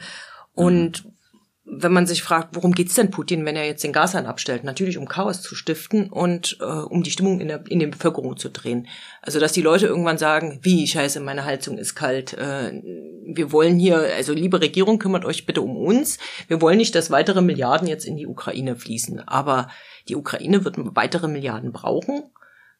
Und 0.53 1.05
wenn 1.65 1.93
man 1.93 2.05
sich 2.05 2.23
fragt, 2.23 2.55
worum 2.55 2.73
geht's 2.73 2.95
denn 2.95 3.09
Putin, 3.09 3.45
wenn 3.45 3.55
er 3.55 3.65
jetzt 3.65 3.85
den 3.85 3.93
Gashahn 3.93 4.25
abstellt? 4.25 4.65
Natürlich, 4.65 4.97
um 4.97 5.07
Chaos 5.07 5.41
zu 5.41 5.55
stiften 5.55 6.09
und 6.09 6.57
äh, 6.59 6.65
um 6.65 7.03
die 7.03 7.11
Stimmung 7.11 7.39
in 7.39 7.47
der, 7.47 7.63
in 7.69 7.79
der 7.79 7.87
Bevölkerung 7.87 8.35
zu 8.35 8.49
drehen. 8.49 8.87
Also, 9.21 9.39
dass 9.39 9.53
die 9.53 9.61
Leute 9.61 9.87
irgendwann 9.87 10.17
sagen, 10.17 10.59
wie, 10.61 10.85
scheiße, 10.85 11.21
meine 11.21 11.45
Heizung 11.45 11.77
ist 11.77 11.95
kalt. 11.95 12.33
Äh, 12.33 12.81
wir 13.25 13.53
wollen 13.53 13.79
hier, 13.79 13.97
also 14.13 14.33
liebe 14.33 14.59
Regierung, 14.59 14.99
kümmert 14.99 15.23
euch 15.23 15.45
bitte 15.45 15.61
um 15.61 15.77
uns. 15.77 16.17
Wir 16.49 16.59
wollen 16.59 16.77
nicht, 16.77 16.95
dass 16.95 17.11
weitere 17.11 17.41
Milliarden 17.41 17.87
jetzt 17.87 18.05
in 18.05 18.17
die 18.17 18.27
Ukraine 18.27 18.75
fließen. 18.75 19.25
Aber 19.25 19.69
die 20.09 20.17
Ukraine 20.17 20.65
wird 20.65 20.75
weitere 20.77 21.29
Milliarden 21.29 21.71
brauchen. 21.71 22.23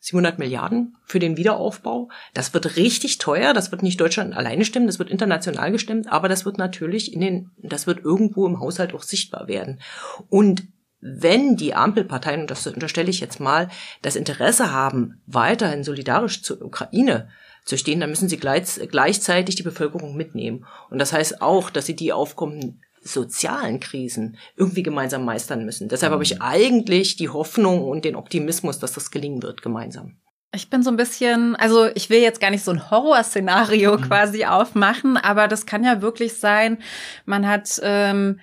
700 0.04 0.38
Milliarden 0.38 0.98
für 1.06 1.20
den 1.20 1.38
Wiederaufbau. 1.38 2.10
Das 2.34 2.54
wird 2.54 2.76
richtig 2.76 3.20
teuer. 3.20 3.54
Das 3.54 3.72
wird 3.72 3.84
nicht 3.84 4.02
Deutschland 4.02 4.36
alleine 4.36 4.66
stimmen. 4.66 4.88
Das 4.88 5.00
wird 5.00 5.10
international 5.10 5.72
gestimmt. 5.72 6.12
Aber 6.12 6.28
das 6.28 6.44
wird 6.44 6.58
natürlich 6.58 7.14
in 7.14 7.22
den, 7.22 7.52
das 7.58 7.88
wird 7.88 8.04
irgendwo 8.04 8.46
im 8.46 8.60
Haushalt 8.60 8.94
auch 8.94 9.04
sichtbar 9.04 9.48
werden. 9.48 9.80
Und 10.28 10.64
wenn 11.00 11.56
die 11.56 11.74
Ampelparteien, 11.74 12.42
und 12.42 12.52
das 12.52 12.68
unterstelle 12.68 13.10
ich 13.10 13.22
jetzt 13.22 13.40
mal, 13.40 13.70
das 14.02 14.18
Interesse 14.18 14.74
haben, 14.74 15.22
weiterhin 15.26 15.86
solidarisch 15.86 16.44
zur 16.44 16.62
Ukraine 16.62 17.30
zu 17.64 17.78
stehen, 17.78 18.02
dann 18.02 18.10
müssen 18.10 18.28
sie 18.28 18.38
gleichzeitig 18.38 19.56
die 19.56 19.64
Bevölkerung 19.64 20.18
mitnehmen. 20.18 20.66
Und 20.90 21.00
das 21.00 21.14
heißt 21.14 21.42
auch, 21.42 21.70
dass 21.70 21.86
sie 21.86 21.96
die 21.96 22.12
Aufkommen 22.12 22.82
sozialen 23.04 23.80
Krisen 23.80 24.38
irgendwie 24.56 24.84
gemeinsam 24.84 25.26
meistern 25.26 25.66
müssen. 25.66 25.90
Deshalb 25.90 26.14
habe 26.14 26.24
ich 26.24 26.36
mhm. 26.36 26.42
eigentlich 26.42 27.16
die 27.16 27.30
Hoffnung 27.30 27.84
und 27.84 28.06
den 28.06 28.16
Optimismus, 28.16 28.80
dass 28.80 28.94
das 28.94 29.12
gelingen 29.12 29.44
wird 29.44 29.62
gemeinsam. 29.62 30.18
Ich 30.56 30.70
bin 30.70 30.84
so 30.84 30.92
ein 30.92 30.98
bisschen, 30.98 31.56
also 31.56 31.88
ich 31.96 32.10
will 32.10 32.20
jetzt 32.20 32.40
gar 32.40 32.52
nicht 32.52 32.64
so 32.64 32.72
ein 32.72 32.92
Horrorszenario 32.92 33.98
mhm. 33.98 34.02
quasi 34.02 34.46
aufmachen, 34.46 35.18
aber 35.18 35.48
das 35.48 35.66
kann 35.66 35.84
ja 35.84 36.02
wirklich 36.02 36.36
sein, 36.36 36.78
man 37.26 37.48
hat 37.48 37.80
ähm, 37.82 38.40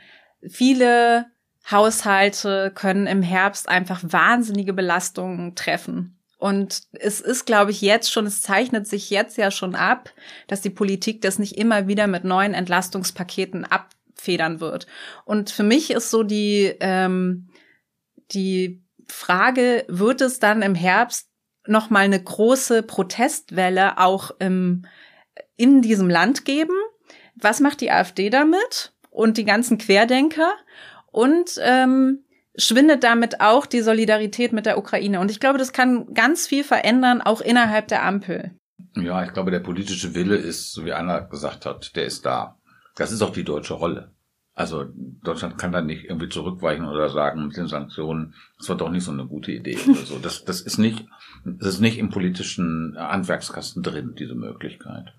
viele 0.49 1.27
Haushalte 1.71 2.73
können 2.75 3.07
im 3.07 3.23
Herbst 3.23 3.69
einfach 3.69 4.01
wahnsinnige 4.03 4.73
Belastungen 4.73 5.55
treffen. 5.55 6.17
Und 6.41 6.85
es 6.93 7.21
ist, 7.21 7.45
glaube 7.45 7.71
ich, 7.71 7.83
jetzt 7.83 8.11
schon, 8.11 8.25
es 8.25 8.41
zeichnet 8.41 8.87
sich 8.87 9.11
jetzt 9.11 9.37
ja 9.37 9.51
schon 9.51 9.75
ab, 9.75 10.11
dass 10.49 10.63
die 10.63 10.71
Politik 10.71 11.21
das 11.21 11.39
nicht 11.39 11.59
immer 11.59 11.87
wieder 11.87 12.07
mit 12.07 12.25
neuen 12.25 12.55
Entlastungspaketen 12.55 13.67
abfedern 14.21 14.61
wird. 14.61 14.87
Und 15.25 15.51
für 15.51 15.63
mich 15.63 15.91
ist 15.91 16.11
so 16.11 16.23
die, 16.23 16.75
ähm, 16.81 17.49
die 18.33 18.85
Frage, 19.09 19.85
wird 19.89 20.21
es 20.21 20.39
dann 20.39 20.63
im 20.63 20.75
Herbst 20.75 21.29
noch 21.67 21.91
mal 21.91 22.01
eine 22.01 22.23
große 22.23 22.83
Protestwelle 22.83 23.99
auch 23.99 24.31
im, 24.39 24.87
in 25.57 25.83
diesem 25.83 26.09
Land 26.09 26.45
geben? 26.45 26.75
Was 27.35 27.61
macht 27.61 27.81
die 27.81 27.91
AfD 27.91 28.31
damit 28.31 28.93
und 29.11 29.39
die 29.39 29.45
ganzen 29.45 29.79
Querdenker? 29.79 30.53
Und 31.13 31.59
ähm, 31.61 32.25
schwindet 32.57 33.03
damit 33.03 33.41
auch 33.41 33.67
die 33.67 33.81
Solidarität 33.81 34.53
mit 34.53 34.67
der 34.67 34.79
Ukraine. 34.79 35.21
Und 35.21 35.31
ich 35.31 35.41
glaube, 35.41 35.59
das 35.59 35.73
kann 35.73 36.13
ganz 36.15 36.47
viel 36.47 36.63
verändern, 36.63 37.21
auch 37.21 37.41
innerhalb 37.41 37.89
der 37.89 38.05
Ampel. 38.05 38.53
Ja, 38.97 39.25
ich 39.25 39.33
glaube, 39.33 39.51
der 39.51 39.61
politische 39.61 40.15
Wille 40.15 40.37
ist, 40.37 40.73
so 40.73 40.85
wie 40.85 40.93
Anna 40.93 41.21
gesagt 41.21 41.67
hat, 41.67 41.97
der 41.97 42.05
ist 42.05 42.27
da. 42.27 42.60
Das 42.97 43.13
ist 43.13 43.23
auch 43.23 43.33
die 43.33 43.45
deutsche 43.45 43.75
Rolle. 43.75 44.13
Also 44.55 44.87
Deutschland 45.23 45.57
kann 45.57 45.73
da 45.73 45.81
nicht 45.81 46.05
irgendwie 46.05 46.29
zurückweichen 46.29 46.85
oder 46.85 47.09
sagen 47.09 47.47
mit 47.47 47.57
den 47.57 47.67
Sanktionen, 47.67 48.35
das 48.59 48.69
war 48.69 48.77
doch 48.77 48.91
nicht 48.91 49.05
so 49.05 49.13
eine 49.13 49.27
gute 49.27 49.53
Idee 49.53 49.79
oder 49.89 50.05
so. 50.05 50.19
Das, 50.19 50.45
das 50.45 50.61
ist 50.61 50.79
nicht, 50.79 51.07
das 51.45 51.75
ist 51.75 51.81
nicht 51.81 51.99
im 51.99 52.11
politischen 52.11 52.95
Handwerkskasten 52.99 53.83
drin, 53.83 54.15
diese 54.19 54.35
Möglichkeit. 54.35 55.15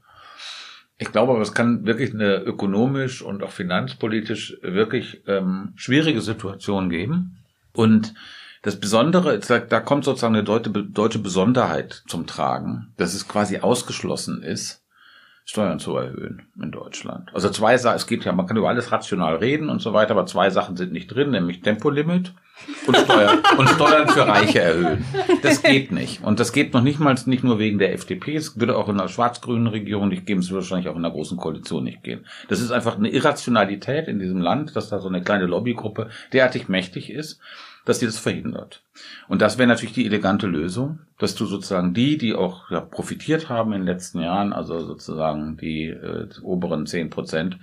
Ich 0.97 1.11
glaube 1.11 1.33
aber, 1.33 1.41
es 1.41 1.55
kann 1.55 1.85
wirklich 1.87 2.13
eine 2.13 2.43
ökonomisch 2.43 3.23
und 3.23 3.41
auch 3.41 3.49
finanzpolitisch 3.49 4.57
wirklich 4.61 5.23
ähm, 5.25 5.73
schwierige 5.75 6.21
Situation 6.21 6.91
geben. 6.91 7.39
Und 7.73 8.13
das 8.61 8.79
Besondere, 8.79 9.39
da 9.39 9.79
kommt 9.79 10.05
sozusagen 10.05 10.35
eine 10.35 10.43
deutsche 10.43 11.17
Besonderheit 11.19 12.03
zum 12.07 12.27
Tragen, 12.27 12.93
dass 12.97 13.15
es 13.15 13.27
quasi 13.27 13.57
ausgeschlossen 13.57 14.43
ist, 14.43 14.80
Steuern 15.45 15.79
zu 15.79 15.95
erhöhen 15.95 16.43
in 16.61 16.71
Deutschland. 16.71 17.29
Also 17.33 17.49
zwei 17.49 17.77
Sachen, 17.77 17.95
es 17.95 18.07
geht 18.07 18.23
ja, 18.23 18.31
man 18.31 18.45
kann 18.45 18.57
über 18.57 18.69
alles 18.69 18.91
rational 18.91 19.35
reden 19.35 19.69
und 19.69 19.81
so 19.81 19.93
weiter, 19.93 20.11
aber 20.11 20.25
zwei 20.25 20.49
Sachen 20.49 20.77
sind 20.77 20.93
nicht 20.93 21.07
drin, 21.07 21.31
nämlich 21.31 21.61
Tempolimit 21.61 22.33
und 22.85 22.95
Steuern, 22.95 23.39
und 23.57 23.69
Steuern 23.69 24.07
für 24.07 24.27
Reiche 24.27 24.61
erhöhen. 24.61 25.05
Das 25.41 25.63
geht 25.63 25.91
nicht. 25.91 26.23
Und 26.23 26.39
das 26.39 26.53
geht 26.53 26.73
noch 26.73 26.83
nicht 26.83 26.99
mal 26.99 27.15
nicht 27.25 27.43
nur 27.43 27.59
wegen 27.59 27.79
der 27.79 27.93
FDP, 27.93 28.35
es 28.35 28.59
würde 28.59 28.77
auch 28.77 28.87
in 28.87 28.99
einer 28.99 29.09
schwarz-grünen 29.09 29.67
Regierung 29.67 30.09
nicht 30.09 30.25
geben, 30.25 30.41
es 30.41 30.49
würde 30.49 30.61
wahrscheinlich 30.61 30.87
auch 30.87 30.95
in 30.95 31.03
einer 31.03 31.13
großen 31.13 31.37
Koalition 31.37 31.83
nicht 31.83 32.03
gehen. 32.03 32.25
Das 32.47 32.61
ist 32.61 32.71
einfach 32.71 32.97
eine 32.97 33.09
Irrationalität 33.09 34.07
in 34.07 34.19
diesem 34.19 34.39
Land, 34.39 34.75
dass 34.75 34.89
da 34.89 34.99
so 34.99 35.09
eine 35.09 35.21
kleine 35.21 35.47
Lobbygruppe 35.47 36.09
derartig 36.33 36.69
mächtig 36.69 37.11
ist, 37.11 37.39
dass 37.85 37.99
die 37.99 38.05
das 38.05 38.19
verhindert. 38.19 38.83
Und 39.27 39.41
das 39.41 39.57
wäre 39.57 39.67
natürlich 39.67 39.93
die 39.93 40.05
elegante 40.05 40.47
Lösung, 40.47 40.99
dass 41.17 41.35
du 41.35 41.45
sozusagen 41.45 41.93
die, 41.93 42.17
die 42.17 42.33
auch 42.33 42.69
ja, 42.69 42.81
profitiert 42.81 43.49
haben 43.49 43.73
in 43.73 43.81
den 43.81 43.87
letzten 43.87 44.21
Jahren, 44.21 44.53
also 44.53 44.79
sozusagen 44.79 45.57
die 45.57 45.87
äh, 45.87 46.27
oberen 46.41 46.85
zehn 46.85 47.09
Prozent, 47.09 47.57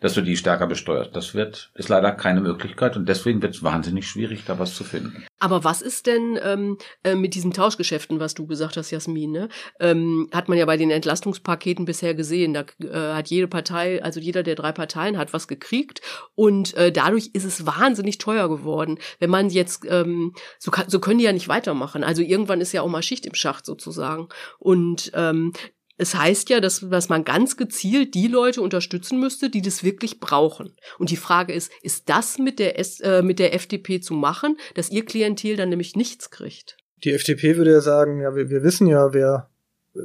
dass 0.00 0.14
du 0.14 0.20
die 0.20 0.36
stärker 0.36 0.66
besteuerst. 0.66 1.14
Das 1.14 1.34
wird, 1.34 1.70
ist 1.74 1.88
leider 1.88 2.12
keine 2.12 2.40
Möglichkeit 2.40 2.96
und 2.96 3.08
deswegen 3.08 3.42
wird 3.42 3.54
es 3.54 3.62
wahnsinnig 3.62 4.06
schwierig, 4.06 4.44
da 4.46 4.58
was 4.58 4.74
zu 4.74 4.84
finden. 4.84 5.26
Aber 5.40 5.64
was 5.64 5.82
ist 5.82 6.06
denn 6.06 6.38
ähm, 6.42 6.78
äh, 7.04 7.14
mit 7.14 7.34
diesen 7.34 7.52
Tauschgeschäften, 7.52 8.20
was 8.20 8.34
du 8.34 8.46
gesagt 8.46 8.76
hast, 8.76 8.90
Jasmin? 8.90 9.32
Ne? 9.32 9.48
Ähm, 9.80 10.28
hat 10.32 10.48
man 10.48 10.58
ja 10.58 10.66
bei 10.66 10.76
den 10.76 10.90
Entlastungspaketen 10.90 11.84
bisher 11.84 12.14
gesehen. 12.14 12.54
Da 12.54 12.64
äh, 12.80 13.14
hat 13.14 13.28
jede 13.28 13.48
Partei, 13.48 14.02
also 14.02 14.20
jeder 14.20 14.42
der 14.42 14.54
drei 14.54 14.72
Parteien 14.72 15.18
hat 15.18 15.32
was 15.32 15.48
gekriegt 15.48 16.00
und 16.34 16.74
äh, 16.74 16.92
dadurch 16.92 17.30
ist 17.32 17.44
es 17.44 17.66
wahnsinnig 17.66 18.18
teuer 18.18 18.48
geworden. 18.48 18.98
Wenn 19.18 19.30
man 19.30 19.50
jetzt, 19.50 19.84
ähm, 19.88 20.34
so, 20.58 20.70
kann, 20.70 20.88
so 20.88 21.00
können 21.00 21.18
die 21.18 21.24
ja 21.24 21.32
nicht 21.32 21.48
weitermachen. 21.48 22.04
Also 22.04 22.22
irgendwann 22.22 22.60
ist 22.60 22.72
ja 22.72 22.82
auch 22.82 22.88
mal 22.88 23.02
Schicht 23.02 23.26
im 23.26 23.34
Schacht 23.34 23.64
sozusagen. 23.66 24.28
Und 24.58 25.12
ähm, 25.14 25.52
es 25.98 26.14
heißt 26.14 26.48
ja, 26.48 26.60
dass, 26.60 26.86
dass 26.88 27.08
man 27.08 27.24
ganz 27.24 27.56
gezielt 27.56 28.14
die 28.14 28.28
Leute 28.28 28.62
unterstützen 28.62 29.20
müsste, 29.20 29.50
die 29.50 29.62
das 29.62 29.84
wirklich 29.84 30.20
brauchen. 30.20 30.74
Und 30.98 31.10
die 31.10 31.16
Frage 31.16 31.52
ist, 31.52 31.70
ist 31.82 32.08
das 32.08 32.38
mit 32.38 32.58
der, 32.58 32.78
S, 32.78 33.00
äh, 33.00 33.22
mit 33.22 33.38
der 33.38 33.54
FDP 33.54 34.00
zu 34.00 34.14
machen, 34.14 34.56
dass 34.74 34.90
ihr 34.90 35.04
Klientel 35.04 35.56
dann 35.56 35.68
nämlich 35.68 35.96
nichts 35.96 36.30
kriegt? 36.30 36.76
Die 37.04 37.12
FDP 37.12 37.56
würde 37.56 37.72
ja 37.72 37.80
sagen, 37.80 38.20
ja, 38.20 38.34
wir, 38.34 38.48
wir 38.48 38.62
wissen 38.62 38.86
ja, 38.86 39.12
wer 39.12 39.50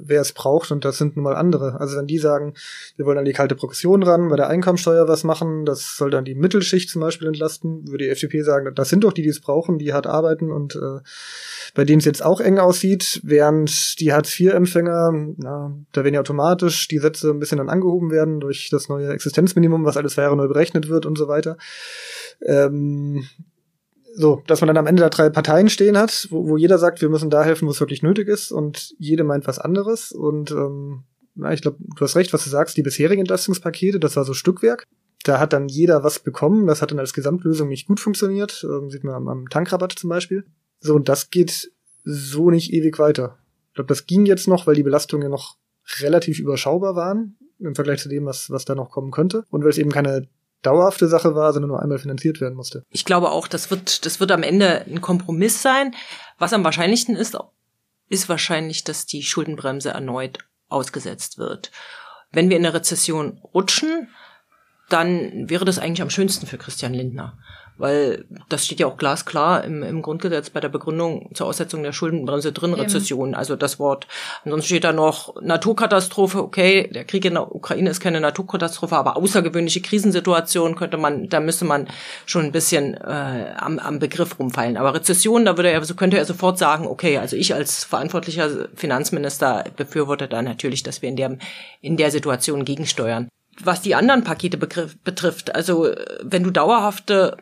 wer 0.02 0.22
es 0.22 0.34
braucht 0.34 0.72
und 0.72 0.86
das 0.86 0.98
sind 0.98 1.16
nun 1.16 1.24
mal 1.24 1.36
andere. 1.36 1.80
Also 1.80 1.98
wenn 1.98 2.08
die 2.08 2.18
sagen, 2.18 2.54
wir 2.96 3.06
wollen 3.06 3.18
an 3.18 3.26
die 3.26 3.34
kalte 3.34 3.56
Progression 3.56 4.04
ran, 4.04 4.30
bei 4.30 4.36
der 4.36 4.48
Einkommensteuer 4.48 5.08
was 5.08 5.24
machen, 5.24 5.66
das 5.66 5.96
soll 5.98 6.10
dann 6.10 6.26
die 6.26 6.36
Mittelschicht 6.36 6.90
zum 6.90 7.02
Beispiel 7.02 7.28
entlasten, 7.28 7.88
würde 7.88 8.06
die 8.06 8.10
FDP 8.10 8.42
sagen, 8.42 8.74
das 8.76 8.90
sind 8.90 9.04
doch 9.04 9.14
die, 9.14 9.22
die 9.22 9.30
es 9.30 9.42
brauchen, 9.42 9.78
die 9.78 9.94
hart 9.94 10.08
arbeiten 10.08 10.52
und 10.52 10.76
äh, 10.76 11.00
bei 11.74 11.86
denen 11.86 12.00
es 12.00 12.06
jetzt 12.06 12.24
auch 12.24 12.40
eng 12.40 12.60
aussieht, 12.60 13.22
während 13.24 14.00
die 14.00 14.14
Hartz-IV-Empfänger, 14.14 15.12
na, 15.38 15.76
da 15.92 16.04
werden 16.04 16.16
ja 16.16 16.22
automatisch 16.22 16.88
die 16.88 17.00
Sätze 17.00 17.30
ein 17.30 17.40
bisschen 17.40 17.58
dann 17.58 17.70
angehoben 17.70 18.12
werden 18.12 18.40
durch 18.40 18.70
das 18.70 18.90
neue 18.90 19.10
Existenzminimum, 19.10 19.86
was 19.86 19.98
alles 19.98 20.16
Jahre 20.16 20.36
neu 20.38 20.48
berechnet 20.48 20.90
wird 20.90 21.06
und 21.06 21.18
so 21.18 21.28
weiter. 21.28 21.58
Ähm, 22.42 23.26
so, 24.16 24.44
dass 24.48 24.62
man 24.62 24.68
dann 24.68 24.78
am 24.78 24.88
Ende 24.88 25.02
da 25.02 25.10
drei 25.10 25.30
Parteien 25.30 25.70
stehen 25.70 25.98
hat, 25.98 26.28
wo, 26.30 26.48
wo 26.48 26.58
jeder 26.58 26.78
sagt, 26.78 27.02
wir 27.02 27.10
müssen 27.10 27.30
da 27.30 27.44
helfen, 27.44 27.68
wo 27.68 27.72
es 27.72 27.80
wirklich 27.80 28.04
nötig 28.04 28.28
ist 28.28 28.52
und 28.52 28.94
jede 29.00 29.24
meint 29.24 29.48
was 29.48 29.60
anderes 29.60 30.12
und 30.12 30.52
ähm, 30.52 31.04
na, 31.36 31.52
ich 31.52 31.62
glaube, 31.62 31.78
du 31.80 32.02
hast 32.02 32.16
recht, 32.16 32.34
was 32.34 32.44
du 32.44 32.50
sagst, 32.50 32.78
die 32.78 32.84
bisherigen 32.84 33.22
Entlastungspakete, 33.22 34.00
das 34.00 34.16
war 34.16 34.24
so 34.24 34.34
Stückwerk. 34.34 34.86
Da 35.24 35.40
hat 35.40 35.54
dann 35.54 35.68
jeder 35.68 36.04
was 36.04 36.20
bekommen, 36.20 36.68
das 36.68 36.82
hat 36.82 36.92
dann 36.92 37.00
als 37.00 37.14
Gesamtlösung 37.14 37.70
nicht 37.70 37.88
gut 37.88 38.00
funktioniert, 38.00 38.66
ähm, 38.70 38.92
sieht 38.92 39.04
man 39.04 39.16
am, 39.16 39.28
am 39.28 39.50
Tankrabatt 39.50 39.94
zum 39.94 40.10
Beispiel. 40.10 40.46
So, 40.80 40.96
und 40.96 41.10
das 41.10 41.30
geht 41.30 41.72
so 42.04 42.50
nicht 42.50 42.74
ewig 42.74 43.00
weiter. 43.00 43.38
Ich 43.70 43.76
glaube, 43.76 43.88
das 43.88 44.06
ging 44.06 44.26
jetzt 44.26 44.48
noch, 44.48 44.68
weil 44.68 44.76
die 44.76 44.84
Belastungen 44.84 45.32
noch 45.32 45.58
relativ 46.02 46.40
überschaubar 46.40 46.96
waren 46.96 47.38
im 47.60 47.76
Vergleich 47.76 48.02
zu 48.02 48.10
dem, 48.10 48.26
was, 48.26 48.50
was 48.50 48.66
da 48.66 48.76
noch 48.76 48.92
kommen 48.92 49.12
könnte. 49.12 49.46
Und 49.50 49.64
weil 49.64 49.70
es 49.70 49.78
eben 49.78 49.92
keine 49.92 50.28
dauerhafte 50.64 51.08
Sache 51.08 51.36
war, 51.36 51.54
sondern 51.54 51.70
nur 51.70 51.82
einmal 51.82 52.00
finanziert 52.00 52.42
werden 52.42 52.56
musste. 52.56 52.84
Ich 52.90 53.06
glaube 53.06 53.32
auch, 53.32 53.48
das 53.48 53.70
wird, 53.70 54.06
das 54.06 54.20
wird 54.20 54.32
am 54.32 54.44
Ende 54.44 54.86
ein 54.88 55.02
Kompromiss 55.02 55.62
sein. 55.62 55.94
Was 56.40 56.54
am 56.54 56.64
wahrscheinlichsten 56.64 57.16
ist, 57.16 57.38
ist 58.10 58.30
wahrscheinlich, 58.30 58.84
dass 58.84 59.06
die 59.06 59.24
Schuldenbremse 59.24 59.90
erneut 59.90 60.40
ausgesetzt 60.70 61.38
wird. 61.38 61.72
Wenn 62.32 62.50
wir 62.50 62.58
in 62.58 62.66
eine 62.66 62.74
Rezession 62.74 63.40
rutschen, 63.54 64.10
dann 64.90 65.50
wäre 65.50 65.66
das 65.66 65.80
eigentlich 65.80 66.02
am 66.02 66.10
schönsten 66.10 66.48
für 66.48 66.58
Christian 66.58 66.94
Lindner 66.94 67.38
weil 67.78 68.26
das 68.50 68.66
steht 68.66 68.80
ja 68.80 68.88
auch 68.88 68.98
glasklar 68.98 69.64
im, 69.64 69.84
im 69.84 70.02
Grundgesetz 70.02 70.50
bei 70.50 70.60
der 70.60 70.70
Begründung 70.70 71.30
zur 71.34 71.48
Aussetzung 71.48 71.84
der 71.84 71.92
Schuldenbremse 71.92 72.52
drin, 72.52 72.74
Rezession, 72.74 73.34
also 73.36 73.56
das 73.56 73.80
Wort. 73.80 74.08
Ansonsten 74.44 74.68
steht 74.68 74.84
da 74.84 74.94
noch 74.94 75.42
Naturkatastrophe, 75.42 76.44
okay, 76.44 76.90
der 76.94 77.06
Krieg 77.06 77.26
in 77.26 77.34
der 77.34 77.54
Ukraine 77.54 77.90
ist 77.90 78.00
keine 78.00 78.22
Naturkatastrophe, 78.22 78.96
aber 78.96 79.18
außergewöhnliche 79.18 79.82
Krisensituation 79.82 80.76
könnte 80.76 80.98
man, 80.98 81.30
da 81.30 81.40
müsste 81.40 81.66
man 81.66 81.88
schon 82.26 82.46
ein 82.46 82.52
bisschen 82.52 82.94
äh, 82.96 83.54
am, 83.58 83.80
am 83.80 84.00
Begriff 84.00 84.40
rumfallen. 84.40 84.78
Aber 84.78 84.94
Rezession, 84.94 85.46
da 85.46 85.58
würde 85.58 85.72
er, 85.72 85.84
so 85.84 85.96
könnte 85.96 86.18
er 86.18 86.26
sofort 86.26 86.58
sagen, 86.58 86.88
okay, 86.88 87.18
also 87.18 87.36
ich 87.36 87.54
als 87.54 87.84
verantwortlicher 87.84 88.70
Finanzminister 88.76 89.66
befürworte 89.76 90.28
da 90.28 90.42
natürlich, 90.42 90.84
dass 90.84 91.02
wir 91.02 91.10
in 91.10 91.16
der, 91.16 91.38
in 91.82 91.98
der 91.98 92.12
Situation 92.12 92.66
gegensteuern 92.66 93.30
was 93.62 93.82
die 93.82 93.94
anderen 93.94 94.24
Pakete 94.24 94.58
betrifft, 94.58 95.54
also 95.54 95.94
wenn 96.24 96.44
du 96.44 96.50
dauerhafte 96.50 97.38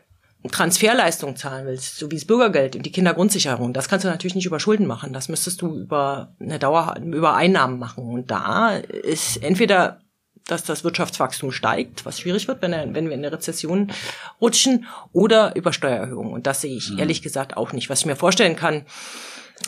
Transferleistung 0.49 1.35
zahlen 1.35 1.67
willst, 1.67 1.97
so 1.97 2.09
wie 2.09 2.15
das 2.15 2.25
Bürgergeld 2.25 2.75
und 2.75 2.85
die 2.85 2.91
Kindergrundsicherung, 2.91 3.73
das 3.73 3.87
kannst 3.87 4.05
du 4.05 4.09
natürlich 4.09 4.35
nicht 4.35 4.47
über 4.47 4.59
Schulden 4.59 4.87
machen. 4.87 5.13
Das 5.13 5.29
müsstest 5.29 5.61
du 5.61 5.75
über 5.75 6.35
eine 6.39 6.57
Dauer, 6.57 6.95
über 7.03 7.35
Einnahmen 7.35 7.77
machen. 7.77 8.03
Und 8.05 8.31
da 8.31 8.77
ist 8.77 9.43
entweder, 9.43 9.99
dass 10.47 10.63
das 10.63 10.83
Wirtschaftswachstum 10.83 11.51
steigt, 11.51 12.05
was 12.05 12.19
schwierig 12.19 12.47
wird, 12.47 12.61
wenn, 12.63 12.71
wenn 12.71 13.05
wir 13.05 13.13
in 13.13 13.19
eine 13.19 13.31
Rezession 13.31 13.91
rutschen, 14.39 14.87
oder 15.13 15.55
über 15.55 15.73
Steuererhöhungen. 15.73 16.33
Und 16.33 16.47
das 16.47 16.61
sehe 16.61 16.75
ich 16.75 16.91
mhm. 16.91 16.99
ehrlich 16.99 17.21
gesagt 17.21 17.55
auch 17.55 17.71
nicht. 17.71 17.89
Was 17.89 17.99
ich 17.99 18.05
mir 18.07 18.15
vorstellen 18.15 18.55
kann, 18.55 18.85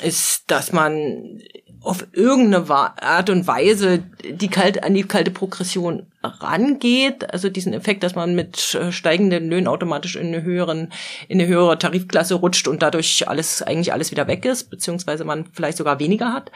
ist, 0.02 0.44
dass 0.48 0.72
man 0.72 1.42
auf 1.82 2.08
irgendeine 2.14 2.70
Art 2.70 3.30
und 3.30 3.46
Weise 3.46 4.04
die 4.24 4.48
kalte, 4.48 4.84
an 4.84 4.94
die 4.94 5.04
kalte 5.04 5.32
Progression 5.32 6.08
rangeht, 6.24 7.30
also 7.34 7.50
diesen 7.50 7.74
Effekt, 7.74 8.04
dass 8.04 8.16
man 8.16 8.36
mit 8.36 8.78
steigenden 8.92 9.50
Löhnen 9.50 9.68
automatisch 9.68 10.16
in 10.16 10.28
eine 10.28 10.44
höheren, 10.44 10.94
in 11.28 11.42
eine 11.42 11.50
höhere 11.50 11.78
Tarifklasse 11.78 12.36
rutscht 12.36 12.70
und 12.70 12.82
dadurch 12.82 13.28
alles, 13.28 13.62
eigentlich 13.62 13.92
alles 13.92 14.12
wieder 14.12 14.28
weg 14.28 14.46
ist, 14.46 14.70
beziehungsweise 14.70 15.26
man 15.26 15.46
vielleicht 15.52 15.78
sogar 15.78 16.00
weniger 16.00 16.32
hat 16.32 16.52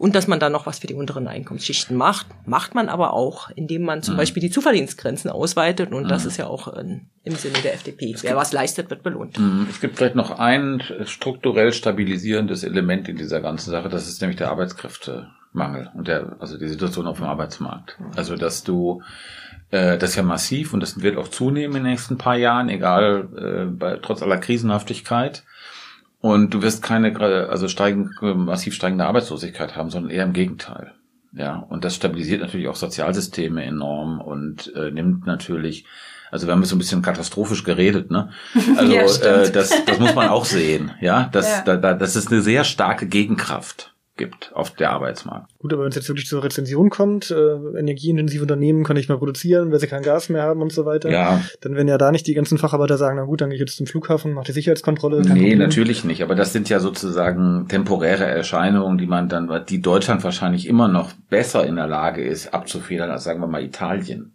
und 0.00 0.14
dass 0.14 0.26
man 0.26 0.40
dann 0.40 0.52
noch 0.52 0.64
was 0.64 0.78
für 0.78 0.86
die 0.86 0.94
unteren 0.94 1.28
Einkommensschichten 1.28 1.94
macht. 1.94 2.26
Macht 2.46 2.74
man 2.74 2.88
aber 2.88 3.12
auch, 3.12 3.50
indem 3.50 3.82
man 3.82 4.02
zum 4.02 4.14
mhm. 4.14 4.18
Beispiel 4.18 4.40
die 4.40 4.50
Zuverdienstgrenzen 4.50 5.30
ausweitet 5.30 5.92
und 5.92 6.04
mhm. 6.04 6.08
das 6.08 6.24
ist 6.24 6.38
ja 6.38 6.46
auch 6.46 6.68
in, 6.68 7.10
im 7.22 7.34
Sinne 7.34 7.58
der 7.62 7.74
FDP. 7.74 8.12
Es 8.14 8.22
Wer 8.22 8.34
was 8.34 8.52
leistet, 8.52 8.88
wird 8.88 9.02
belohnt. 9.02 9.38
Mhm. 9.38 9.66
Es 9.68 9.78
gibt 9.78 9.98
vielleicht 9.98 10.14
noch 10.14 10.38
ein 10.38 10.82
strukturell 11.04 11.74
stabilisierendes 11.74 12.64
Element 12.64 13.10
in 13.10 13.16
dieser 13.16 13.42
ganzen 13.42 13.72
Sache, 13.72 13.90
das 13.90 14.08
ist 14.08 14.22
nämlich 14.22 14.38
der 14.38 14.50
Arbeitskräftemangel 14.50 15.90
und 15.94 16.08
der, 16.08 16.34
also 16.40 16.56
die 16.56 16.68
Situation 16.68 17.06
auf 17.06 17.18
dem 17.18 17.26
Arbeitsmarkt. 17.26 17.98
Also 18.16 18.36
dass 18.36 18.64
du 18.64 19.02
äh, 19.70 19.98
das 19.98 20.10
ist 20.10 20.16
ja 20.16 20.22
massiv 20.22 20.72
und 20.72 20.80
das 20.80 21.02
wird 21.02 21.18
auch 21.18 21.28
zunehmen 21.28 21.76
in 21.76 21.84
den 21.84 21.92
nächsten 21.92 22.16
paar 22.16 22.36
Jahren, 22.36 22.70
egal 22.70 23.28
äh, 23.36 23.64
bei, 23.66 23.98
trotz 24.00 24.22
aller 24.22 24.38
Krisenhaftigkeit. 24.38 25.44
Und 26.20 26.52
du 26.52 26.62
wirst 26.62 26.82
keine, 26.82 27.18
also 27.48 27.68
steigend, 27.68 28.10
massiv 28.20 28.74
steigende 28.74 29.06
Arbeitslosigkeit 29.06 29.74
haben, 29.76 29.90
sondern 29.90 30.10
eher 30.10 30.24
im 30.24 30.34
Gegenteil. 30.34 30.92
Ja, 31.32 31.64
und 31.68 31.84
das 31.84 31.94
stabilisiert 31.94 32.40
natürlich 32.40 32.68
auch 32.68 32.76
Sozialsysteme 32.76 33.64
enorm 33.64 34.20
und 34.20 34.74
äh, 34.74 34.90
nimmt 34.90 35.26
natürlich, 35.26 35.86
also 36.30 36.46
wir 36.46 36.52
haben 36.52 36.64
so 36.64 36.74
ein 36.74 36.78
bisschen 36.78 37.02
katastrophisch 37.02 37.62
geredet, 37.62 38.10
ne? 38.10 38.30
Also 38.76 38.92
Ja, 38.92 39.02
äh, 39.02 39.50
das, 39.50 39.72
das 39.86 39.98
muss 40.00 40.14
man 40.14 40.28
auch 40.28 40.44
sehen, 40.44 40.90
ja, 41.00 41.28
dass 41.32 41.48
Ja. 41.48 41.62
Da, 41.62 41.76
da, 41.76 41.94
dass 41.94 42.16
es 42.16 42.26
eine 42.26 42.42
sehr 42.42 42.64
starke 42.64 43.06
Gegenkraft 43.06 43.94
gibt 44.20 44.52
auf 44.54 44.70
der 44.70 44.90
Arbeitsmarkt. 44.90 45.50
Gut, 45.58 45.72
aber 45.72 45.82
wenn 45.82 45.88
es 45.88 45.96
jetzt 45.96 46.08
wirklich 46.08 46.28
zur 46.28 46.44
Rezension 46.44 46.90
kommt, 46.90 47.30
äh, 47.30 47.54
energieintensive 47.78 48.42
Unternehmen 48.42 48.84
können 48.84 48.98
nicht 48.98 49.08
mehr 49.08 49.18
produzieren, 49.18 49.72
weil 49.72 49.80
sie 49.80 49.86
kein 49.86 50.02
Gas 50.02 50.28
mehr 50.28 50.42
haben 50.42 50.60
und 50.62 50.70
so 50.72 50.84
weiter, 50.84 51.10
Ja, 51.10 51.40
dann 51.62 51.74
werden 51.74 51.88
ja 51.88 51.98
da 51.98 52.12
nicht 52.12 52.26
die 52.26 52.34
ganzen 52.34 52.58
Facharbeiter 52.58 52.98
sagen, 52.98 53.16
na 53.16 53.24
gut, 53.24 53.40
dann 53.40 53.48
gehe 53.48 53.56
ich 53.56 53.60
jetzt 53.60 53.76
zum 53.76 53.86
Flughafen, 53.86 54.34
mache 54.34 54.46
die 54.46 54.52
Sicherheitskontrolle. 54.52 55.22
Nee, 55.22 55.56
natürlich 55.56 56.04
nicht. 56.04 56.22
Aber 56.22 56.34
das 56.34 56.52
sind 56.52 56.68
ja 56.68 56.78
sozusagen 56.78 57.66
temporäre 57.68 58.26
Erscheinungen, 58.26 58.98
die 58.98 59.06
man 59.06 59.28
dann, 59.28 59.50
die 59.68 59.80
Deutschland 59.80 60.22
wahrscheinlich 60.22 60.68
immer 60.68 60.86
noch 60.86 61.12
besser 61.30 61.66
in 61.66 61.76
der 61.76 61.86
Lage 61.86 62.22
ist, 62.22 62.52
abzufedern, 62.52 63.10
als 63.10 63.24
sagen 63.24 63.40
wir 63.40 63.46
mal 63.46 63.64
Italien. 63.64 64.34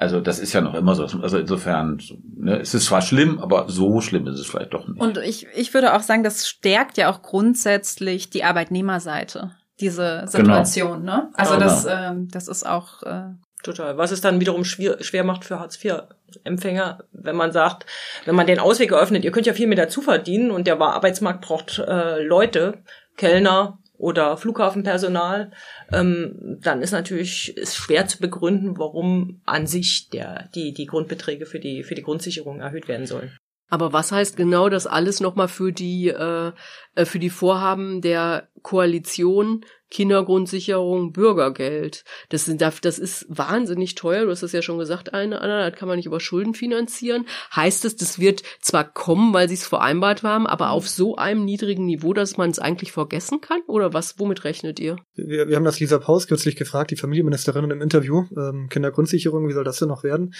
Also 0.00 0.20
das 0.20 0.38
ist 0.38 0.52
ja 0.52 0.60
noch 0.60 0.74
immer 0.74 0.94
so. 0.94 1.02
Also 1.20 1.38
insofern, 1.38 2.00
ne, 2.36 2.60
es 2.60 2.72
ist 2.72 2.86
zwar 2.86 3.02
schlimm, 3.02 3.40
aber 3.40 3.68
so 3.68 4.00
schlimm 4.00 4.28
ist 4.28 4.38
es 4.38 4.46
vielleicht 4.46 4.72
doch 4.72 4.86
nicht. 4.86 5.00
Und 5.00 5.18
ich, 5.18 5.48
ich 5.54 5.74
würde 5.74 5.92
auch 5.92 6.02
sagen, 6.02 6.22
das 6.22 6.48
stärkt 6.48 6.96
ja 6.98 7.10
auch 7.10 7.20
grundsätzlich 7.20 8.30
die 8.30 8.44
Arbeitnehmerseite, 8.44 9.50
diese 9.80 10.22
Situation. 10.28 11.02
Ne? 11.02 11.30
Also 11.34 11.54
Genau. 11.54 11.64
das, 11.64 11.84
ähm, 11.90 12.28
das 12.30 12.46
ist 12.46 12.64
auch 12.64 13.02
äh, 13.02 13.30
Total. 13.64 13.98
Was 13.98 14.12
es 14.12 14.20
dann 14.20 14.38
wiederum 14.38 14.64
schwer, 14.64 15.02
schwer 15.02 15.24
macht 15.24 15.44
für 15.44 15.58
Hartz-IV-Empfänger, 15.58 17.00
wenn 17.10 17.34
man 17.34 17.50
sagt, 17.50 17.86
wenn 18.24 18.36
man 18.36 18.46
den 18.46 18.60
Ausweg 18.60 18.92
eröffnet, 18.92 19.24
ihr 19.24 19.32
könnt 19.32 19.46
ja 19.46 19.52
viel 19.52 19.66
mehr 19.66 19.76
dazu 19.76 20.00
verdienen 20.00 20.52
und 20.52 20.68
der 20.68 20.80
Arbeitsmarkt 20.80 21.40
braucht 21.40 21.80
äh, 21.80 22.22
Leute, 22.22 22.84
Kellner 23.16 23.80
oder 23.98 24.36
Flughafenpersonal, 24.36 25.50
ähm, 25.92 26.58
dann 26.60 26.80
ist 26.80 26.92
natürlich 26.92 27.56
ist 27.56 27.76
schwer 27.76 28.06
zu 28.06 28.18
begründen, 28.18 28.78
warum 28.78 29.42
an 29.44 29.66
sich 29.66 30.08
der, 30.08 30.48
die, 30.54 30.72
die 30.72 30.86
Grundbeträge 30.86 31.44
für 31.44 31.60
die, 31.60 31.82
für 31.82 31.94
die 31.94 32.02
Grundsicherung 32.02 32.60
erhöht 32.60 32.88
werden 32.88 33.06
sollen. 33.06 33.36
Aber 33.70 33.92
was 33.92 34.12
heißt 34.12 34.36
genau 34.36 34.70
das 34.70 34.86
alles 34.86 35.20
nochmal 35.20 35.48
für 35.48 35.72
die 35.72 36.08
äh, 36.08 36.52
äh, 36.94 37.04
für 37.04 37.18
die 37.18 37.30
Vorhaben 37.30 38.00
der 38.00 38.48
Koalition 38.62 39.64
Kindergrundsicherung 39.90 41.12
Bürgergeld? 41.12 42.04
Das 42.28 42.44
sind 42.44 42.60
das 42.60 42.98
ist 42.98 43.26
wahnsinnig 43.28 43.94
teuer. 43.94 44.24
Du 44.24 44.30
hast 44.30 44.42
es 44.42 44.52
ja 44.52 44.62
schon 44.62 44.78
gesagt, 44.78 45.14
eine 45.14 45.40
Anna, 45.40 45.70
das 45.70 45.78
kann 45.78 45.88
man 45.88 45.96
nicht 45.96 46.06
über 46.06 46.20
Schulden 46.20 46.54
finanzieren. 46.54 47.26
Heißt 47.54 47.84
es, 47.84 47.96
das 47.96 48.18
wird 48.18 48.42
zwar 48.60 48.84
kommen, 48.84 49.32
weil 49.32 49.48
sie 49.48 49.54
es 49.54 49.66
vereinbart 49.66 50.22
haben, 50.22 50.46
aber 50.46 50.70
auf 50.70 50.88
so 50.88 51.16
einem 51.16 51.44
niedrigen 51.44 51.86
Niveau, 51.86 52.12
dass 52.12 52.36
man 52.36 52.50
es 52.50 52.58
eigentlich 52.58 52.92
vergessen 52.92 53.40
kann? 53.40 53.60
Oder 53.66 53.92
was? 53.92 54.18
Womit 54.18 54.44
rechnet 54.44 54.80
ihr? 54.80 54.96
Wir, 55.14 55.48
wir 55.48 55.56
haben 55.56 55.64
das 55.64 55.80
Lisa 55.80 55.98
Paus 55.98 56.26
kürzlich 56.26 56.56
gefragt, 56.56 56.90
die 56.90 56.96
Familienministerin 56.96 57.70
im 57.70 57.82
Interview, 57.82 58.24
ähm, 58.36 58.68
Kindergrundsicherung, 58.68 59.48
wie 59.48 59.52
soll 59.52 59.64
das 59.64 59.78
denn 59.78 59.88
noch 59.88 60.04
werden? 60.04 60.34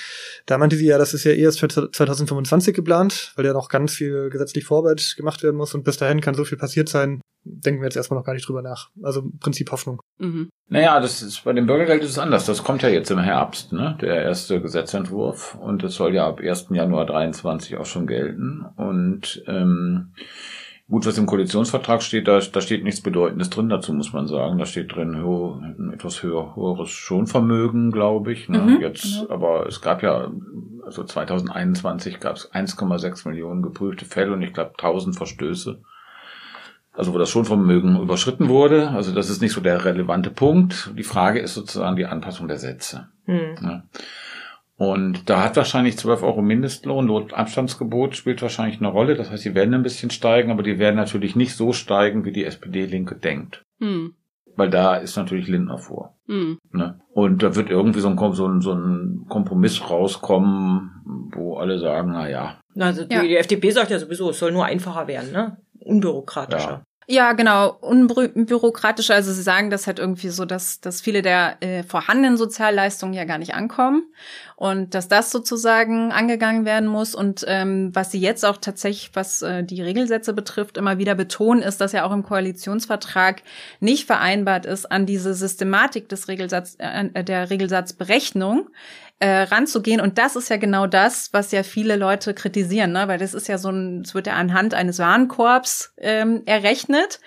Da 0.47 0.59
meinte 0.59 0.77
sie 0.77 0.87
ja, 0.87 0.99
das 0.99 1.15
ist 1.15 1.25
ja 1.25 1.33
erst 1.33 1.61
für 1.61 1.69
2025 1.69 2.75
geplant, 2.75 3.33
weil 3.37 3.47
ja 3.47 3.53
noch 3.53 3.69
ganz 3.69 3.95
viel 3.95 4.31
gesetzlich 4.31 4.65
Vorarbeit 4.65 5.15
gemacht 5.17 5.43
werden 5.43 5.57
muss 5.57 5.75
und 5.75 5.85
bis 5.85 5.97
dahin 5.97 6.21
kann 6.21 6.35
so 6.35 6.45
viel 6.45 6.59
passiert 6.59 6.89
sein, 6.89 7.21
denken 7.49 7.81
wir 7.81 7.87
jetzt 7.87 7.97
erstmal 7.97 8.19
noch 8.19 8.27
gar 8.27 8.35
nicht 8.35 8.49
drüber 8.49 8.63
nach. 8.63 8.91
Also 9.03 9.21
im 9.21 9.39
Prinzip 9.39 9.71
Hoffnung. 9.71 10.03
Mhm. 10.19 10.51
Naja, 10.69 11.01
das 11.01 11.23
ist 11.23 11.45
bei 11.45 11.53
dem 11.53 11.67
Bürgergeld 11.67 12.03
ist 12.03 12.11
es 12.11 12.19
anders. 12.19 12.47
Das 12.47 12.63
kommt 12.63 12.83
ja 12.83 12.89
jetzt 12.89 13.11
im 13.11 13.19
Herbst, 13.19 13.73
ne? 13.73 13.97
Der 14.01 14.23
erste 14.23 14.61
Gesetzentwurf. 14.61 15.57
Und 15.61 15.83
das 15.83 15.95
soll 15.95 16.15
ja 16.15 16.29
ab 16.29 16.41
1. 16.41 16.69
Januar 16.71 17.07
23 17.07 17.77
auch 17.79 17.87
schon 17.87 18.07
gelten. 18.07 18.67
Und 18.77 19.43
ähm, 19.47 20.13
gut, 20.89 21.07
was 21.07 21.17
im 21.17 21.27
Koalitionsvertrag 21.27 22.03
steht, 22.03 22.29
da, 22.29 22.39
da 22.41 22.61
steht 22.61 22.85
nichts 22.85 23.01
Bedeutendes 23.01 23.51
drin 23.51 23.69
dazu, 23.69 23.93
muss 23.95 24.13
man 24.13 24.27
sagen. 24.27 24.59
Da 24.59 24.67
steht 24.67 24.95
drin 24.95 25.23
ho 25.23 25.61
ein 25.63 25.93
etwas 25.95 26.23
höher, 26.23 26.55
höheres 26.55 26.91
Schonvermögen, 26.91 27.91
glaube 27.91 28.33
ich. 28.33 28.49
Ne? 28.49 28.59
Mhm, 28.59 28.81
jetzt, 28.81 29.05
genau. 29.05 29.31
aber 29.31 29.67
es 29.67 29.81
gab 29.81 30.03
ja, 30.03 30.31
also 30.85 31.05
2021 31.05 32.21
gab 32.21 32.37
es 32.37 32.53
1,6 32.53 33.27
Millionen 33.29 33.63
geprüfte 33.63 34.05
Fälle 34.05 34.33
und 34.33 34.43
ich 34.43 34.53
glaube 34.53 34.73
1000 34.73 35.17
Verstöße 35.17 35.81
also 36.99 37.15
wo 37.15 37.19
das 37.19 37.31
Schonvermögen 37.31 38.01
überschritten 38.01 38.49
wurde. 38.49 38.91
Also 38.91 39.15
das 39.15 39.31
ist 39.31 39.41
nicht 39.41 39.53
so 39.53 39.61
der 39.61 39.85
relevante 39.85 40.31
Punkt. 40.31 40.91
Die 40.99 41.05
Frage 41.05 41.39
ist 41.39 41.55
sozusagen 41.55 41.97
die 41.97 42.07
Anpassung 42.07 42.49
der 42.49 42.59
Sätze. 42.59 43.09
Hm. 43.25 43.55
Ne? 43.61 43.83
Und 44.77 45.31
da 45.31 45.43
hat 45.43 45.57
wahrscheinlich 45.57 45.97
12 45.97 46.23
Euro 46.23 46.43
Mindestlohn, 46.43 47.07
Notabstandsgebot 47.07 48.17
spielt 48.17 48.43
wahrscheinlich 48.43 48.81
eine 48.81 48.89
Rolle. 48.89 49.15
Das 49.15 49.31
heißt, 49.31 49.45
die 49.45 49.55
werden 49.55 49.75
ein 49.75 49.83
bisschen 49.83 50.11
steigen, 50.11 50.51
aber 50.51 50.63
die 50.63 50.79
werden 50.79 50.97
natürlich 50.97 51.37
nicht 51.37 51.55
so 51.55 51.73
steigen, 51.73 52.25
wie 52.25 52.33
die 52.33 52.45
SPD-Linke 52.45 53.15
denkt. 53.15 53.63
Hm. 53.81 54.15
Weil 54.57 54.71
da 54.71 54.97
ist 54.97 55.17
natürlich 55.17 55.47
Lindner 55.47 55.79
vor. 55.79 56.17
Hm. 56.27 56.59
Ne? 56.73 57.01
Und 57.13 57.45
da 57.45 57.55
wird 57.55 57.71
irgendwie 57.71 58.01
so 58.01 58.09
ein, 58.09 58.19
so, 58.35 58.47
ein, 58.47 58.61
so 58.61 58.73
ein 58.73 59.27
Kompromiss 59.29 59.89
rauskommen, 59.89 61.31
wo 61.33 61.59
alle 61.59 61.79
sagen, 61.79 62.11
na 62.13 62.29
ja, 62.29 62.59
Also 62.77 63.05
die, 63.05 63.15
Ja. 63.15 63.23
die 63.23 63.37
FDP 63.37 63.71
sagt 63.71 63.93
ja 63.93 64.01
sowieso, 64.01 64.31
es 64.31 64.39
soll 64.41 64.51
nur 64.51 64.65
einfacher 64.65 65.07
werden, 65.07 65.31
ne? 65.33 65.59
Unbürokratischer. 65.81 66.71
Ja, 66.71 66.83
genau, 67.33 67.71
unbürokratischer. 67.81 69.15
Also 69.15 69.33
sie 69.33 69.41
sagen 69.41 69.71
das 69.71 69.87
halt 69.87 69.99
irgendwie 69.99 70.29
so, 70.29 70.45
dass, 70.45 70.83
dass 70.83 71.01
viele 71.01 71.23
der 71.23 71.57
äh, 71.61 71.83
vorhandenen 71.83 72.37
Sozialleistungen 72.37 73.15
ja 73.15 73.25
gar 73.25 73.39
nicht 73.39 73.55
ankommen 73.55 74.03
und 74.57 74.95
dass 74.95 75.09
das 75.09 75.31
sozusagen 75.31 76.13
angegangen 76.13 76.67
werden 76.67 76.87
muss. 76.87 77.15
Und 77.15 77.47
ähm, 77.49 77.93
was 77.95 78.13
sie 78.13 78.21
jetzt 78.21 78.45
auch 78.45 78.59
tatsächlich, 78.59 79.13
was 79.15 79.41
äh, 79.41 79.65
die 79.65 79.81
Regelsätze 79.81 80.35
betrifft, 80.35 80.77
immer 80.77 80.99
wieder 80.99 81.15
betonen, 81.15 81.63
ist, 81.63 81.81
dass 81.81 81.93
ja 81.93 82.05
auch 82.05 82.13
im 82.13 82.25
Koalitionsvertrag 82.25 83.43
nicht 83.81 84.07
vereinbart 84.07 84.67
ist, 84.67 84.93
an 84.93 85.07
diese 85.07 85.33
Systematik 85.33 86.11
des 86.11 86.29
Regelsatz, 86.29 86.77
äh, 86.79 87.25
der 87.25 87.49
Regelsatzberechnung 87.49 88.69
äh, 89.21 89.43
ranzugehen. 89.43 90.01
Und 90.01 90.19
das 90.19 90.37
ist 90.37 90.49
ja 90.51 90.57
genau 90.59 90.87
das, 90.87 91.31
was 91.33 91.51
ja 91.53 91.63
viele 91.63 91.97
Leute 91.97 92.35
kritisieren, 92.35 92.93
ne? 92.93 93.09
weil 93.09 93.19
das 93.19 93.35
ist 93.35 93.49
ja 93.49 93.59
so 93.59 93.71
ein, 93.71 94.03
es 94.03 94.15
wird 94.15 94.27
ja 94.29 94.35
anhand 94.35 94.75
eines 94.75 94.99
Warenkorbs 94.99 95.93
ähm, 95.99 96.43
errechnet, 96.47 97.21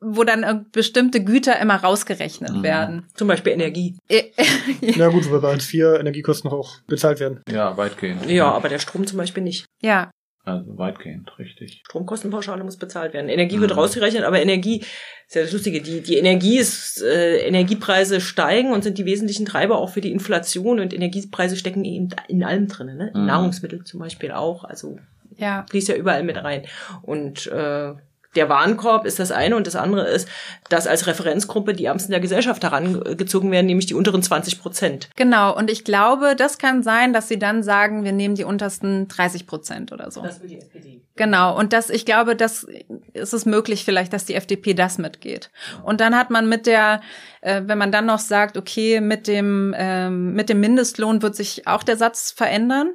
wo 0.00 0.24
dann 0.24 0.42
äh, 0.42 0.60
bestimmte 0.72 1.22
Güter 1.22 1.58
immer 1.60 1.76
rausgerechnet 1.76 2.50
Mhm. 2.52 2.62
werden. 2.62 3.06
Zum 3.14 3.28
Beispiel 3.28 3.52
Energie. 3.52 3.96
Äh, 4.08 4.30
Na 4.96 5.08
gut, 5.08 5.30
weil 5.30 5.40
bei 5.40 5.50
Hartz 5.52 5.72
IV 5.72 5.84
Energiekosten 6.00 6.50
noch 6.50 6.58
auch 6.58 6.80
bezahlt 6.86 7.20
werden. 7.20 7.42
ja, 7.50 7.76
weitgehend. 7.76 8.24
Ja, 8.30 8.50
aber 8.50 8.68
der 8.70 8.78
Strom 8.78 9.06
zum 9.06 9.18
Beispiel 9.18 9.42
nicht. 9.42 9.66
ja, 9.82 10.10
Also 10.58 10.78
weitgehend, 10.78 11.30
richtig. 11.38 11.82
Stromkostenpauschale 11.86 12.62
muss 12.64 12.76
bezahlt 12.76 13.12
werden. 13.14 13.28
Energie 13.28 13.56
Mhm. 13.56 13.60
wird 13.62 13.76
rausgerechnet, 13.76 14.24
aber 14.24 14.40
Energie 14.42 14.80
ist 15.26 15.34
ja 15.34 15.42
das 15.42 15.52
Lustige. 15.52 15.80
Die, 15.80 16.00
die 16.00 16.16
Energie 16.16 16.58
ist, 16.58 17.02
äh, 17.02 17.38
Energiepreise 17.46 18.20
steigen 18.20 18.72
und 18.72 18.82
sind 18.84 18.98
die 18.98 19.04
wesentlichen 19.04 19.46
Treiber 19.46 19.78
auch 19.78 19.90
für 19.90 20.00
die 20.00 20.10
Inflation 20.12 20.80
und 20.80 20.92
Energiepreise 20.92 21.56
stecken 21.56 21.84
eben 21.84 22.08
in 22.28 22.42
allem 22.44 22.68
drin, 22.68 22.96
ne? 22.96 23.10
In 23.14 23.20
Mhm. 23.20 23.26
Nahrungsmittel 23.26 23.84
zum 23.84 24.00
Beispiel 24.00 24.32
auch. 24.32 24.64
Also 24.64 24.98
ja. 25.36 25.64
fließt 25.70 25.88
ja 25.88 25.94
überall 25.96 26.22
mit 26.24 26.36
rein. 26.42 26.62
Und 27.02 27.46
äh, 27.46 27.92
der 28.36 28.48
Warenkorb 28.48 29.06
ist 29.06 29.18
das 29.18 29.32
eine 29.32 29.56
und 29.56 29.66
das 29.66 29.76
andere 29.76 30.08
ist, 30.08 30.28
dass 30.68 30.86
als 30.86 31.06
Referenzgruppe 31.06 31.72
die 31.74 31.86
Ärmsten 31.86 32.12
der 32.12 32.20
Gesellschaft 32.20 32.62
herangezogen 32.62 33.50
werden, 33.50 33.66
nämlich 33.66 33.86
die 33.86 33.94
unteren 33.94 34.22
20 34.22 34.60
Prozent. 34.60 35.10
Genau. 35.16 35.56
Und 35.56 35.70
ich 35.70 35.84
glaube, 35.84 36.36
das 36.36 36.58
kann 36.58 36.82
sein, 36.82 37.12
dass 37.12 37.28
sie 37.28 37.38
dann 37.38 37.62
sagen, 37.62 38.04
wir 38.04 38.12
nehmen 38.12 38.36
die 38.36 38.44
untersten 38.44 39.08
30 39.08 39.46
Prozent 39.46 39.92
oder 39.92 40.10
so. 40.10 40.22
will 40.22 40.48
die 40.48 40.58
SPD. 40.58 41.02
Genau, 41.16 41.58
und 41.58 41.72
das, 41.72 41.90
ich 41.90 42.06
glaube, 42.06 42.34
das 42.36 42.66
ist 43.12 43.34
es 43.34 43.44
möglich 43.44 43.84
vielleicht, 43.84 44.12
dass 44.12 44.24
die 44.24 44.34
FDP 44.34 44.74
das 44.74 44.96
mitgeht. 44.96 45.50
Und 45.82 46.00
dann 46.00 46.16
hat 46.16 46.30
man 46.30 46.48
mit 46.48 46.66
der, 46.66 47.02
äh, 47.42 47.62
wenn 47.66 47.78
man 47.78 47.92
dann 47.92 48.06
noch 48.06 48.20
sagt, 48.20 48.56
okay, 48.56 49.00
mit 49.00 49.26
dem, 49.26 49.74
ähm, 49.76 50.32
mit 50.32 50.48
dem 50.48 50.60
Mindestlohn 50.60 51.20
wird 51.20 51.34
sich 51.34 51.66
auch 51.66 51.82
der 51.82 51.96
Satz 51.96 52.30
verändern, 52.30 52.92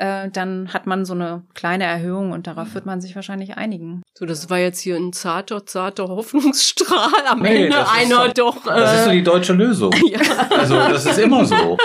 äh, 0.00 0.30
dann 0.30 0.72
hat 0.72 0.86
man 0.86 1.04
so 1.04 1.12
eine 1.14 1.42
kleine 1.54 1.84
Erhöhung 1.84 2.32
und 2.32 2.46
darauf 2.46 2.74
wird 2.74 2.86
man 2.86 3.00
sich 3.00 3.14
wahrscheinlich 3.14 3.56
einigen. 3.56 4.02
So, 4.18 4.24
das 4.26 4.48
war 4.50 4.58
jetzt 4.58 4.80
hier 4.80 4.96
ein 4.96 5.12
zarter, 5.12 5.66
zarter 5.66 6.08
Hoffnungsstrahl. 6.08 7.26
Am 7.28 7.40
Nee, 7.42 7.64
Ende 7.66 7.88
einer 7.90 8.28
doch- 8.28 8.54
doch. 8.54 8.64
Das 8.64 8.94
ist 9.00 9.04
so 9.04 9.10
äh, 9.10 9.14
die 9.14 9.22
deutsche 9.22 9.52
Lösung. 9.52 9.92
Also 10.50 10.74
das 10.76 11.06
ist 11.06 11.18
immer 11.18 11.44
so. 11.44 11.78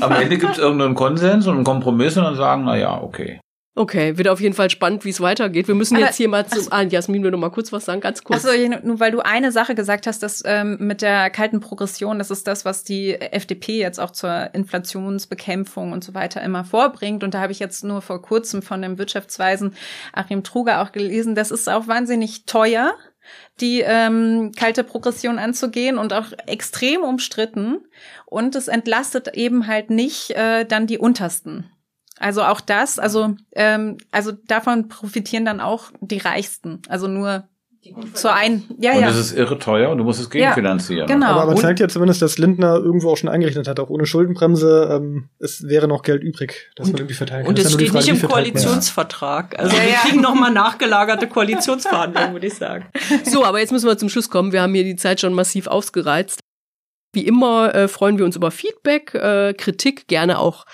Am 0.00 0.12
Ende 0.12 0.36
gibt 0.38 0.52
es 0.52 0.58
irgendeinen 0.58 0.94
Konsens 0.94 1.46
und 1.46 1.56
einen 1.56 1.64
Kompromiss 1.64 2.16
und 2.16 2.24
dann 2.24 2.36
sagen, 2.36 2.64
na 2.64 2.76
ja, 2.76 3.00
okay. 3.00 3.40
Okay, 3.76 4.16
wird 4.16 4.28
auf 4.28 4.40
jeden 4.40 4.54
Fall 4.54 4.70
spannend, 4.70 5.04
wie 5.04 5.10
es 5.10 5.20
weitergeht. 5.20 5.66
Wir 5.66 5.74
müssen 5.74 5.96
Aber- 5.96 6.06
jetzt 6.06 6.16
hier 6.16 6.28
mal 6.28 6.46
zum. 6.46 6.68
Ah, 6.70 6.82
Jasmin 6.82 7.24
will 7.24 7.32
noch 7.32 7.38
mal 7.38 7.50
kurz 7.50 7.72
was 7.72 7.84
sagen, 7.84 8.00
ganz 8.00 8.22
kurz. 8.22 8.44
Achso, 8.44 8.56
nur 8.84 9.00
weil 9.00 9.10
du 9.10 9.18
eine 9.18 9.50
Sache 9.50 9.74
gesagt 9.74 10.06
hast, 10.06 10.22
dass 10.22 10.42
ähm, 10.44 10.76
mit 10.78 11.02
der 11.02 11.28
kalten 11.30 11.58
Progression, 11.58 12.18
das 12.18 12.30
ist 12.30 12.46
das, 12.46 12.64
was 12.64 12.84
die 12.84 13.14
FDP 13.14 13.78
jetzt 13.78 13.98
auch 13.98 14.12
zur 14.12 14.54
Inflationsbekämpfung 14.54 15.90
und 15.90 16.04
so 16.04 16.14
weiter 16.14 16.40
immer 16.42 16.64
vorbringt. 16.64 17.24
Und 17.24 17.34
da 17.34 17.40
habe 17.40 17.50
ich 17.50 17.58
jetzt 17.58 17.82
nur 17.82 18.00
vor 18.00 18.22
kurzem 18.22 18.62
von 18.62 18.80
dem 18.80 18.96
Wirtschaftsweisen 18.96 19.74
Achim 20.12 20.44
Truger 20.44 20.80
auch 20.80 20.92
gelesen, 20.92 21.34
das 21.34 21.50
ist 21.50 21.68
auch 21.68 21.88
wahnsinnig 21.88 22.44
teuer 22.46 22.94
die 23.60 23.80
ähm, 23.80 24.52
kalte 24.54 24.84
Progression 24.84 25.38
anzugehen 25.38 25.96
und 25.96 26.12
auch 26.12 26.26
extrem 26.46 27.02
umstritten. 27.02 27.78
Und 28.26 28.54
es 28.54 28.68
entlastet 28.68 29.28
eben 29.34 29.66
halt 29.66 29.88
nicht 29.88 30.32
äh, 30.32 30.64
dann 30.66 30.86
die 30.86 30.98
untersten. 30.98 31.70
Also 32.18 32.42
auch 32.42 32.60
das, 32.60 32.98
also 32.98 33.34
ähm, 33.56 33.98
also 34.12 34.32
davon 34.32 34.88
profitieren 34.88 35.44
dann 35.44 35.60
auch 35.60 35.90
die 36.00 36.18
Reichsten. 36.18 36.80
Also 36.88 37.08
nur 37.08 37.48
zur 38.14 38.32
ein, 38.32 38.64
ja 38.78 38.94
und 38.94 39.02
ja. 39.02 39.10
es 39.10 39.18
ist 39.18 39.32
irre 39.36 39.58
teuer 39.58 39.90
und 39.90 39.98
du 39.98 40.04
musst 40.04 40.18
es 40.18 40.30
gegenfinanzieren. 40.30 41.06
genau. 41.06 41.26
Aber 41.26 41.44
man 41.44 41.56
Und- 41.56 41.60
zeigt 41.60 41.80
ja 41.80 41.88
zumindest, 41.88 42.22
dass 42.22 42.38
Lindner 42.38 42.76
irgendwo 42.76 43.10
auch 43.10 43.18
schon 43.18 43.28
eingerechnet 43.28 43.68
hat, 43.68 43.78
auch 43.78 43.90
ohne 43.90 44.06
Schuldenbremse, 44.06 44.88
ähm, 44.90 45.28
es 45.38 45.64
wäre 45.68 45.86
noch 45.86 46.02
Geld 46.02 46.22
übrig, 46.22 46.70
das 46.76 46.86
man 46.86 46.96
irgendwie 46.96 47.14
verteilen 47.14 47.42
kann. 47.42 47.50
Und 47.50 47.58
es 47.58 47.64
ja 47.64 47.70
steht 47.72 47.80
nicht 47.80 47.92
Frage, 47.92 48.06
im 48.08 48.16
man 48.16 48.24
es. 48.24 48.30
Koalitionsvertrag. 48.32 49.58
Also 49.58 49.76
Ja, 49.76 49.82
wir 49.82 49.90
ja. 49.90 49.98
kriegen 49.98 50.22
nochmal 50.22 50.50
nachgelagerte 50.52 51.28
Koalitionsverhandlungen, 51.28 52.32
würde 52.32 52.46
ich 52.46 52.54
sagen. 52.54 52.86
So, 53.24 53.44
aber 53.44 53.58
jetzt 53.60 53.72
müssen 53.72 53.86
wir 53.86 53.98
zum 53.98 54.08
Schluss 54.08 54.30
kommen. 54.30 54.52
Wir 54.52 54.62
haben 54.62 54.72
hier 54.72 54.84
die 54.84 54.96
Zeit 54.96 55.20
schon 55.20 55.34
massiv 55.34 55.66
ausgereizt. 55.66 56.40
Wie 57.12 57.26
immer 57.26 57.74
äh, 57.74 57.86
freuen 57.88 58.16
wir 58.18 58.24
uns 58.24 58.34
über 58.34 58.50
Feedback, 58.50 59.14
äh, 59.14 59.52
Kritik, 59.52 60.08
gerne 60.08 60.38
auch 60.38 60.64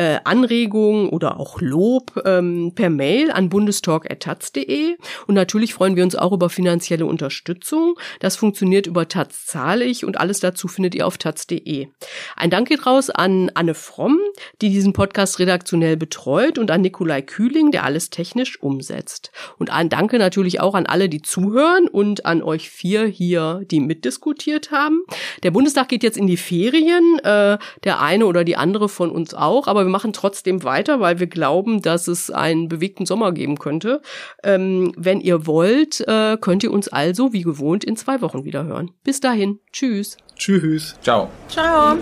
äh, 0.00 0.18
Anregungen 0.24 1.10
oder 1.10 1.38
auch 1.38 1.60
Lob 1.60 2.22
ähm, 2.24 2.72
per 2.74 2.88
Mail 2.88 3.30
an 3.30 3.50
bundestalk.taz.de. 3.50 4.96
Und 5.26 5.34
natürlich 5.34 5.74
freuen 5.74 5.94
wir 5.94 6.04
uns 6.04 6.16
auch 6.16 6.32
über 6.32 6.48
finanzielle 6.48 7.04
Unterstützung. 7.04 7.98
Das 8.18 8.36
funktioniert 8.36 8.86
über 8.86 9.08
Taz 9.08 9.44
zahle 9.44 9.84
ich 9.84 10.06
und 10.06 10.18
alles 10.18 10.40
dazu 10.40 10.68
findet 10.68 10.94
ihr 10.94 11.06
auf 11.06 11.18
taz.de. 11.18 11.88
Ein 12.34 12.50
Dank 12.50 12.68
geht 12.68 12.86
raus 12.86 13.10
an 13.10 13.50
Anne 13.52 13.74
Fromm, 13.74 14.18
die 14.62 14.70
diesen 14.70 14.94
Podcast 14.94 15.38
redaktionell 15.38 15.98
betreut 15.98 16.58
und 16.58 16.70
an 16.70 16.80
Nikolai 16.80 17.20
Kühling, 17.20 17.70
der 17.70 17.84
alles 17.84 18.08
technisch 18.08 18.62
umsetzt. 18.62 19.32
Und 19.58 19.68
ein 19.68 19.90
Danke 19.90 20.18
natürlich 20.18 20.60
auch 20.60 20.74
an 20.74 20.86
alle, 20.86 21.10
die 21.10 21.20
zuhören 21.20 21.88
und 21.88 22.24
an 22.24 22.42
euch 22.42 22.70
vier 22.70 23.04
hier, 23.04 23.60
die 23.70 23.80
mitdiskutiert 23.80 24.70
haben. 24.70 25.02
Der 25.42 25.50
Bundestag 25.50 25.90
geht 25.90 26.02
jetzt 26.02 26.16
in 26.16 26.26
die 26.26 26.38
Ferien, 26.38 27.18
äh, 27.18 27.58
der 27.84 28.00
eine 28.00 28.24
oder 28.24 28.44
die 28.44 28.56
andere 28.56 28.88
von 28.88 29.10
uns 29.10 29.34
auch, 29.34 29.66
aber 29.66 29.89
machen 29.90 30.12
trotzdem 30.12 30.64
weiter, 30.64 31.00
weil 31.00 31.18
wir 31.18 31.26
glauben, 31.26 31.82
dass 31.82 32.08
es 32.08 32.30
einen 32.30 32.68
bewegten 32.68 33.06
Sommer 33.06 33.32
geben 33.32 33.58
könnte. 33.58 34.00
Ähm, 34.42 34.92
wenn 34.96 35.20
ihr 35.20 35.46
wollt, 35.46 36.00
äh, 36.06 36.36
könnt 36.40 36.62
ihr 36.62 36.72
uns 36.72 36.88
also 36.88 37.32
wie 37.32 37.42
gewohnt 37.42 37.84
in 37.84 37.96
zwei 37.96 38.20
Wochen 38.22 38.44
wieder 38.44 38.64
hören. 38.64 38.90
Bis 39.04 39.20
dahin, 39.20 39.60
tschüss. 39.72 40.16
Tschüss. 40.36 40.96
Ciao. 41.02 41.28
Ciao. 41.48 41.98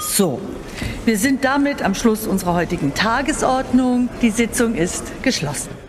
So, 0.00 0.40
wir 1.04 1.18
sind 1.18 1.44
damit 1.44 1.82
am 1.82 1.94
Schluss 1.94 2.26
unserer 2.26 2.54
heutigen 2.54 2.94
Tagesordnung. 2.94 4.08
Die 4.22 4.30
Sitzung 4.30 4.74
ist 4.74 5.22
geschlossen. 5.22 5.83